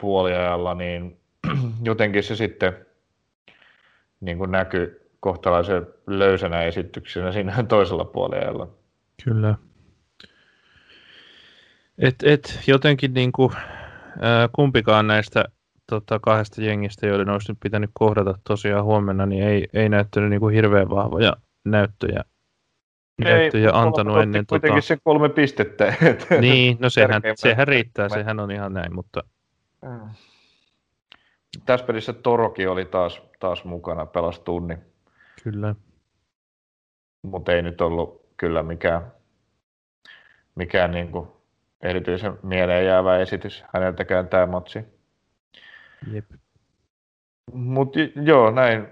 puoliajalla, 0.00 0.74
niin 0.74 1.16
jotenkin 1.90 2.22
se 2.22 2.36
sitten 2.36 2.86
niin 4.20 4.38
kuin 4.38 4.50
näkyy 4.50 5.10
kohtalaisen 5.20 5.86
löysänä 6.06 6.62
esityksenä 6.62 7.32
siinä 7.32 7.64
toisella 7.68 8.04
puoliajalla. 8.04 8.68
Kyllä. 9.24 9.54
Et, 11.98 12.14
et 12.22 12.60
jotenkin 12.66 13.14
niin 13.14 13.32
kuin, 13.32 13.52
kumpikaan 14.52 15.06
näistä 15.06 15.44
tota, 15.90 16.18
kahdesta 16.18 16.62
jengistä, 16.62 17.06
joiden 17.06 17.30
olisi 17.30 17.52
nyt 17.52 17.58
pitänyt 17.62 17.90
kohdata 17.92 18.38
tosiaan 18.44 18.84
huomenna, 18.84 19.26
niin 19.26 19.44
ei, 19.44 19.68
ei 19.72 19.88
näyttänyt 19.88 20.30
niin 20.30 20.40
kuin 20.40 20.54
hirveän 20.54 20.90
vahvoja 20.90 21.36
näyttöjä 21.64 22.24
ei, 23.26 23.62
ja 23.62 23.80
antanut 23.80 24.18
ennen... 24.18 24.46
Kuitenkin 24.46 24.76
tota... 24.76 24.86
se 24.86 24.98
kolme 25.04 25.28
pistettä. 25.28 25.94
niin, 26.40 26.76
no 26.80 26.90
sehän, 26.90 27.22
sehän 27.34 27.68
riittää, 27.68 28.08
sehän 28.08 28.40
on 28.40 28.50
ihan 28.50 28.72
näin, 28.72 28.94
mutta... 28.94 29.24
Mm. 29.82 30.10
Tässä 31.66 31.86
pelissä 31.86 32.12
Toroki 32.12 32.66
oli 32.66 32.84
taas, 32.84 33.22
taas 33.40 33.64
mukana, 33.64 34.06
pelas 34.06 34.38
tunni. 34.38 34.78
Kyllä. 35.44 35.74
Mutta 37.22 37.52
ei 37.52 37.62
nyt 37.62 37.80
ollut 37.80 38.26
kyllä 38.36 38.62
mikään, 38.62 39.12
mikään 40.54 40.90
niin 40.90 41.08
kuin 41.12 41.28
erityisen 41.82 42.38
mieleen 42.42 42.86
jäävä 42.86 43.18
esitys 43.18 43.64
häneltäkään 43.74 44.28
tämä 44.28 44.46
matsi. 44.46 44.84
Jep. 46.12 46.30
Mutta 47.52 47.98
joo, 48.24 48.50
näin 48.50 48.86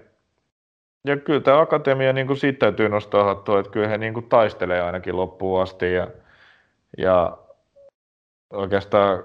ja 1.05 1.17
kyllä 1.17 1.41
tämä 1.41 1.59
akatemia, 1.59 2.13
niin 2.13 2.37
siitä 2.37 2.59
täytyy 2.59 2.89
nostaa 2.89 3.23
hattua, 3.23 3.59
että 3.59 3.71
kyllä 3.71 3.87
he 3.87 3.97
niin 3.97 4.13
kuin 4.13 4.29
taistelee 4.29 4.81
ainakin 4.81 5.17
loppuun 5.17 5.61
asti 5.61 5.93
ja, 5.93 6.07
ja 6.97 7.37
oikeastaan 8.49 9.23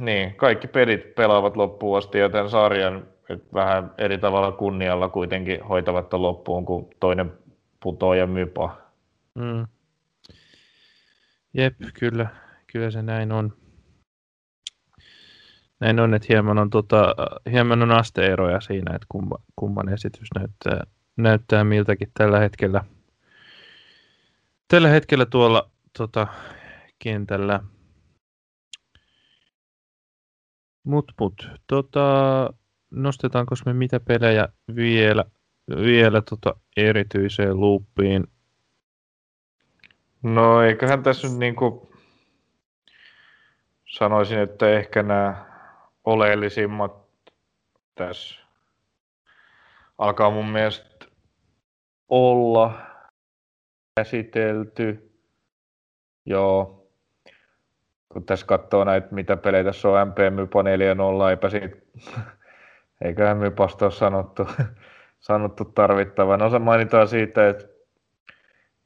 niin, 0.00 0.34
kaikki 0.34 0.68
pelit 0.68 1.14
pelaavat 1.14 1.56
loppuun 1.56 1.98
asti 1.98 2.18
ja 2.18 2.28
tämän 2.28 2.50
sarjan 2.50 3.06
vähän 3.54 3.94
eri 3.98 4.18
tavalla 4.18 4.52
kunnialla 4.52 5.08
kuitenkin 5.08 5.62
hoitavat 5.62 6.12
loppuun, 6.12 6.64
kun 6.64 6.90
toinen 7.00 7.32
putoo 7.82 8.14
ja 8.14 8.26
mypa. 8.26 8.76
Mm. 9.34 9.66
Jep, 11.54 11.74
kyllä, 11.98 12.26
kyllä 12.74 12.90
se 12.90 13.02
näin 13.02 13.32
on. 13.32 13.52
näin 15.80 16.00
on, 16.00 16.14
että 16.14 16.26
hieman 16.28 16.58
on, 16.58 16.70
tota, 16.70 17.14
hieman 17.50 17.82
on 17.82 17.90
asteeroja 17.90 18.60
siinä, 18.60 18.94
että 18.94 19.06
kumman, 19.08 19.38
kumman 19.56 19.88
esitys 19.88 20.28
näyttää, 20.38 20.86
näyttää 21.16 21.64
miltäkin 21.64 22.10
tällä 22.18 22.38
hetkellä. 22.38 22.84
Tällä 24.68 24.88
hetkellä 24.88 25.26
tuolla 25.26 25.70
tota, 25.98 26.26
kentällä. 26.98 27.60
Mut, 30.84 31.12
mut. 31.20 31.48
Tota, 31.66 32.04
nostetaanko 32.90 33.54
me 33.66 33.72
mitä 33.72 34.00
pelejä 34.00 34.48
vielä, 34.74 35.24
vielä 35.76 36.22
tota 36.22 36.54
erityiseen 36.76 37.60
loopiin? 37.60 38.26
No 40.22 40.62
eiköhän 40.62 41.02
tässä 41.02 41.28
nyt 41.28 41.38
niinku 41.38 41.93
sanoisin, 43.98 44.38
että 44.38 44.70
ehkä 44.70 45.02
nämä 45.02 45.44
oleellisimmat 46.04 46.92
tässä 47.94 48.40
alkaa 49.98 50.30
mun 50.30 50.48
mielestä 50.48 51.06
olla 52.08 52.72
käsitelty. 53.96 55.10
Joo, 56.26 56.86
kun 58.08 58.24
tässä 58.24 58.46
katsoo 58.46 58.84
näitä, 58.84 59.08
mitä 59.10 59.36
pelejä 59.36 59.64
tässä 59.64 59.88
on, 59.88 60.08
MP 60.08 60.18
Mypa 60.30 60.62
4.0, 60.62 61.30
eipä 61.30 61.48
siitä, 61.50 61.76
eiköhän 63.04 63.36
Mypasta 63.36 63.84
ole 63.84 63.92
sanottu, 63.92 64.48
sanottu 65.20 65.64
tarvittavan. 65.64 66.42
Osa 66.42 66.58
mainitaan 66.58 67.08
siitä, 67.08 67.48
että 67.48 67.64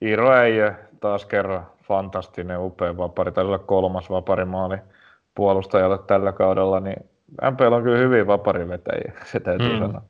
Iiro 0.02 0.32
Äijö 0.32 0.74
taas 1.00 1.26
kerran 1.26 1.66
fantastinen, 1.82 2.61
upea 2.61 2.96
vapari, 2.96 3.32
olla 3.36 3.59
kolmas 3.59 4.11
vaparimaali 4.11 4.78
puolustajalle 5.39 5.99
tällä 5.99 6.32
kaudella, 6.32 6.80
niin 6.80 6.97
MPL 7.51 7.72
on 7.72 7.82
kyllä 7.82 7.99
hyvin 7.99 8.26
vaparivetäjiä, 8.26 9.12
se 9.24 9.41
täytyy 9.41 9.72
mm. 9.72 9.78
sanoa. 9.78 10.03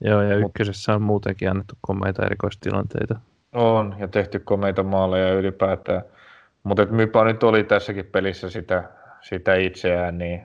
Joo, 0.00 0.22
ja 0.22 0.36
ykkösessä 0.36 0.94
on 0.94 1.02
muutenkin 1.02 1.50
annettu 1.50 1.74
komeita 1.80 2.26
erikoistilanteita. 2.26 3.18
On, 3.54 3.94
ja 3.98 4.08
tehty 4.08 4.38
komeita 4.38 4.82
maaleja 4.82 5.34
ylipäätään. 5.34 6.02
Mutta 6.62 6.86
Mypa 6.86 7.24
nyt 7.24 7.42
oli 7.42 7.64
tässäkin 7.64 8.06
pelissä 8.06 8.50
sitä, 8.50 8.84
sitä 9.20 9.54
itseään, 9.54 10.18
niin 10.18 10.42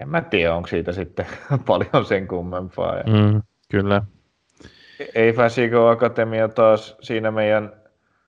en 0.00 0.08
mä 0.08 0.20
tiedä, 0.22 0.54
onko 0.54 0.68
siitä 0.68 0.92
sitten 0.92 1.26
paljon 1.66 2.04
sen 2.04 2.28
kummempaa. 2.28 2.96
Ja... 2.96 3.04
Mm, 3.06 3.42
kyllä. 3.70 4.02
Ei 5.14 5.32
Fäsikö 5.32 5.90
Akatemia 5.90 6.48
taas 6.48 6.96
siinä 7.00 7.30
meidän 7.30 7.72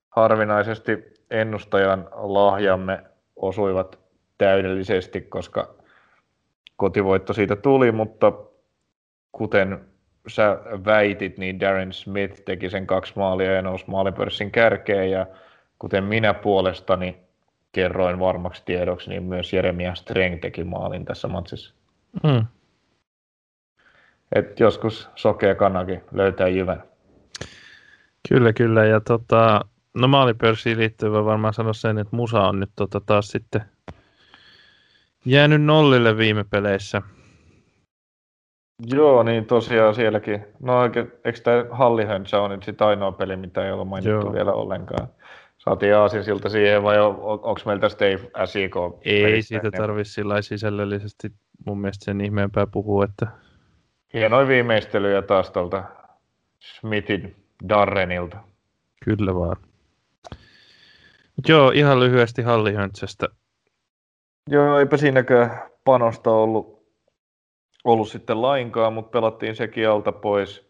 harvinaisesti 0.09 1.13
ennustajan 1.31 2.07
lahjamme 2.13 3.03
osuivat 3.47 3.99
täydellisesti, 4.37 5.21
koska 5.21 5.75
kotivoitto 6.75 7.33
siitä 7.33 7.55
tuli, 7.55 7.91
mutta 7.91 8.33
kuten 9.31 9.85
sä 10.27 10.57
väitit, 10.85 11.37
niin 11.37 11.59
Darren 11.59 11.93
Smith 11.93 12.43
teki 12.45 12.69
sen 12.69 12.87
kaksi 12.87 13.13
maalia 13.15 13.51
ja 13.51 13.61
nousi 13.61 13.85
maalipörssin 13.87 14.51
kärkeen 14.51 15.11
ja 15.11 15.27
kuten 15.79 16.03
minä 16.03 16.33
puolestani 16.33 17.17
kerroin 17.71 18.19
varmaksi 18.19 18.63
tiedoksi, 18.65 19.09
niin 19.09 19.23
myös 19.23 19.53
Jeremia 19.53 19.95
Streng 19.95 20.41
teki 20.41 20.63
maalin 20.63 21.05
tässä 21.05 21.27
matsissa. 21.27 21.73
Mm. 22.23 22.45
Et 24.35 24.59
joskus 24.59 25.09
sokea 25.15 25.55
kanakin 25.55 26.03
löytää 26.11 26.47
jyvän. 26.47 26.83
Kyllä, 28.29 28.53
kyllä. 28.53 28.85
Ja 28.85 28.99
tota, 28.99 29.61
no 29.93 30.07
maalipörssiin 30.07 30.77
liittyen 30.77 31.11
voi 31.11 31.25
varmaan 31.25 31.53
sanoa 31.53 31.73
sen, 31.73 31.97
että 31.97 32.15
Musa 32.15 32.41
on 32.41 32.59
nyt 32.59 32.69
tota 32.75 33.01
taas 33.05 33.27
sitten 33.27 33.61
jäänyt 35.25 35.63
nollille 35.63 36.17
viime 36.17 36.43
peleissä. 36.43 37.01
Joo, 38.87 39.23
niin 39.23 39.45
tosiaan 39.45 39.95
sielläkin. 39.95 40.45
No 40.59 40.83
eikö 40.83 41.41
tämä 41.43 41.65
Hallihöntsä 41.71 42.41
on 42.41 42.51
nyt 42.51 42.63
sitten 42.63 42.87
ainoa 42.87 43.11
peli, 43.11 43.35
mitä 43.35 43.65
ei 43.65 43.71
ole 43.71 43.85
mainittu 43.85 44.09
Joo. 44.09 44.33
vielä 44.33 44.53
ollenkaan? 44.53 45.07
Saatiin 45.57 46.23
siltä 46.23 46.49
siihen 46.49 46.83
vai 46.83 46.99
on, 46.99 47.15
onko 47.21 47.61
meiltä 47.65 47.89
Steve 47.89 48.29
SIK? 48.45 48.75
Ei 49.05 49.41
siitä 49.41 49.71
tarvitse 49.71 50.13
sillä 50.13 50.41
sisällöllisesti 50.41 51.31
mun 51.65 51.81
mielestä 51.81 52.05
sen 52.05 52.21
ihmeempää 52.21 52.67
puhua, 52.67 53.05
että... 53.05 53.27
Hienoja 54.13 54.47
viimeistelyjä 54.47 55.21
taas 55.21 55.51
tuolta 55.51 55.83
Smithin 56.59 57.35
Darrenilta. 57.69 58.37
Kyllä 59.05 59.35
vaan. 59.35 59.57
Joo, 61.47 61.71
ihan 61.71 61.99
lyhyesti 61.99 62.41
Hallihöntsästä. 62.41 63.27
Joo, 64.49 64.79
eipä 64.79 64.97
siinäkään 64.97 65.61
panosta 65.83 66.31
ollut, 66.31 66.87
ollut 67.83 68.09
sitten 68.09 68.41
lainkaan, 68.41 68.93
mutta 68.93 69.11
pelattiin 69.11 69.55
sekin 69.55 69.89
alta 69.89 70.11
pois 70.11 70.69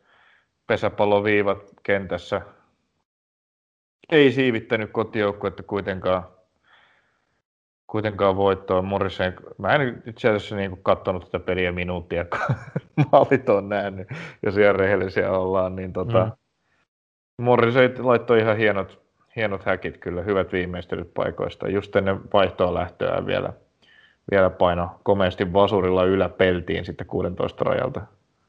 pesäpalloviivat 0.68 1.59
kentässä 1.84 2.41
ei 4.11 4.32
siivittänyt 4.32 4.91
kotijoukkuetta 4.91 5.64
kuitenkaan, 5.64 6.24
kuitenkaan 7.88 8.36
voittoa. 8.36 8.82
Morrison, 8.82 9.34
mä 9.57 9.76
en 9.76 10.03
itse 10.05 10.30
asiassa 10.30 10.55
niin 10.55 10.84
katsonut 10.84 11.26
tätä 11.26 11.45
peliä 11.45 11.72
minuuttia, 11.72 12.26
kun 12.26 12.55
maalit 13.11 13.49
on 13.49 13.70
nähnyt, 13.70 14.07
jos 14.43 14.57
ihan 14.57 14.76
rehellisiä 14.76 15.32
ollaan, 15.32 15.76
niin 15.76 15.93
tota, 15.93 16.26
mm. 16.26 16.32
Morrison 17.43 17.84
laittoi 17.99 18.39
ihan 18.39 18.57
hienot, 18.57 19.02
hienot 19.36 19.65
häkit 19.65 19.97
kyllä, 19.97 20.21
hyvät 20.21 20.51
viimeistelyt 20.51 21.13
paikoista. 21.13 21.69
Just 21.69 21.95
ennen 21.95 22.19
vaihtoa 22.34 22.73
lähtöä 22.73 23.25
vielä, 23.25 23.53
vielä 24.31 24.49
paino 24.49 24.99
komeasti 25.03 25.53
vasurilla 25.53 26.03
yläpeltiin 26.03 26.86
sitten 26.86 27.07
16 27.07 27.63
rajalta. 27.63 28.01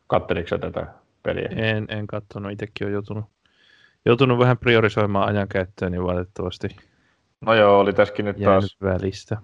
Katteliko 0.06 0.58
tätä 0.58 0.86
peliä? 1.22 1.48
En, 1.56 1.86
en 1.88 2.06
katsonut, 2.06 2.52
itsekin 2.52 2.86
on 2.86 2.92
joutunut 2.92 3.24
joutunut 4.04 4.38
vähän 4.38 4.58
priorisoimaan 4.58 5.28
ajankäyttöä, 5.28 5.90
niin 5.90 6.04
valitettavasti 6.04 6.68
No 7.46 7.54
joo, 7.54 7.78
oli 7.78 7.92
tässäkin 7.92 8.24
nyt 8.24 8.36
taas 8.44 8.76
välistä. 8.82 9.36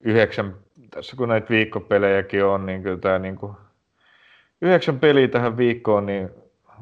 Yhdeksän, 0.00 0.54
tässä 0.90 1.16
kun 1.16 1.28
näitä 1.28 1.48
viikkopelejäkin 1.50 2.44
on, 2.44 2.66
niin 2.66 2.82
kyllä 2.82 2.98
tämä 2.98 3.18
niin 3.18 3.36
kuin, 3.36 3.56
yhdeksän 4.62 5.00
peliä 5.00 5.28
tähän 5.28 5.56
viikkoon, 5.56 6.06
niin 6.06 6.30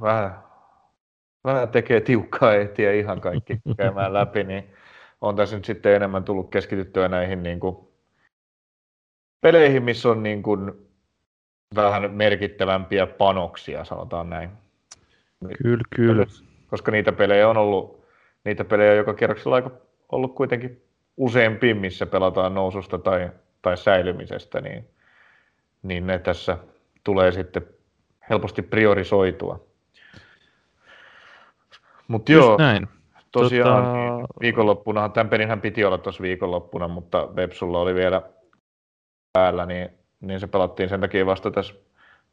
vähän, 0.00 0.38
vähän 1.44 1.68
tekee 1.68 2.00
tiukkaa 2.00 2.54
ehtiä 2.54 2.92
ihan 2.92 3.20
kaikki 3.20 3.60
käymään 3.78 4.14
läpi, 4.14 4.44
niin 4.44 4.64
on 5.20 5.36
tässä 5.36 5.56
nyt 5.56 5.64
sitten 5.64 5.94
enemmän 5.94 6.24
tullut 6.24 6.50
keskityttyä 6.50 7.08
näihin 7.08 7.42
niin 7.42 7.60
kuin, 7.60 7.76
peleihin, 9.40 9.82
missä 9.82 10.08
on 10.08 10.22
niin 10.22 10.42
kuin, 10.42 10.72
vähän 11.74 12.10
merkittävämpiä 12.10 13.06
panoksia, 13.06 13.84
sanotaan 13.84 14.30
näin. 14.30 14.50
Kyllä, 15.62 15.84
kyllä 15.96 16.26
koska 16.72 16.90
niitä 16.90 17.12
pelejä 17.12 17.48
on 17.48 17.56
ollut, 17.56 18.04
niitä 18.44 18.64
pelejä 18.64 18.94
joka 18.94 19.14
kierroksella 19.14 19.56
aika 19.56 19.70
ollut 20.12 20.34
kuitenkin 20.34 20.82
useampi, 21.16 21.74
missä 21.74 22.06
pelataan 22.06 22.54
noususta 22.54 22.98
tai, 22.98 23.30
tai 23.62 23.76
säilymisestä, 23.76 24.60
niin, 24.60 24.84
niin 25.82 26.06
ne 26.06 26.18
tässä 26.18 26.58
tulee 27.04 27.32
sitten 27.32 27.62
helposti 28.30 28.62
priorisoitua. 28.62 29.64
Mutta 32.08 32.32
joo, 32.32 32.56
näin. 32.56 32.88
tosiaan 33.32 33.84
tota... 33.84 33.96
niin 33.96 34.26
viikonloppunahan, 34.40 35.12
tämän 35.12 35.30
pelinhän 35.30 35.60
piti 35.60 35.84
olla 35.84 35.98
tuossa 35.98 36.22
viikonloppuna, 36.22 36.88
mutta 36.88 37.36
Vepsulla 37.36 37.78
oli 37.78 37.94
vielä 37.94 38.22
päällä, 39.32 39.66
niin, 39.66 39.88
niin 40.20 40.40
se 40.40 40.46
pelattiin 40.46 40.88
sen 40.88 41.00
takia 41.00 41.26
vasta 41.26 41.50
tässä 41.50 41.74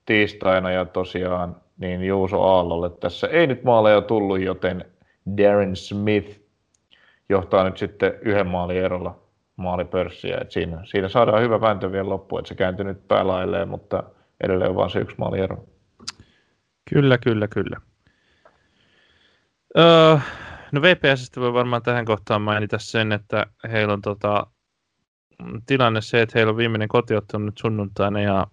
tiistaina 0.06 0.72
ja 0.72 0.86
tosiaan 0.86 1.56
niin 1.78 2.04
Juuso 2.04 2.42
Aallolle 2.42 2.90
tässä 2.90 3.28
ei 3.28 3.48
nyt 3.48 3.64
maaleja 3.64 4.02
tullut, 4.02 4.42
joten 4.42 4.86
Darren 5.38 5.76
Smith 5.76 6.40
johtaa 7.30 7.64
nyt 7.64 7.78
sitten 7.78 8.14
yhden 8.22 8.48
maalin 8.48 8.78
erolla 8.78 9.20
maalipörssiä. 9.56 10.38
Et 10.42 10.52
siinä, 10.52 10.82
siinä 10.84 11.10
saadaan 11.10 11.42
hyvä 11.42 11.62
vääntö 11.62 11.92
vielä 11.92 12.10
loppuun, 12.10 12.40
että 12.40 12.50
se 12.50 12.56
kääntyi 12.56 12.86
nyt 12.86 13.08
päälailleen, 13.08 13.68
mutta 13.70 14.04
edelleen 14.44 14.70
on 14.70 14.76
vain 14.76 14.90
se 14.90 15.00
yksi 15.00 15.16
maali 15.18 15.40
ero. 15.40 15.64
Kyllä, 16.94 17.18
kyllä, 17.18 17.48
kyllä. 17.48 17.78
Öö, 19.78 20.18
no 20.72 20.82
VPSstä 20.82 21.42
voi 21.42 21.54
varmaan 21.54 21.82
tähän 21.82 22.06
kohtaan 22.06 22.42
mainita 22.42 22.80
sen, 22.80 23.12
että 23.12 23.46
heillä 23.72 23.94
on 23.94 24.02
tota, 24.02 24.48
tilanne 25.66 26.02
se, 26.02 26.22
että 26.22 26.40
heillä 26.40 26.52
on 26.52 26.58
viimeinen 26.58 26.88
kotiottelu 26.88 27.44
nyt 27.44 27.58
sunnuntaina 27.58 28.22
ja 28.22 28.48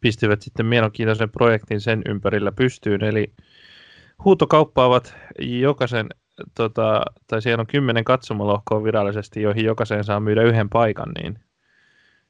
pistivät 0.00 0.42
sitten 0.42 0.66
mielenkiintoisen 0.66 1.30
projektin 1.30 1.80
sen 1.80 2.02
ympärillä 2.08 2.52
pystyyn, 2.52 3.04
eli 3.04 3.32
huutokauppaavat 4.24 5.16
jokaisen, 5.38 6.06
tota, 6.56 7.02
tai 7.26 7.42
siellä 7.42 7.60
on 7.60 7.66
kymmenen 7.66 8.04
katsomalohkoa 8.04 8.84
virallisesti, 8.84 9.42
joihin 9.42 9.64
jokaiseen 9.64 10.04
saa 10.04 10.20
myydä 10.20 10.42
yhden 10.42 10.68
paikan, 10.68 11.12
niin 11.22 11.38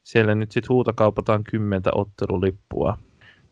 siellä 0.03 0.35
nyt 0.35 0.51
sitten 0.51 0.69
huutokaupataan 0.69 1.45
kymmentä 1.45 1.91
ottelulippua. 1.95 2.99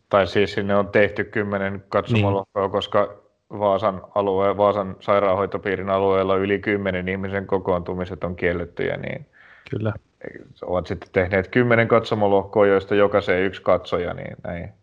Tai 0.09 0.27
siis 0.27 0.53
sinne 0.53 0.75
on 0.75 0.87
tehty 0.87 1.23
kymmenen 1.23 1.83
katsomalohkoa, 1.89 2.63
niin. 2.63 2.71
koska 2.71 3.26
Vaasan, 3.49 4.01
alue, 4.15 4.57
Vaasan 4.57 4.95
sairaanhoitopiirin 4.99 5.89
alueella 5.89 6.35
yli 6.35 6.59
kymmenen 6.59 7.09
ihmisen 7.09 7.47
kokoontumiset 7.47 8.23
on 8.23 8.35
kiellettyjä, 8.35 8.97
niin 8.97 9.25
Kyllä. 9.69 9.93
Ovat 10.61 10.87
sitten 10.87 11.09
tehneet 11.11 11.47
kymmenen 11.47 11.87
katsomolohkoa, 11.87 12.67
joista 12.67 12.95
jokaiseen 12.95 13.45
yksi 13.45 13.61
katsoja, 13.61 14.13
niin 14.13 14.37
näin. 14.43 14.73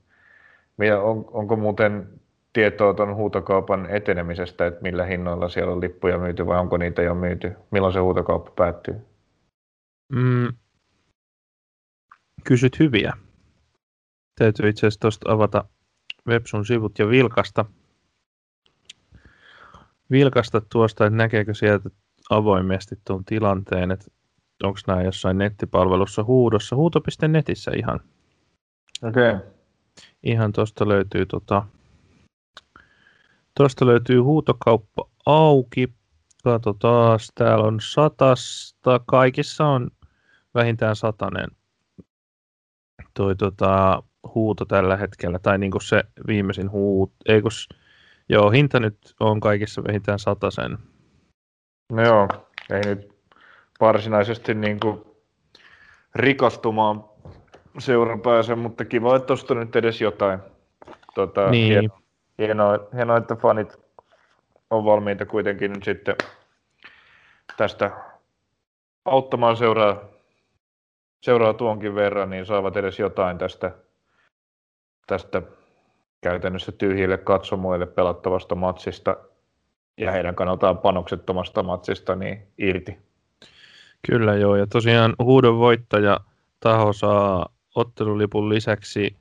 On, 1.02 1.24
onko 1.32 1.56
muuten 1.56 2.20
tietoa 2.52 2.94
tuon 2.94 3.14
huutokaupan 3.14 3.86
etenemisestä, 3.90 4.66
että 4.66 4.82
millä 4.82 5.04
hinnoilla 5.04 5.48
siellä 5.48 5.72
on 5.72 5.80
lippuja 5.80 6.18
myyty 6.18 6.46
vai 6.46 6.58
onko 6.58 6.76
niitä 6.76 7.02
jo 7.02 7.14
myyty? 7.14 7.52
Milloin 7.70 7.92
se 7.92 7.98
huutokauppa 7.98 8.50
päättyy? 8.56 8.94
Mm, 10.12 10.48
kysyt 12.44 12.78
hyviä. 12.78 13.12
Täytyy 14.38 14.68
itse 14.68 14.86
asiassa 14.86 15.00
tuosta 15.00 15.32
avata 15.32 15.64
Websun 16.28 16.66
sivut 16.66 16.98
ja 16.98 17.08
vilkasta. 17.08 17.64
Vilkasta 20.10 20.60
tuosta, 20.60 21.06
että 21.06 21.16
näkeekö 21.16 21.54
sieltä 21.54 21.90
avoimesti 22.30 22.96
tuon 23.06 23.24
tilanteen, 23.24 23.90
että 23.90 24.06
onko 24.62 24.78
nämä 24.86 25.02
jossain 25.02 25.38
nettipalvelussa 25.38 26.24
huudossa. 26.24 26.76
Huuto.netissä 26.76 27.70
ihan. 27.76 28.00
Okei. 29.02 29.30
Okay. 29.30 29.46
Ihan 30.22 30.52
tuosta 30.52 30.88
löytyy 30.88 31.26
tota, 31.26 31.62
Tuosta 33.56 33.86
löytyy 33.86 34.20
huutokauppa 34.20 35.08
auki. 35.26 35.88
Katsotaan, 36.44 37.18
täällä 37.34 37.64
on 37.64 37.78
satasta. 37.80 39.00
Kaikissa 39.06 39.66
on 39.66 39.90
vähintään 40.54 40.96
satanen 40.96 41.48
toi 43.14 43.36
tota, 43.36 44.02
huuto 44.34 44.64
tällä 44.64 44.96
hetkellä, 44.96 45.38
tai 45.38 45.58
niin 45.58 45.70
kuin 45.70 45.82
se 45.82 46.04
viimeisin 46.26 46.70
huut, 46.70 47.12
ei 47.28 47.42
kun, 47.42 47.50
joo, 48.28 48.50
hinta 48.50 48.80
nyt 48.80 48.98
on 49.20 49.40
kaikissa 49.40 49.84
vähintään 49.84 50.18
sen. 50.50 50.78
No 51.92 52.02
joo, 52.02 52.28
ei 52.70 52.80
nyt 52.80 53.14
varsinaisesti 53.80 54.54
niin 54.54 54.80
kuin 54.80 55.04
rikastumaan 56.14 57.04
seuran 57.78 58.20
pääse, 58.20 58.54
mutta 58.54 58.84
kiva, 58.84 59.16
että 59.16 59.26
tuosta 59.26 59.54
nyt 59.54 59.76
edes 59.76 60.00
jotain. 60.00 60.38
Tota, 61.14 61.50
niin. 61.50 61.68
hienoa, 61.68 62.00
hienoa, 62.38 62.78
hienoa, 62.96 63.16
että 63.16 63.36
fanit 63.36 63.76
on 64.70 64.84
valmiita 64.84 65.26
kuitenkin 65.26 65.72
nyt 65.72 65.84
sitten 65.84 66.16
tästä 67.56 67.90
auttamaan 69.04 69.56
seuraa 69.56 70.14
seuraa 71.24 71.54
tuonkin 71.54 71.94
verran, 71.94 72.30
niin 72.30 72.46
saavat 72.46 72.76
edes 72.76 72.98
jotain 72.98 73.38
tästä, 73.38 73.70
tästä 75.06 75.42
käytännössä 76.24 76.72
tyhjille 76.72 77.18
katsomoille 77.18 77.86
pelattavasta 77.86 78.54
matsista 78.54 79.16
ja 79.98 80.10
heidän 80.10 80.34
kannaltaan 80.34 80.78
panoksettomasta 80.78 81.62
matsista 81.62 82.16
niin 82.16 82.48
irti. 82.58 82.98
Kyllä 84.06 84.34
joo, 84.34 84.56
ja 84.56 84.66
tosiaan 84.66 85.14
huudon 85.22 85.58
voittaja 85.58 86.20
taho 86.60 86.92
saa 86.92 87.46
ottelulipun 87.74 88.48
lisäksi, 88.48 89.16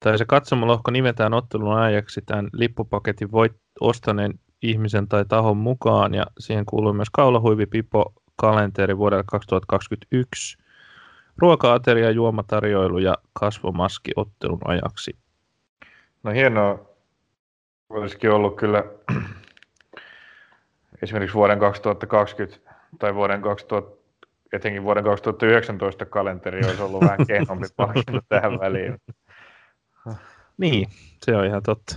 tai 0.00 0.18
se 0.18 0.24
katsomolohko 0.24 0.90
nimetään 0.90 1.34
ottelun 1.34 1.78
ajaksi 1.78 2.22
tämän 2.26 2.48
lippupaketin 2.52 3.32
voit, 3.32 3.52
ostaneen 3.80 4.38
ihmisen 4.62 5.08
tai 5.08 5.24
tahon 5.24 5.56
mukaan, 5.56 6.14
ja 6.14 6.26
siihen 6.38 6.66
kuuluu 6.66 6.92
myös 6.92 7.10
kaulahuivi, 7.10 7.66
pipo, 7.66 8.12
kalenteri 8.36 8.96
vuodelle 8.96 9.24
2021, 9.26 10.58
ruoka-ateria, 11.36 12.10
juomatarjoilu 12.10 12.98
ja 12.98 13.14
kasvomaski 13.32 14.12
ottelun 14.16 14.60
ajaksi. 14.64 15.25
No 16.26 16.32
hienoa. 16.32 16.88
Olisikin 17.88 18.30
ollut 18.30 18.56
kyllä 18.56 18.84
esimerkiksi 21.02 21.34
vuoden 21.34 21.58
2020 21.58 22.70
tai 22.98 23.14
vuoden 23.14 23.42
2000, 23.42 23.96
etenkin 24.52 24.82
vuoden 24.82 25.04
2019 25.04 26.06
kalenteri 26.06 26.66
olisi 26.66 26.82
ollut 26.82 27.00
vähän 27.00 27.26
kehnompi 27.26 27.66
palkinto 27.76 28.20
tähän 28.28 28.60
väliin. 28.60 28.98
Niin, 30.58 30.88
se 31.24 31.36
on 31.36 31.46
ihan 31.46 31.62
totta. 31.62 31.96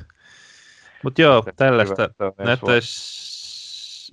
Mutta 1.03 1.21
joo, 1.21 1.43
tällaista 1.55 2.09
näyttäisi 2.37 3.19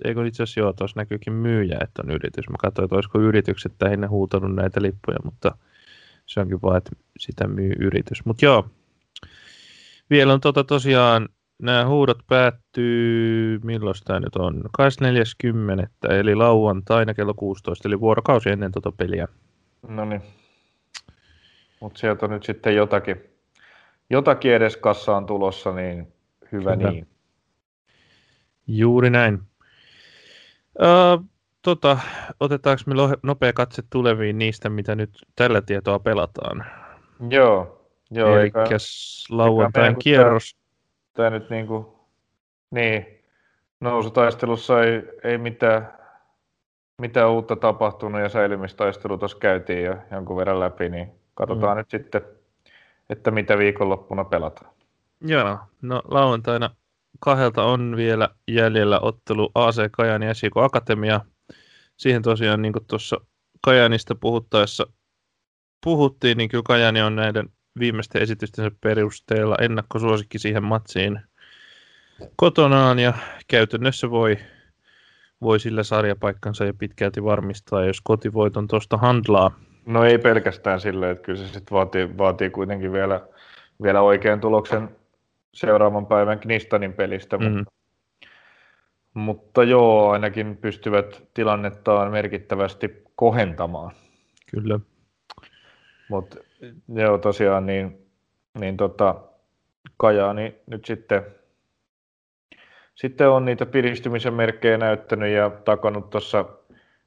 ei 0.05 0.13
kun 0.13 0.25
itse 0.25 0.43
asiassa 0.43 0.59
joo, 0.59 0.73
tuossa 0.73 0.99
näkyykin 0.99 1.33
myyjä, 1.33 1.77
että 1.83 2.01
on 2.01 2.09
yritys. 2.11 2.49
Mä 2.49 2.55
katsoin, 2.59 2.83
että 2.83 2.95
olisiko 2.95 3.19
yritykset 3.19 3.73
tähän 3.77 4.09
huutanut 4.09 4.55
näitä 4.55 4.81
lippuja, 4.81 5.17
mutta 5.23 5.57
se 6.25 6.39
onkin 6.39 6.61
vaan, 6.61 6.77
että 6.77 6.91
sitä 7.19 7.47
myy 7.47 7.73
yritys. 7.79 8.25
Mutta 8.25 8.45
joo, 8.45 8.69
vielä 10.09 10.33
on 10.33 10.41
tota 10.41 10.63
tosiaan, 10.63 11.29
nämä 11.59 11.85
huudot 11.85 12.17
päättyy, 12.27 13.59
milloin 13.63 13.95
tämä 14.05 14.19
nyt 14.19 14.35
on, 14.35 14.63
24.10. 16.07 16.13
eli 16.13 16.35
lauantaina 16.35 17.13
kello 17.13 17.33
16, 17.33 17.87
eli 17.87 17.99
vuorokausi 17.99 18.49
ennen 18.49 18.71
tota 18.71 18.91
peliä. 18.91 19.27
No 19.87 20.05
niin. 20.05 20.21
Mutta 21.79 21.99
sieltä 21.99 22.25
on 22.25 22.31
nyt 22.31 22.43
sitten 22.43 22.75
jotakin, 22.75 23.23
jotakin 24.09 24.53
edes 24.53 24.77
kassaan 24.77 25.25
tulossa, 25.25 25.71
niin 25.71 26.13
hyvä 26.51 26.77
Kyllä. 26.77 26.91
niin. 26.91 27.07
Juuri 28.67 29.09
näin. 29.09 29.41
Uh, 30.79 31.25
tota, 31.61 31.99
otetaanko 32.39 32.83
me 32.87 32.95
nopea 33.23 33.53
katse 33.53 33.83
tuleviin 33.89 34.37
niistä, 34.37 34.69
mitä 34.69 34.95
nyt 34.95 35.09
tällä 35.35 35.61
tietoa 35.61 35.99
pelataan? 35.99 36.65
Joo. 37.29 37.76
Joo 38.11 38.39
Eli 38.39 38.51
lauantain 39.29 39.95
kierros. 39.99 40.55
Tämä, 40.55 41.29
tämä 41.29 41.29
nyt 41.29 41.49
niin 41.49 41.67
kuin, 41.67 41.87
niin, 42.71 43.23
nousutaistelussa 43.79 44.83
ei, 44.83 45.03
ei 45.23 45.37
mitään, 45.37 45.93
mitään 47.01 47.29
uutta 47.29 47.55
tapahtunut 47.55 48.21
ja 48.21 48.29
säilymistaistelu 48.29 49.17
tuossa 49.17 49.37
käytiin 49.37 49.83
jo 49.83 49.97
jonkun 50.11 50.37
verran 50.37 50.59
läpi, 50.59 50.89
niin 50.89 51.11
katsotaan 51.33 51.77
mm. 51.77 51.77
nyt 51.77 51.89
sitten, 51.89 52.21
että 53.09 53.31
mitä 53.31 53.57
viikonloppuna 53.57 54.23
pelataan. 54.23 54.71
Joo, 55.21 55.59
no 55.81 56.01
lauantaina 56.05 56.69
kahdelta 57.19 57.63
on 57.63 57.95
vielä 57.95 58.29
jäljellä 58.47 58.99
ottelu 58.99 59.51
AC 59.55 59.77
Kajani 59.91 60.25
ja 60.25 60.33
SJK 60.33 60.57
Akatemia. 60.57 61.21
Siihen 61.97 62.21
tosiaan 62.21 62.61
niin 62.61 62.73
tuossa 62.87 63.17
Kajanista 63.61 64.15
puhuttaessa 64.15 64.87
puhuttiin, 65.83 66.37
niin 66.37 66.49
kyllä 66.49 66.63
Kajani 66.67 67.01
on 67.01 67.15
näiden 67.15 67.49
viimeisten 67.79 68.21
esitystensä 68.21 68.71
perusteella 68.81 69.55
ennakkosuosikki 69.61 70.39
siihen 70.39 70.63
matsiin 70.63 71.19
kotonaan 72.35 72.99
ja 72.99 73.13
käytännössä 73.47 74.09
voi, 74.09 74.37
voi 75.41 75.59
sillä 75.59 75.83
sarjapaikkansa 75.83 76.65
jo 76.65 76.73
pitkälti 76.73 77.23
varmistaa, 77.23 77.85
jos 77.85 78.01
kotivoiton 78.03 78.67
tuosta 78.67 78.97
handlaa. 78.97 79.59
No 79.85 80.03
ei 80.03 80.17
pelkästään 80.17 80.79
silleen, 80.79 81.11
että 81.11 81.23
kyllä 81.23 81.39
se 81.39 81.45
sitten 81.45 81.75
vaatii, 81.75 82.17
vaatii 82.17 82.49
kuitenkin 82.49 82.93
vielä, 82.93 83.27
vielä 83.83 84.01
oikean 84.01 84.41
tuloksen 84.41 84.89
seuraavan 85.53 86.05
päivän 86.05 86.39
Knistanin 86.39 86.93
pelistä, 86.93 87.37
mm-hmm. 87.37 87.57
mutta, 87.57 87.71
mutta 89.13 89.63
joo, 89.63 90.11
ainakin 90.11 90.57
pystyvät 90.57 91.23
tilannettaan 91.33 92.11
merkittävästi 92.11 93.03
kohentamaan. 93.15 93.91
Kyllä. 94.51 94.79
Mutta 96.09 96.37
joo, 96.93 97.17
tosiaan 97.17 97.65
niin, 97.65 98.07
niin 98.59 98.77
tota, 98.77 99.15
Kajaani 99.97 100.55
nyt 100.67 100.85
sitten, 100.85 101.25
sitten 102.95 103.29
on 103.29 103.45
niitä 103.45 103.65
piristymisen 103.65 104.33
merkkejä 104.33 104.77
näyttänyt 104.77 105.29
ja 105.29 105.49
takonut 105.49 106.09
tuossa 106.09 106.45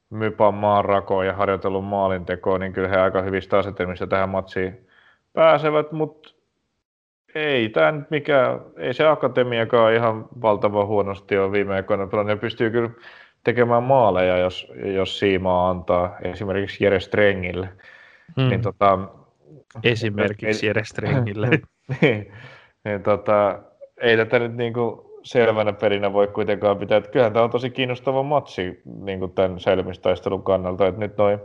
Mypan 0.09 0.53
maanrakoon 0.53 1.25
ja 1.25 1.33
harjoitellut 1.33 1.85
maalintekoon, 1.85 2.59
niin 2.59 2.73
kyllä 2.73 2.87
he 2.87 2.95
aika 2.95 3.21
hyvistä 3.21 3.57
asetelmista 3.57 4.07
tähän 4.07 4.29
matsiin 4.29 4.87
pääsevät, 5.33 5.91
mutta 5.91 6.29
ei 7.35 7.69
tämä 7.69 7.91
nyt 7.91 8.11
mikä, 8.11 8.59
ei 8.77 8.93
se 8.93 9.07
akatemiakaan 9.07 9.93
ihan 9.93 10.25
valtavan 10.41 10.87
huonosti 10.87 11.37
ole 11.37 11.51
viime 11.51 11.75
aikoina 11.75 12.07
pelannut. 12.07 12.35
Ne 12.35 12.41
pystyy 12.41 12.69
kyllä 12.69 12.89
tekemään 13.43 13.83
maaleja, 13.83 14.37
jos, 14.37 14.71
jos 14.83 15.19
siimaa 15.19 15.69
antaa 15.69 16.17
esimerkiksi 16.21 16.83
Jere 16.83 16.99
Strengille. 16.99 17.69
Mm. 18.37 18.49
Niin, 18.49 18.61
tota, 18.61 18.99
esimerkiksi 19.83 20.65
Jere 20.65 20.83
Strengille. 20.85 21.49
niin, 22.01 22.31
niin, 22.83 23.03
tota, 23.03 23.59
ei 24.01 24.17
tätä 24.17 24.39
nyt 24.39 24.55
niin 24.55 24.73
kuin 24.73 25.01
selvänä 25.23 25.73
perinä 25.73 26.13
voi 26.13 26.27
kuitenkaan 26.27 26.77
pitää. 26.77 26.97
Että 26.97 27.11
kyllähän 27.11 27.33
tämä 27.33 27.45
on 27.45 27.51
tosi 27.51 27.69
kiinnostava 27.69 28.23
matsi 28.23 28.81
niin 29.01 29.19
kuin 29.19 29.31
tämän 29.31 29.59
säilymistaistelun 29.59 30.43
kannalta. 30.43 30.87
Että 30.87 30.99
nyt 30.99 31.17
noin 31.17 31.39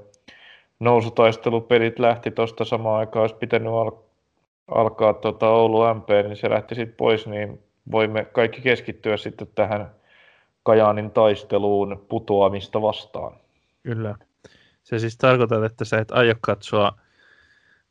nousutaistelupelit 0.80 1.98
lähti 1.98 2.30
tuosta 2.30 2.64
samaan 2.64 2.98
aikaan, 2.98 3.20
olisi 3.20 3.34
pitänyt 3.34 3.72
al- 3.72 4.02
alkaa 4.68 5.14
tuota 5.14 5.48
Oulu 5.48 5.94
MP, 5.94 6.08
niin 6.08 6.36
se 6.36 6.50
lähti 6.50 6.74
sitten 6.74 6.96
pois, 6.96 7.26
niin 7.26 7.60
voimme 7.92 8.24
kaikki 8.24 8.60
keskittyä 8.60 9.16
sitten 9.16 9.48
tähän 9.54 9.90
Kajaanin 10.62 11.10
taisteluun 11.10 12.04
putoamista 12.08 12.82
vastaan. 12.82 13.32
Kyllä. 13.82 14.14
Se 14.86 14.98
siis 14.98 15.18
tarkoittaa, 15.18 15.66
että 15.66 15.84
sä 15.84 15.98
et 15.98 16.10
aio 16.10 16.34
katsoa 16.40 16.92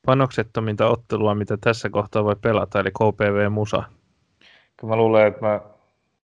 panoksettominta 0.05 0.87
ottelua, 0.87 1.35
mitä 1.35 1.57
tässä 1.61 1.89
kohtaa 1.89 2.23
voi 2.23 2.35
pelata, 2.35 2.79
eli 2.79 2.91
KPV 2.91 3.51
Musa. 3.51 3.83
Kyllä 4.77 4.91
mä 4.91 4.95
luulen, 4.95 5.27
että 5.27 5.45
mä, 5.45 5.61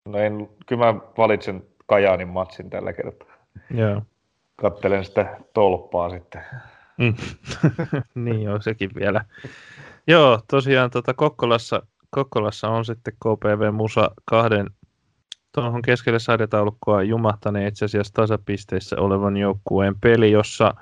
no 0.04 0.18
en, 0.18 0.48
kyllä 0.66 0.92
mä 0.92 1.00
valitsen 1.18 1.62
Kajaanin 1.86 2.28
matsin 2.28 2.70
tällä 2.70 2.92
kertaa. 2.92 3.28
Joo. 3.70 4.02
kattelen 4.56 5.04
sitä 5.04 5.36
tolppaa 5.54 6.10
sitten. 6.10 6.42
Mm. 6.98 7.14
niin 8.24 8.50
on 8.50 8.62
sekin 8.62 8.90
vielä. 8.94 9.24
Joo, 10.06 10.40
tosiaan 10.48 10.90
tota 10.90 11.14
Kokkolassa, 11.14 11.82
Kokkolassa 12.10 12.68
on 12.68 12.84
sitten 12.84 13.14
KPV 13.14 13.72
Musa 13.72 14.10
kahden 14.24 14.66
tuohon 15.52 15.82
keskelle 15.82 16.18
sarjataulukkoa 16.18 17.02
jumahtaneen 17.02 17.68
itse 17.68 17.84
asiassa 17.84 18.12
tasapisteissä 18.12 18.96
olevan 18.98 19.36
joukkueen 19.36 20.00
peli, 20.00 20.30
jossa, 20.30 20.74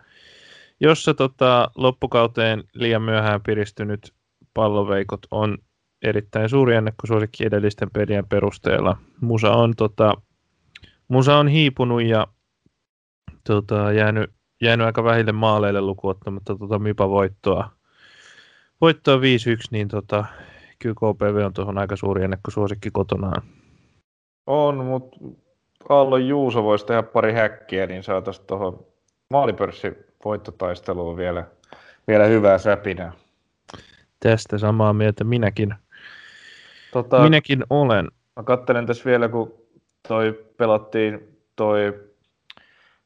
jossa 0.81 1.15
tota, 1.15 1.71
loppukauteen 1.75 2.65
liian 2.75 3.03
myöhään 3.03 3.43
piristynyt 3.43 4.13
palloveikot 4.55 5.21
on 5.31 5.59
erittäin 6.03 6.49
suuri 6.49 6.75
ennakkosuosikki 6.75 7.45
edellisten 7.45 7.91
pelien 7.91 8.27
perusteella. 8.29 8.97
Musa 9.21 9.53
on, 9.53 9.75
tota, 9.77 10.15
Musa 11.09 11.37
on 11.37 11.49
hiipunut 11.49 12.03
ja 12.03 12.27
tota, 13.47 13.93
jäänyt, 13.93 14.31
jäänyt 14.63 14.87
aika 14.87 15.05
vähille 15.05 15.33
maaleille 15.33 15.81
lukuottamatta 15.81 16.57
tota 16.57 16.79
Mypa 16.79 17.09
voittoa. 17.09 17.71
Voittoa 18.81 19.17
5-1, 19.17 19.21
niin 19.71 19.89
tota, 19.89 20.25
kyllä 20.79 20.95
KPV 20.95 21.45
on 21.45 21.53
tuohon 21.53 21.79
aika 21.79 21.97
suuri 21.97 22.25
ennakkosuosikki 22.25 22.91
kotonaan. 22.91 23.43
On, 24.49 24.85
mutta 24.85 25.17
Aallon 25.89 26.29
Juuso 26.29 26.63
voisi 26.63 26.87
tehdä 26.87 27.03
pari 27.03 27.33
häkkiä, 27.33 27.87
niin 27.87 28.03
saataisiin 28.03 28.47
tuohon 28.47 28.87
maalipörssin 29.31 29.97
voittotaisteluun 30.25 31.17
vielä, 31.17 31.45
vielä 32.09 32.25
hyvää 32.25 32.59
säpinää. 32.59 33.13
Tästä 34.21 34.59
samaa 34.59 34.93
mieltä 34.93 35.25
minäkin. 35.25 35.75
Tota, 36.93 37.23
minäkin 37.23 37.65
olen. 37.71 38.09
Mä 38.37 38.43
katselen 38.43 38.87
tässä 38.87 39.05
vielä, 39.05 39.29
kun 39.29 39.55
toi 40.09 40.45
pelattiin 40.57 41.39
toi 41.57 42.01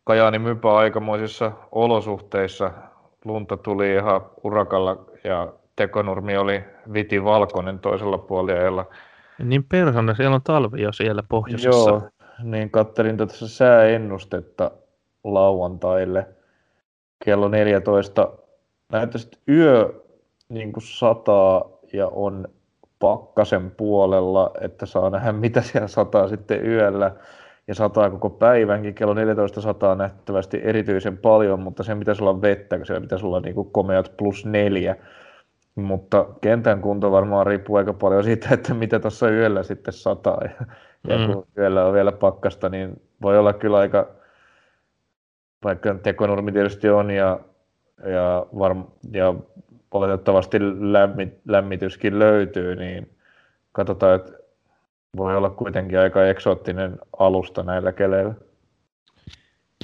Kajaani 0.05 0.39
Mypä 0.39 0.77
aikamoisissa 0.77 1.53
olosuhteissa. 1.73 2.71
Lunta 3.25 3.57
tuli 3.57 3.95
ihan 3.95 4.21
urakalla 4.45 5.05
ja 5.25 5.53
tekonurmi 5.77 6.37
oli 6.37 6.65
viti 6.93 7.25
valkoinen 7.25 7.79
toisella 7.79 8.19
puolella. 8.19 8.87
Niin 9.39 9.65
perhana, 9.65 10.15
siellä 10.15 10.35
on 10.35 10.43
talvi 10.43 10.83
jo 10.83 10.93
siellä 10.93 11.23
pohjoisessa. 11.29 11.91
Joo, 11.91 12.03
niin 12.43 12.71
kattelin 12.71 13.17
tässä 13.17 13.49
sääennustetta 13.49 14.71
lauantaille 15.25 16.27
kello 17.25 17.49
14. 17.49 18.29
Näyttäisi, 18.93 19.27
että 19.27 19.39
yö 19.49 20.03
niin 20.49 20.73
kuin 20.73 20.85
sataa 20.87 21.65
ja 21.93 22.09
on 22.09 22.49
pakkasen 22.99 23.71
puolella, 23.71 24.51
että 24.61 24.87
saa 24.87 25.11
nähdä 25.11 25.33
mitä 25.47 25.63
siellä 25.63 25.89
sataa 25.89 26.29
sitten 26.29 26.67
yöllä 26.67 27.11
ja 27.69 27.75
sataa 27.75 28.11
koko 28.11 28.31
päivänkin. 28.31 28.95
Kello 28.95 29.15
14 29.15 29.61
sataa 29.61 29.95
nähtävästi 29.95 30.61
erityisen 30.63 31.19
paljon, 31.19 31.61
mutta 31.61 31.83
se 31.83 31.97
pitäisi 31.97 32.23
olla 32.23 32.43
vettä, 32.43 32.77
kun 32.77 32.87
siellä 32.87 33.01
pitäisi 33.01 33.27
olla 33.27 33.41
niin 33.41 33.55
kuin 33.55 33.71
komeat 33.71 34.13
plus 34.17 34.47
neljä. 34.47 34.97
Mutta 35.75 36.27
kentän 36.41 36.81
kunto 36.81 37.13
varmaan 37.13 37.47
riippuu 37.47 37.77
aika 37.77 37.93
paljon 37.93 38.25
siitä, 38.25 38.49
että 38.55 38.75
mitä 38.75 39.01
tuossa 39.01 39.31
yöllä 39.31 39.63
sitten 39.63 39.95
sataa. 39.95 40.41
Ja, 40.45 40.67
mm. 41.03 41.11
ja 41.11 41.27
kun 41.27 41.47
yöllä 41.59 41.85
on 41.85 41.95
vielä 41.95 42.13
pakkasta, 42.13 42.69
niin 42.69 43.03
voi 43.23 43.39
olla 43.39 43.53
kyllä 43.53 43.79
aika, 43.79 44.11
vaikka 45.65 45.95
tekonurmi 45.95 46.53
tietysti 46.53 46.89
on 46.89 47.11
ja, 47.11 47.41
ja, 48.11 48.47
varm, 48.59 48.85
ja 49.13 49.35
oletettavasti 49.91 50.59
lämmi, 50.93 51.33
lämmityskin 51.49 52.19
löytyy, 52.19 52.77
niin 52.77 53.17
katsotaan, 53.73 54.15
että 54.15 54.33
voi 55.17 55.37
olla 55.37 55.51
kuitenkin 55.51 55.99
aika 55.99 56.27
eksoottinen 56.27 56.99
alusta 57.19 57.63
näillä 57.63 57.93
keleillä. 57.93 58.35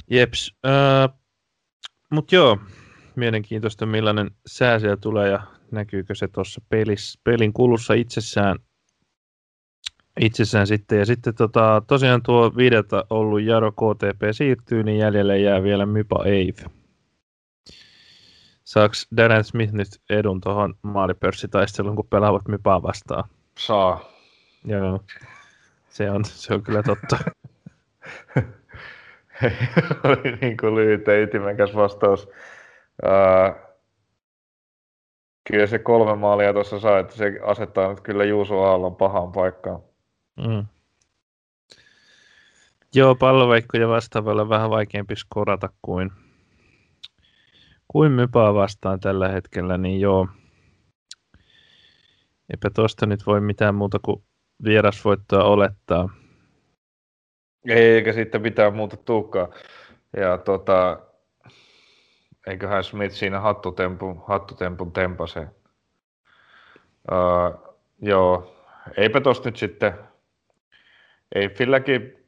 Jeps. 0.09 0.55
Äh, 0.65 1.15
Mutta 2.09 2.35
joo, 2.35 2.57
mielenkiintoista 3.15 3.85
millainen 3.85 4.31
sää 4.47 4.79
siellä 4.79 4.97
tulee 4.97 5.29
ja 5.29 5.41
näkyykö 5.71 6.15
se 6.15 6.27
tuossa 6.27 6.61
pelin 7.23 7.53
kulussa 7.53 7.93
itsessään, 7.93 8.57
itsessään 10.19 10.67
sitten. 10.67 10.99
Ja 10.99 11.05
sitten 11.05 11.35
tota, 11.35 11.81
tosiaan 11.87 12.23
tuo 12.23 12.51
viideltä 12.57 13.03
ollut 13.09 13.41
Jaro 13.41 13.71
KTP 13.71 14.21
siirtyy, 14.31 14.83
niin 14.83 14.97
jäljelle 14.97 15.39
jää 15.39 15.63
vielä 15.63 15.85
Mypa 15.85 16.19
Ave. 16.19 16.69
Saaks 18.63 19.07
Darren 19.17 19.43
Smith 19.43 19.73
nyt 19.73 19.87
edun 20.09 20.41
tuohon 20.41 20.73
maalipörssitaisteluun, 20.81 21.95
kun 21.95 22.07
pelaavat 22.09 22.47
Mypaa 22.47 22.83
vastaan? 22.83 23.23
Saa. 23.57 24.11
Joo, 24.65 24.99
se 25.89 26.11
on, 26.11 26.25
se 26.25 26.53
on 26.53 26.63
kyllä 26.63 26.83
totta. 26.83 27.17
Oli 30.03 30.37
niin 30.41 30.57
kuin 30.57 30.75
lyhyt 30.75 31.07
ja 31.07 31.21
ytimekäs 31.21 31.75
vastaus. 31.75 32.27
Uh, 33.05 33.68
kyllä 35.51 35.67
se 35.67 35.79
kolme 35.79 36.15
maalia 36.15 36.53
tuossa 36.53 36.79
saa, 36.79 36.99
että 36.99 37.15
se 37.15 37.39
asettaa 37.43 37.89
nyt 37.89 38.01
kyllä 38.01 38.23
Juuso 38.23 38.63
Aallon 38.63 38.95
pahaan 38.95 39.31
paikkaan. 39.31 39.79
Mm. 40.47 40.65
Joo, 42.95 43.15
palloveikkoja 43.15 43.87
vastaavalla 43.87 44.49
vähän 44.49 44.69
vaikeampi 44.69 45.15
skorata 45.15 45.69
kuin, 45.81 46.11
kuin 47.87 48.11
Mypaa 48.11 48.53
vastaan 48.53 48.99
tällä 48.99 49.27
hetkellä, 49.27 49.77
niin 49.77 49.99
joo. 50.01 50.27
Eipä 52.49 52.69
tuosta 52.75 53.05
nyt 53.05 53.25
voi 53.25 53.41
mitään 53.41 53.75
muuta 53.75 53.99
kuin 54.01 54.23
vierasvoittoa 54.63 55.43
olettaa. 55.43 56.09
Ei, 57.65 57.83
eikä 57.83 58.13
sitten 58.13 58.41
mitään 58.41 58.75
muuta 58.75 58.97
tuukkaa. 58.97 59.47
Ja 60.17 60.37
tota, 60.37 60.99
eiköhän 62.47 62.83
Smith 62.83 63.13
siinä 63.13 63.39
hattutempun, 63.39 64.23
hattutempun 64.27 64.91
tempase. 64.91 65.47
Uh, 67.11 67.75
joo, 68.01 68.55
eipä 68.97 69.21
tosta 69.21 69.49
nyt 69.49 69.57
sitten, 69.57 69.93
Eiffilläkin 71.35 72.19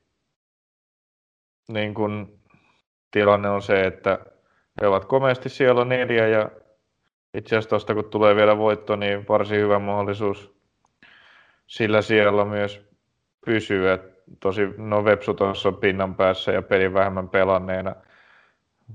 niin 1.68 1.94
kun, 1.94 2.40
tilanne 3.12 3.50
on 3.50 3.62
se, 3.62 3.82
että 3.82 4.20
he 4.82 4.88
ovat 4.88 5.06
komeasti 5.06 5.50
siellä 5.50 5.86
neljä 5.86 6.28
ja 6.28 6.52
itse 7.34 7.56
asiassa 7.56 7.70
tuosta 7.70 7.94
kun 7.94 8.06
tulee 8.06 8.36
vielä 8.36 8.58
voitto, 8.58 8.96
niin 8.96 9.26
varsin 9.30 9.60
hyvä 9.60 9.80
mahdollisuus 9.80 10.56
sillä 11.68 12.02
siellä 12.02 12.46
myös 12.46 12.82
pysyä. 13.46 14.00
Tosi, 14.40 14.62
no 14.78 15.06
Vepsu 15.06 15.34
tuossa 15.34 15.72
pinnan 15.72 16.16
päässä 16.16 16.52
ja 16.52 16.62
pelin 16.62 16.94
vähemmän 16.94 17.30
pelanneena 17.30 17.96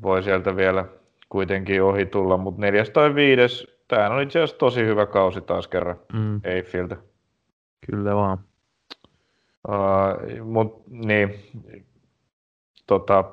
voi 0.02 0.22
sieltä 0.22 0.56
vielä 0.56 0.84
kuitenkin 1.29 1.83
ohi 1.83 2.07
tulla, 2.07 2.37
mutta 2.37 2.61
neljäs 2.61 2.91
tai 2.91 3.14
viides, 3.14 3.66
tämä 3.89 4.11
on 4.11 4.22
itse 4.22 4.39
asiassa 4.39 4.59
tosi 4.59 4.81
hyvä 4.81 5.07
kausi 5.07 5.41
taas 5.41 5.68
kerran 5.68 6.01
mm. 6.12 6.41
Eiffiltä. 6.45 6.97
Kyllä 7.87 8.14
vaan. 8.14 8.39
Uh, 9.68 10.45
mut, 10.45 10.83
niin, 10.89 11.35
tota, 12.87 13.24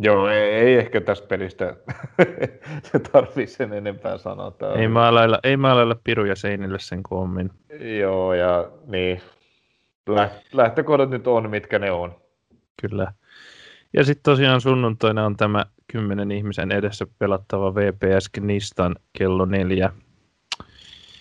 Joo, 0.00 0.28
ei, 0.28 0.50
ei 0.50 0.74
ehkä 0.74 1.00
tästä 1.00 1.26
pelistä 1.26 1.76
tarvitse 3.12 3.56
sen 3.56 3.72
enempää 3.72 4.18
sanoa. 4.18 4.50
Tämä 4.50 4.72
ei, 4.72 4.88
maalailla, 4.88 5.38
ei 5.42 5.56
maalailla 5.56 5.96
piruja 6.04 6.36
seinille 6.36 6.78
sen 6.78 7.02
koommin. 7.02 7.50
Joo, 8.00 8.34
ja 8.34 8.70
niin, 8.86 9.20
lähtökohdat 10.52 11.10
nyt 11.10 11.26
on, 11.26 11.50
mitkä 11.50 11.78
ne 11.78 11.90
on. 11.90 12.14
Kyllä. 12.80 13.12
Ja 13.92 14.04
sitten 14.04 14.22
tosiaan 14.22 14.60
sunnuntaina 14.60 15.26
on 15.26 15.36
tämä 15.36 15.66
kymmenen 15.92 16.30
ihmisen 16.30 16.72
edessä 16.72 17.06
pelattava 17.18 17.74
VPS 17.74 18.30
Nistan 18.40 18.96
kello 19.18 19.44
neljä. 19.44 19.92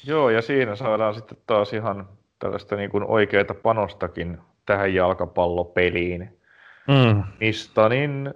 Joo, 0.05 0.29
ja 0.29 0.41
siinä 0.41 0.75
saadaan 0.75 1.15
sitten 1.15 1.37
taas 1.47 1.73
ihan 1.73 2.09
tällaista 2.39 2.75
niin 2.75 2.89
kuin 2.89 3.03
oikeaa 3.03 3.55
panostakin 3.63 4.37
tähän 4.65 4.93
jalkapallopeliin. 4.93 6.39
Mm. 6.87 7.23
Nistanin 7.39 8.33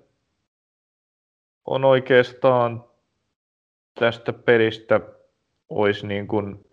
on 1.65 1.85
oikeastaan 1.85 2.83
tästä 3.99 4.33
pelistä 4.33 5.01
olisi 5.69 6.07
niin 6.07 6.27
kuin 6.27 6.65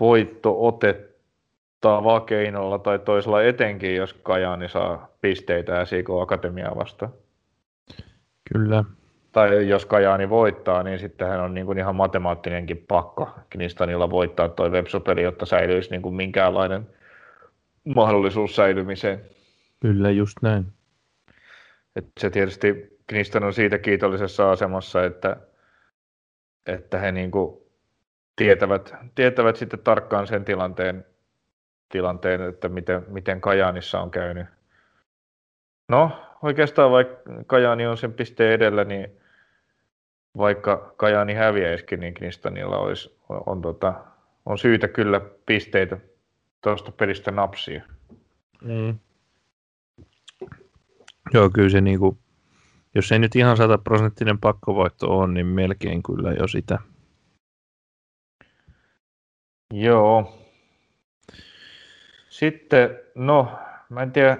voitto 0.00 0.66
otettava 1.84 2.20
keinolla 2.20 2.78
tai 2.78 2.98
toisella 2.98 3.42
etenkin, 3.42 3.96
jos 3.96 4.12
Kajaani 4.12 4.68
saa 4.68 5.08
pisteitä 5.20 5.84
SIK 5.84 6.10
Akatemiaa 6.22 6.76
vastaan. 6.76 7.12
Kyllä. 8.52 8.84
Tai 9.32 9.68
jos 9.68 9.86
Kajaani 9.86 10.30
voittaa, 10.30 10.82
niin 10.82 10.98
sitten 10.98 11.28
hän 11.28 11.40
on 11.40 11.54
niin 11.54 11.66
kuin 11.66 11.78
ihan 11.78 11.96
matemaattinenkin 11.96 12.84
pakko 12.88 13.30
Knistanilla 13.50 14.10
voittaa 14.10 14.48
toi 14.48 14.70
websopeli, 14.70 15.22
jotta 15.22 15.46
säilyisi 15.46 15.90
niin 15.90 16.02
kuin 16.02 16.14
minkäänlainen 16.14 16.86
mahdollisuus 17.94 18.56
säilymiseen. 18.56 19.20
Kyllä, 19.80 20.10
just 20.10 20.36
näin. 20.42 20.66
Et 21.96 22.06
se 22.20 22.30
tietysti 22.30 22.98
Kniston 23.06 23.44
on 23.44 23.52
siitä 23.52 23.78
kiitollisessa 23.78 24.50
asemassa, 24.50 25.04
että, 25.04 25.36
että 26.66 26.98
he 26.98 27.12
niin 27.12 27.30
kuin 27.30 27.56
tietävät, 28.36 28.94
tietävät 29.14 29.56
sitten 29.56 29.80
tarkkaan 29.80 30.26
sen 30.26 30.44
tilanteen, 30.44 31.04
tilanteen 31.88 32.40
että 32.40 32.68
miten, 32.68 33.04
miten 33.08 33.40
Kajaanissa 33.40 34.00
on 34.00 34.10
käynyt. 34.10 34.46
No, 35.88 36.10
oikeastaan 36.42 36.90
vaikka 36.90 37.16
Kajaani 37.46 37.86
on 37.86 37.96
sen 37.96 38.12
pisteen 38.12 38.52
edellä, 38.52 38.84
niin 38.84 39.10
vaikka 40.36 40.94
Kajaani 40.96 41.34
häviäisikin, 41.34 42.00
niin 42.00 42.14
Knistanilla 42.14 42.78
olisi, 42.78 43.18
on, 43.28 43.42
on, 43.46 43.62
tota, 43.62 43.94
on 44.46 44.58
syytä 44.58 44.88
kyllä 44.88 45.20
pisteitä 45.46 45.98
tuosta 46.62 46.92
pelistä 46.92 47.30
napsia. 47.30 47.82
Mm. 48.62 48.98
Joo, 51.34 51.50
kyllä 51.50 51.70
se 51.70 51.80
niinku, 51.80 52.18
jos 52.94 53.12
ei 53.12 53.18
nyt 53.18 53.36
ihan 53.36 53.56
sataprosenttinen 53.56 54.38
pakkovoitto 54.38 55.18
on, 55.18 55.34
niin 55.34 55.46
melkein 55.46 56.02
kyllä 56.02 56.32
jo 56.32 56.48
sitä. 56.48 56.78
Joo. 59.72 60.43
Sitten, 62.34 62.98
no, 63.14 63.48
mä 63.88 64.02
en 64.02 64.12
tiedä, 64.12 64.38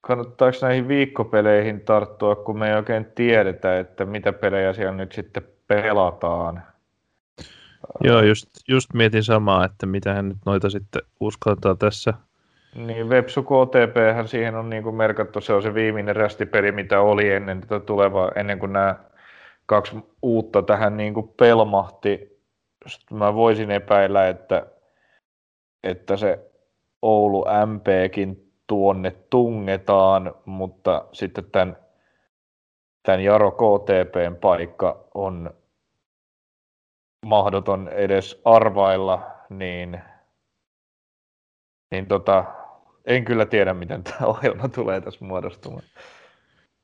kannattaako 0.00 0.58
näihin 0.62 0.88
viikkopeleihin 0.88 1.80
tarttua, 1.80 2.36
kun 2.36 2.58
me 2.58 2.68
ei 2.68 2.76
oikein 2.76 3.04
tiedetä, 3.14 3.78
että 3.78 4.04
mitä 4.04 4.32
pelejä 4.32 4.72
siellä 4.72 4.92
nyt 4.92 5.12
sitten 5.12 5.42
pelataan. 5.66 6.62
Joo, 8.00 8.20
just, 8.20 8.46
just 8.68 8.94
mietin 8.94 9.24
samaa, 9.24 9.64
että 9.64 9.86
mitä 9.86 10.14
hän 10.14 10.28
nyt 10.28 10.38
noita 10.46 10.70
sitten 10.70 11.02
uskaltaa 11.20 11.74
tässä. 11.74 12.14
Niin, 12.74 13.08
Vepsu 13.08 13.42
KTP, 13.42 14.14
hän 14.14 14.28
siihen 14.28 14.54
on 14.54 14.70
niin 14.70 14.82
kuin 14.82 14.96
merkattu, 14.96 15.40
se 15.40 15.52
on 15.52 15.62
se 15.62 15.74
viimeinen 15.74 16.16
rästipeli, 16.16 16.72
mitä 16.72 17.00
oli 17.00 17.30
ennen 17.30 17.60
tätä 17.60 17.80
tulevaa, 17.80 18.32
ennen 18.36 18.58
kuin 18.58 18.72
nämä 18.72 18.94
kaksi 19.66 19.96
uutta 20.22 20.62
tähän 20.62 20.96
niin 20.96 21.14
kuin 21.14 21.28
pelmahti. 21.28 22.40
Sitten 22.86 23.18
mä 23.18 23.34
voisin 23.34 23.70
epäillä, 23.70 24.28
että, 24.28 24.66
että 25.82 26.16
se 26.16 26.47
Oulu 27.02 27.44
MPkin 27.66 28.52
tuonne 28.66 29.10
tungetaan, 29.30 30.34
mutta 30.44 31.04
sitten 31.12 31.50
tämän, 31.50 31.76
tämän 33.02 33.24
Jaro 33.24 33.50
KTPn 33.50 34.36
paikka 34.40 35.08
on 35.14 35.50
mahdoton 37.26 37.88
edes 37.88 38.40
arvailla, 38.44 39.26
niin, 39.50 40.00
niin 41.90 42.06
tota, 42.06 42.44
en 43.04 43.24
kyllä 43.24 43.46
tiedä, 43.46 43.74
miten 43.74 44.04
tämä 44.04 44.26
ohjelma 44.26 44.68
tulee 44.68 45.00
tässä 45.00 45.24
muodostumaan. 45.24 45.84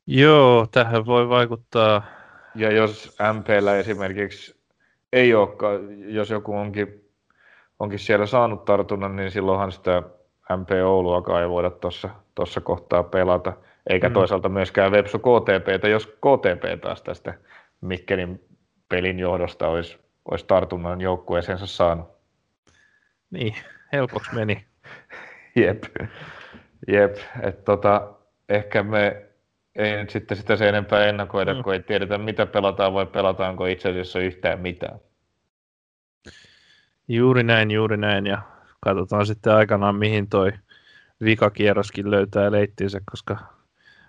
Joo, 0.07 0.67
tähän 0.71 1.07
voi 1.07 1.29
vaikuttaa. 1.29 2.03
Ja 2.55 2.73
jos 2.73 3.17
MPllä 3.33 3.77
esimerkiksi 3.77 4.65
ei 5.12 5.35
olekaan, 5.35 5.81
jos 6.12 6.31
joku 6.31 6.57
onkin, 6.57 7.03
onkin 7.79 7.99
siellä 7.99 8.27
saanut 8.27 8.64
tartunnan, 8.64 9.16
niin 9.16 9.31
silloinhan 9.31 9.72
sitä 9.72 10.03
MP 10.57 10.68
Ouluakaan 10.85 11.43
ei 11.43 11.49
voida 11.49 11.70
tuossa 12.35 12.61
kohtaa 12.61 13.03
pelata. 13.03 13.53
Eikä 13.91 14.09
mm. 14.09 14.12
toisaalta 14.12 14.49
myöskään 14.49 14.93
Vepsu 14.93 15.18
KTP, 15.18 15.85
jos 15.91 16.07
KTP 16.07 16.81
taas 16.81 17.03
tästä 17.03 17.35
Mikkelin 17.81 18.45
pelin 18.89 19.18
johdosta 19.18 19.68
olisi, 19.68 19.99
olisi 20.31 20.47
tartunnan 20.47 21.01
joukkueeseensa 21.01 21.66
saanut. 21.66 22.09
Niin, 23.31 23.55
helpoksi 23.93 24.35
meni. 24.35 24.64
Jep, 25.57 25.85
jep. 26.89 27.16
että 27.43 27.62
tota, 27.62 28.14
ehkä 28.49 28.83
me 28.83 29.27
ei 29.77 29.97
nyt 29.97 30.11
sitten 30.11 30.37
sitä 30.37 30.57
sen 30.57 30.68
enempää 30.68 31.07
ennakoida, 31.07 31.55
mm. 31.55 31.62
kun 31.62 31.72
ei 31.72 31.83
tiedetä 31.83 32.18
mitä 32.18 32.47
pelataan 32.47 32.95
vai 32.95 33.07
pelataanko 33.07 33.66
itse 33.66 33.89
asiassa 33.89 34.20
yhtään 34.20 34.61
mitään. 34.61 35.01
Juuri 37.09 37.42
näin, 37.42 37.70
juuri 37.70 37.96
näin 37.96 38.26
ja 38.26 38.42
katsotaan 38.80 39.26
sitten 39.26 39.55
aikanaan 39.55 39.96
mihin 39.96 40.28
toi 40.28 40.52
vikakierroskin 41.24 42.11
löytää 42.11 42.52
leittinsä, 42.52 43.00
koska 43.11 43.38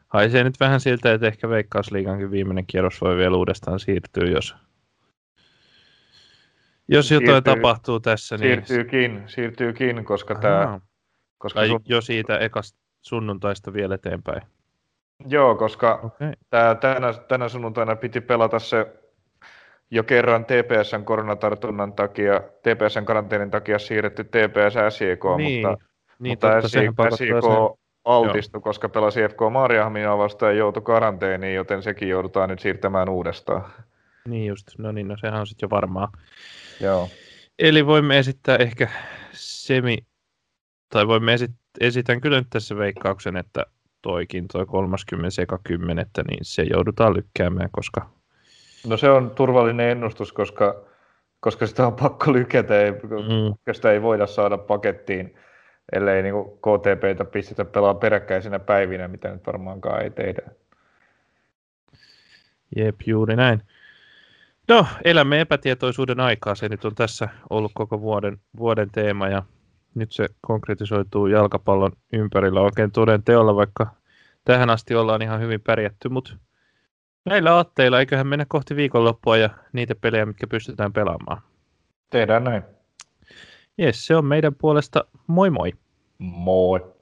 haisee 0.08 0.44
nyt 0.44 0.60
vähän 0.60 0.80
siltä, 0.80 1.14
että 1.14 1.28
ehkä 1.28 1.50
Veikkausliigankin 1.50 2.32
viimeinen 2.32 2.66
kierros 2.66 3.02
voi 3.02 3.18
vielä 3.18 3.38
uudestaan 3.38 3.80
siirtyä, 3.80 4.30
jos, 4.30 4.56
jos 6.88 7.12
jotain 7.12 7.28
siirtyy, 7.28 7.56
tapahtuu 7.56 8.00
tässä. 8.00 8.38
Niin... 8.38 8.50
Siirtyykin, 8.50 9.24
siirtyykin 9.28 10.06
koska 10.06 10.36
tämä... 10.36 10.80
Koska 11.38 11.60
tai 11.60 11.68
sun... 11.68 11.82
jo 11.86 12.02
siitä 12.02 12.38
ekasta 12.38 12.80
sunnuntaista 13.02 13.74
vielä 13.74 13.96
eteenpäin. 13.96 14.42
Joo, 15.28 15.56
koska 15.56 16.00
okay. 16.04 16.34
tää, 16.50 16.76
tänä, 16.76 17.14
tänä 17.14 17.50
sunnuntaina 17.50 17.96
piti 17.96 18.22
pelata 18.22 18.60
se 18.60 19.05
jo 19.92 20.04
kerran 20.04 20.46
TPSn 20.46 21.06
koronatartunnan 21.06 21.94
takia, 21.94 22.40
TPSn 22.40 23.06
karanteenin 23.06 23.52
takia 23.52 23.80
siirretty 23.80 24.24
TPS 24.24 24.96
SJK, 24.96 25.24
niin, 25.38 25.68
mutta, 25.68 25.86
niin, 26.20 26.32
mutta 26.32 26.48
totta, 26.48 26.68
SJK, 26.68 27.16
SJK 27.16 27.78
altistui, 28.06 28.62
koska 28.62 28.90
pelasi 28.90 29.20
FK 29.30 29.40
Maariahmia 29.52 30.18
vastaan 30.18 30.52
ja 30.52 30.60
joutui 30.60 30.84
karanteeniin, 30.84 31.56
joten 31.56 31.84
sekin 31.84 32.10
joudutaan 32.10 32.50
nyt 32.50 32.60
siirtämään 32.60 33.10
uudestaan. 33.10 33.66
Niin 34.28 34.46
just, 34.46 34.68
no 34.78 34.92
niin, 34.92 35.08
no 35.08 35.18
sehän 35.18 35.40
on 35.40 35.48
sitten 35.48 35.68
jo 35.68 35.70
varmaa. 35.70 36.12
Joo. 36.80 37.10
Eli 37.60 37.86
voimme 37.86 38.20
esittää 38.20 38.58
ehkä 38.58 38.90
semi, 39.32 39.98
tai 40.90 41.08
voimme 41.08 41.34
esit- 41.34 41.56
esitän 41.80 42.22
kyllä 42.22 42.38
nyt 42.38 42.48
tässä 42.50 42.78
veikkauksen, 42.78 43.38
että 43.38 43.66
toikin, 44.02 44.48
toi 44.48 44.66
30 44.66 45.30
sekä 45.30 45.60
10, 45.64 46.06
niin 46.28 46.40
se 46.42 46.64
joudutaan 46.64 47.14
lykkäämään, 47.14 47.70
koska 47.72 48.15
No 48.88 48.98
se 48.98 49.10
on 49.10 49.32
turvallinen 49.32 49.90
ennustus, 49.90 50.34
koska, 50.34 50.86
koska 51.40 51.68
sitä 51.68 51.88
on 51.88 51.96
pakko 51.96 52.34
lykätä, 52.34 52.82
ei, 52.82 52.92
mm. 52.92 53.74
sitä 53.74 53.92
ei 53.92 54.02
voida 54.02 54.28
saada 54.28 54.58
pakettiin, 54.58 55.36
ellei 55.94 56.24
niin 56.24 56.36
KTPtä 56.36 57.26
pistetä 57.26 57.66
pelaa 57.66 57.94
peräkkäisinä 57.94 58.60
päivinä, 58.60 59.08
mitä 59.08 59.32
nyt 59.32 59.48
varmaankaan 59.48 60.02
ei 60.02 60.10
tehdä. 60.10 60.42
Jep, 62.76 62.96
juuri 63.06 63.36
näin. 63.36 63.62
No, 64.68 64.86
elämme 65.04 65.42
epätietoisuuden 65.42 66.20
aikaa. 66.20 66.56
Se 66.56 66.70
nyt 66.70 66.86
on 66.86 66.96
tässä 66.96 67.30
ollut 67.50 67.72
koko 67.76 68.02
vuoden, 68.02 68.38
vuoden 68.58 68.90
teema 68.92 69.28
ja 69.28 69.44
nyt 69.96 70.12
se 70.12 70.28
konkretisoituu 70.42 71.28
jalkapallon 71.28 71.92
ympärillä 72.14 72.62
oikein 72.62 72.92
toden 72.92 73.24
teolla, 73.24 73.56
vaikka 73.56 73.88
tähän 74.46 74.70
asti 74.70 74.96
ollaan 74.96 75.22
ihan 75.22 75.42
hyvin 75.42 75.62
pärjätty, 75.62 76.10
mutta 76.10 76.34
Näillä 77.26 77.56
aatteilla 77.56 78.00
eiköhän 78.00 78.28
mennä 78.28 78.46
kohti 78.48 78.76
viikonloppua 78.76 79.38
ja 79.38 79.50
niitä 79.74 79.96
pelejä, 79.96 80.26
mitkä 80.26 80.48
pystytään 80.48 80.94
pelaamaan. 80.94 81.42
Tehdään 82.10 82.44
näin. 82.44 82.64
Jes, 83.78 84.08
se 84.08 84.16
on 84.16 84.26
meidän 84.26 84.56
puolesta 84.56 85.06
moi 85.28 85.50
moi. 85.50 85.74
Moi. 86.18 86.95